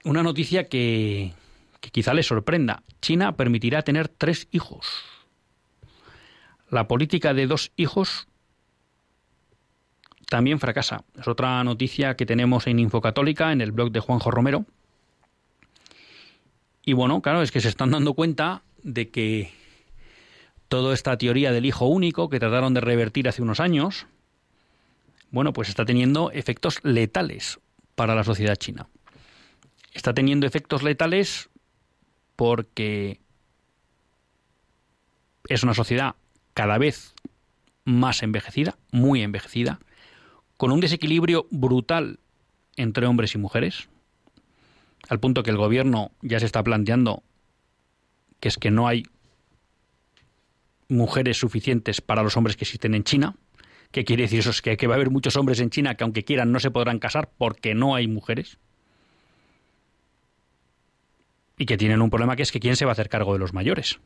una 0.05 0.23
noticia 0.23 0.69
que, 0.69 1.33
que 1.81 1.89
quizá 1.91 2.13
les 2.13 2.27
sorprenda. 2.27 2.83
China 3.01 3.35
permitirá 3.35 3.81
tener 3.81 4.07
tres 4.07 4.47
hijos 4.51 5.03
la 6.69 6.87
política 6.87 7.33
de 7.33 7.47
dos 7.47 7.71
hijos 7.75 8.27
también 10.29 10.59
fracasa. 10.59 11.03
Es 11.19 11.27
otra 11.27 11.63
noticia 11.63 12.15
que 12.15 12.25
tenemos 12.25 12.67
en 12.67 12.79
Infocatólica, 12.79 13.51
en 13.51 13.61
el 13.61 13.71
blog 13.71 13.91
de 13.91 13.99
Juanjo 13.99 14.31
Romero. 14.31 14.65
Y 16.83 16.93
bueno, 16.93 17.21
claro, 17.21 17.41
es 17.41 17.51
que 17.51 17.61
se 17.61 17.69
están 17.69 17.91
dando 17.91 18.13
cuenta 18.13 18.63
de 18.83 19.09
que 19.09 19.51
toda 20.67 20.93
esta 20.93 21.17
teoría 21.17 21.51
del 21.51 21.65
hijo 21.65 21.85
único 21.85 22.29
que 22.29 22.39
trataron 22.39 22.73
de 22.73 22.81
revertir 22.81 23.27
hace 23.27 23.41
unos 23.41 23.59
años, 23.59 24.05
bueno, 25.31 25.53
pues 25.53 25.69
está 25.69 25.85
teniendo 25.85 26.31
efectos 26.31 26.79
letales 26.83 27.59
para 27.95 28.15
la 28.15 28.23
sociedad 28.23 28.55
china. 28.55 28.87
Está 29.93 30.13
teniendo 30.13 30.45
efectos 30.45 30.83
letales 30.83 31.49
porque 32.35 33.19
es 35.47 35.63
una 35.63 35.73
sociedad 35.73 36.15
cada 36.53 36.77
vez 36.77 37.13
más 37.83 38.23
envejecida, 38.23 38.77
muy 38.91 39.23
envejecida, 39.23 39.79
con 40.57 40.71
un 40.71 40.79
desequilibrio 40.79 41.47
brutal 41.51 42.19
entre 42.75 43.05
hombres 43.05 43.35
y 43.35 43.37
mujeres, 43.37 43.89
al 45.07 45.19
punto 45.19 45.43
que 45.43 45.51
el 45.51 45.57
gobierno 45.57 46.11
ya 46.21 46.39
se 46.39 46.45
está 46.45 46.63
planteando 46.63 47.23
que 48.39 48.49
es 48.49 48.57
que 48.57 48.71
no 48.71 48.87
hay 48.87 49.03
mujeres 50.89 51.37
suficientes 51.37 52.01
para 52.01 52.23
los 52.23 52.37
hombres 52.37 52.55
que 52.55 52.63
existen 52.63 52.93
en 52.93 53.03
China. 53.03 53.35
¿Qué 53.91 54.05
quiere 54.05 54.23
decir 54.23 54.39
eso? 54.39 54.51
Es 54.51 54.61
que, 54.61 54.77
que 54.77 54.87
va 54.87 54.93
a 54.93 54.97
haber 54.97 55.09
muchos 55.09 55.35
hombres 55.35 55.59
en 55.59 55.69
China 55.69 55.95
que 55.95 56.03
aunque 56.03 56.23
quieran 56.23 56.51
no 56.51 56.59
se 56.59 56.71
podrán 56.71 56.99
casar 56.99 57.31
porque 57.37 57.73
no 57.73 57.95
hay 57.95 58.07
mujeres. 58.07 58.57
Y 61.57 61.65
que 61.65 61.77
tienen 61.77 62.01
un 62.01 62.09
problema 62.09 62.35
que 62.35 62.43
es 62.43 62.51
que 62.51 62.59
quién 62.59 62.75
se 62.75 62.85
va 62.85 62.91
a 62.91 62.93
hacer 62.93 63.09
cargo 63.09 63.33
de 63.33 63.39
los 63.39 63.53
mayores. 63.53 63.99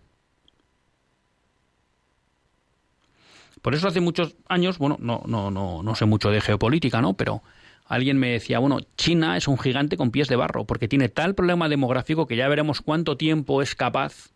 Por 3.62 3.76
eso 3.76 3.88
hace 3.88 4.02
muchos 4.02 4.36
años, 4.48 4.78
bueno, 4.78 4.98
no, 5.00 5.22
no, 5.26 5.52
no, 5.52 5.84
no 5.84 5.96
sé 5.96 6.06
mucho 6.06 6.32
de 6.32 6.42
geopolítica, 6.42 7.02
¿no? 7.02 7.14
Pero 7.14 7.44
alguien 7.86 8.18
me 8.18 8.32
decía, 8.32 8.60
bueno, 8.60 8.80
China 8.98 9.38
es 9.38 9.48
un 9.48 9.60
gigante 9.60 9.98
con 9.98 10.12
pies 10.12 10.28
de 10.28 10.36
barro, 10.36 10.66
porque 10.66 10.88
tiene 10.88 11.10
tal 11.10 11.36
problema 11.36 11.70
demográfico 11.70 12.26
que 12.26 12.36
ya 12.36 12.48
veremos 12.48 12.82
cuánto 12.82 13.18
tiempo 13.18 13.62
es 13.62 13.76
capaz 13.76 14.32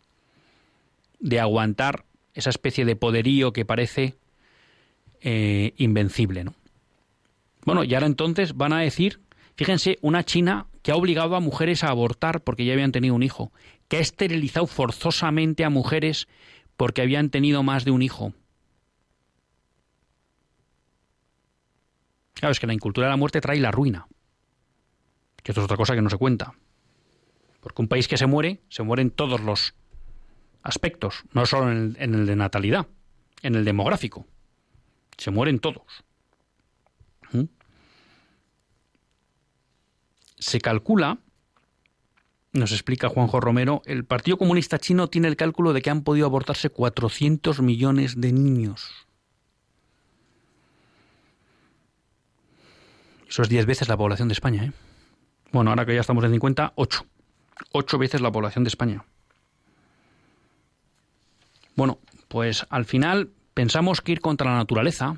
de 1.18 1.40
aguantar 1.40 2.04
esa 2.34 2.50
especie 2.50 2.84
de 2.84 2.96
poderío 2.96 3.52
que 3.52 3.64
parece 3.64 4.14
eh, 5.22 5.72
invencible, 5.76 6.44
¿no? 6.44 6.54
Bueno, 7.64 7.82
y 7.82 7.94
ahora 7.94 8.06
entonces 8.06 8.56
van 8.56 8.72
a 8.72 8.80
decir, 8.80 9.18
fíjense, 9.56 9.98
una 10.02 10.22
China 10.22 10.66
que 10.82 10.92
ha 10.92 10.96
obligado 10.96 11.34
a 11.34 11.40
mujeres 11.40 11.82
a 11.82 11.88
abortar 11.88 12.42
porque 12.42 12.64
ya 12.64 12.74
habían 12.74 12.92
tenido 12.92 13.14
un 13.14 13.24
hijo, 13.24 13.50
que 13.88 13.96
ha 13.96 14.00
esterilizado 14.00 14.68
forzosamente 14.68 15.64
a 15.64 15.70
mujeres 15.70 16.28
porque 16.76 17.02
habían 17.02 17.30
tenido 17.30 17.64
más 17.64 17.84
de 17.84 17.90
un 17.90 18.02
hijo 18.02 18.34
Claro, 22.36 22.52
es 22.52 22.60
que 22.60 22.66
la 22.66 22.74
incultura 22.74 23.06
de 23.06 23.12
la 23.12 23.16
muerte 23.16 23.40
trae 23.40 23.58
la 23.58 23.70
ruina. 23.70 24.06
Que 25.42 25.52
esto 25.52 25.62
es 25.62 25.64
otra 25.64 25.78
cosa 25.78 25.94
que 25.94 26.02
no 26.02 26.10
se 26.10 26.18
cuenta. 26.18 26.52
Porque 27.60 27.80
un 27.80 27.88
país 27.88 28.08
que 28.08 28.18
se 28.18 28.26
muere, 28.26 28.60
se 28.68 28.82
muere 28.82 29.02
en 29.02 29.10
todos 29.10 29.40
los 29.40 29.74
aspectos, 30.62 31.24
no 31.32 31.46
solo 31.46 31.72
en 31.72 31.96
el, 31.98 32.26
de 32.26 32.36
natalidad, 32.36 32.86
en 33.42 33.54
el 33.54 33.64
demográfico. 33.64 34.26
Se 35.16 35.30
mueren 35.30 35.60
todos. 35.60 36.04
¿Mm? 37.32 37.44
Se 40.38 40.60
calcula, 40.60 41.18
nos 42.52 42.72
explica 42.72 43.08
Juanjo 43.08 43.40
Romero, 43.40 43.80
el 43.86 44.04
Partido 44.04 44.36
Comunista 44.36 44.78
Chino 44.78 45.08
tiene 45.08 45.28
el 45.28 45.36
cálculo 45.36 45.72
de 45.72 45.80
que 45.80 45.88
han 45.88 46.02
podido 46.02 46.26
abortarse 46.26 46.68
400 46.68 47.62
millones 47.62 48.20
de 48.20 48.32
niños 48.32 49.05
Eso 53.28 53.42
es 53.42 53.48
10 53.48 53.66
veces 53.66 53.88
la 53.88 53.96
población 53.96 54.28
de 54.28 54.32
España, 54.32 54.64
¿eh? 54.64 54.72
Bueno, 55.52 55.70
ahora 55.70 55.86
que 55.86 55.94
ya 55.94 56.00
estamos 56.00 56.24
en 56.24 56.32
50, 56.32 56.72
8. 56.76 57.06
8 57.72 57.98
veces 57.98 58.20
la 58.20 58.32
población 58.32 58.64
de 58.64 58.68
España. 58.68 59.04
Bueno, 61.74 61.98
pues 62.28 62.66
al 62.70 62.84
final 62.84 63.30
pensamos 63.54 64.00
que 64.00 64.12
ir 64.12 64.20
contra 64.20 64.50
la 64.50 64.56
naturaleza, 64.56 65.16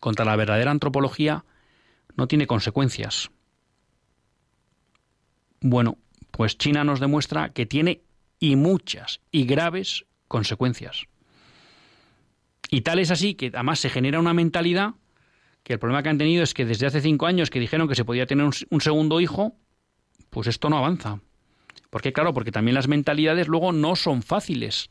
contra 0.00 0.24
la 0.24 0.36
verdadera 0.36 0.70
antropología, 0.70 1.44
no 2.16 2.28
tiene 2.28 2.46
consecuencias. 2.46 3.30
Bueno, 5.60 5.98
pues 6.30 6.58
China 6.58 6.84
nos 6.84 7.00
demuestra 7.00 7.50
que 7.50 7.66
tiene 7.66 8.02
y 8.38 8.56
muchas 8.56 9.20
y 9.30 9.46
graves 9.46 10.04
consecuencias. 10.28 11.04
Y 12.70 12.82
tal 12.82 12.98
es 12.98 13.10
así 13.10 13.34
que 13.34 13.50
además 13.54 13.80
se 13.80 13.90
genera 13.90 14.18
una 14.18 14.34
mentalidad 14.34 14.94
que 15.66 15.72
el 15.72 15.80
problema 15.80 16.00
que 16.04 16.10
han 16.10 16.16
tenido 16.16 16.44
es 16.44 16.54
que 16.54 16.64
desde 16.64 16.86
hace 16.86 17.00
cinco 17.00 17.26
años 17.26 17.50
que 17.50 17.58
dijeron 17.58 17.88
que 17.88 17.96
se 17.96 18.04
podía 18.04 18.24
tener 18.24 18.46
un, 18.46 18.52
un 18.70 18.80
segundo 18.80 19.20
hijo, 19.20 19.56
pues 20.30 20.46
esto 20.46 20.70
no 20.70 20.78
avanza. 20.78 21.18
Porque 21.90 22.12
claro, 22.12 22.32
porque 22.32 22.52
también 22.52 22.76
las 22.76 22.86
mentalidades 22.86 23.48
luego 23.48 23.72
no 23.72 23.96
son 23.96 24.22
fáciles 24.22 24.90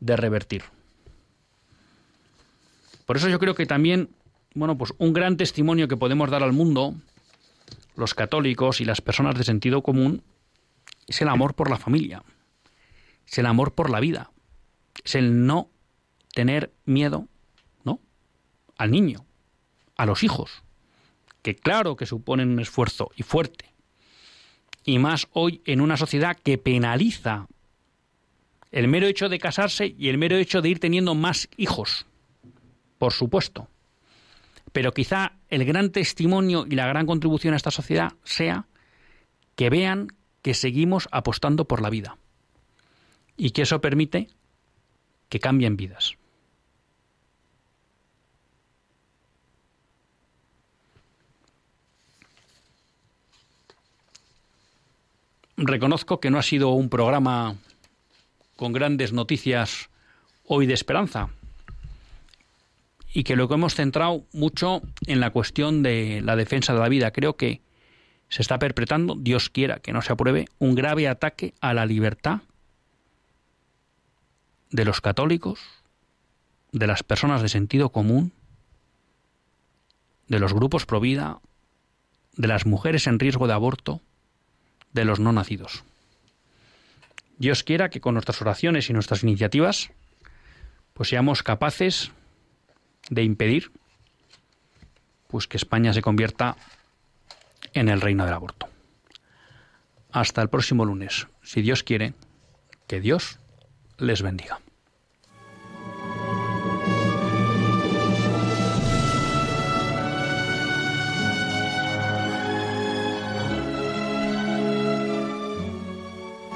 de 0.00 0.16
revertir. 0.16 0.62
Por 3.04 3.18
eso 3.18 3.28
yo 3.28 3.38
creo 3.38 3.54
que 3.54 3.66
también, 3.66 4.08
bueno, 4.54 4.78
pues 4.78 4.94
un 4.96 5.12
gran 5.12 5.36
testimonio 5.36 5.88
que 5.88 5.98
podemos 5.98 6.30
dar 6.30 6.42
al 6.42 6.54
mundo, 6.54 6.94
los 7.94 8.14
católicos 8.14 8.80
y 8.80 8.86
las 8.86 9.02
personas 9.02 9.34
de 9.34 9.44
sentido 9.44 9.82
común, 9.82 10.22
es 11.06 11.20
el 11.20 11.28
amor 11.28 11.52
por 11.52 11.68
la 11.68 11.76
familia, 11.76 12.22
es 13.26 13.36
el 13.36 13.44
amor 13.44 13.74
por 13.74 13.90
la 13.90 14.00
vida, 14.00 14.30
es 15.04 15.16
el 15.16 15.44
no 15.44 15.68
tener 16.32 16.72
miedo, 16.86 17.28
¿no? 17.84 18.00
Al 18.78 18.90
niño, 18.90 19.26
a 19.98 20.06
los 20.06 20.22
hijos, 20.22 20.62
que 21.42 21.54
claro 21.54 21.96
que 21.96 22.06
suponen 22.06 22.48
un 22.48 22.60
esfuerzo 22.60 23.10
y 23.16 23.22
fuerte, 23.22 23.74
y 24.84 24.98
más 24.98 25.28
hoy 25.32 25.60
en 25.66 25.82
una 25.82 25.98
sociedad 25.98 26.38
que 26.42 26.56
penaliza 26.56 27.46
el 28.70 28.88
mero 28.88 29.06
hecho 29.06 29.28
de 29.28 29.38
casarse 29.38 29.94
y 29.98 30.08
el 30.08 30.16
mero 30.16 30.36
hecho 30.36 30.62
de 30.62 30.70
ir 30.70 30.78
teniendo 30.78 31.14
más 31.14 31.48
hijos, 31.56 32.06
por 32.96 33.12
supuesto. 33.12 33.68
Pero 34.72 34.92
quizá 34.92 35.32
el 35.48 35.64
gran 35.64 35.90
testimonio 35.90 36.66
y 36.68 36.74
la 36.74 36.86
gran 36.86 37.06
contribución 37.06 37.54
a 37.54 37.56
esta 37.56 37.70
sociedad 37.70 38.12
sea 38.24 38.66
que 39.56 39.70
vean 39.70 40.08
que 40.42 40.54
seguimos 40.54 41.08
apostando 41.10 41.66
por 41.66 41.82
la 41.82 41.90
vida 41.90 42.18
y 43.36 43.50
que 43.50 43.62
eso 43.62 43.80
permite 43.80 44.28
que 45.28 45.40
cambien 45.40 45.76
vidas. 45.76 46.16
Reconozco 55.60 56.20
que 56.20 56.30
no 56.30 56.38
ha 56.38 56.42
sido 56.44 56.70
un 56.70 56.88
programa 56.88 57.56
con 58.54 58.72
grandes 58.72 59.12
noticias 59.12 59.90
hoy 60.44 60.66
de 60.66 60.74
esperanza 60.74 61.30
y 63.12 63.24
que 63.24 63.34
lo 63.34 63.48
que 63.48 63.54
hemos 63.54 63.74
centrado 63.74 64.24
mucho 64.32 64.82
en 65.08 65.18
la 65.18 65.30
cuestión 65.30 65.82
de 65.82 66.20
la 66.22 66.36
defensa 66.36 66.74
de 66.74 66.78
la 66.78 66.88
vida. 66.88 67.10
Creo 67.10 67.36
que 67.36 67.60
se 68.28 68.40
está 68.40 68.60
perpetrando, 68.60 69.16
Dios 69.18 69.50
quiera 69.50 69.80
que 69.80 69.92
no 69.92 70.00
se 70.00 70.12
apruebe, 70.12 70.46
un 70.60 70.76
grave 70.76 71.08
ataque 71.08 71.54
a 71.60 71.74
la 71.74 71.86
libertad 71.86 72.42
de 74.70 74.84
los 74.84 75.00
católicos, 75.00 75.58
de 76.70 76.86
las 76.86 77.02
personas 77.02 77.42
de 77.42 77.48
sentido 77.48 77.88
común, 77.88 78.30
de 80.28 80.38
los 80.38 80.54
grupos 80.54 80.86
pro 80.86 81.00
vida, 81.00 81.40
de 82.36 82.46
las 82.46 82.64
mujeres 82.64 83.08
en 83.08 83.18
riesgo 83.18 83.48
de 83.48 83.54
aborto, 83.54 84.02
de 84.92 85.04
los 85.04 85.20
no 85.20 85.32
nacidos. 85.32 85.84
Dios 87.38 87.62
quiera 87.62 87.88
que 87.88 88.00
con 88.00 88.14
nuestras 88.14 88.40
oraciones 88.42 88.90
y 88.90 88.92
nuestras 88.92 89.22
iniciativas 89.22 89.90
pues 90.92 91.10
seamos 91.10 91.42
capaces 91.42 92.10
de 93.10 93.22
impedir 93.22 93.70
pues 95.28 95.46
que 95.46 95.56
España 95.56 95.92
se 95.92 96.02
convierta 96.02 96.56
en 97.74 97.88
el 97.88 98.00
reino 98.00 98.24
del 98.24 98.34
aborto. 98.34 98.68
Hasta 100.10 100.42
el 100.42 100.48
próximo 100.48 100.84
lunes, 100.84 101.28
si 101.42 101.62
Dios 101.62 101.84
quiere, 101.84 102.14
que 102.86 103.00
Dios 103.00 103.38
les 103.98 104.22
bendiga. 104.22 104.58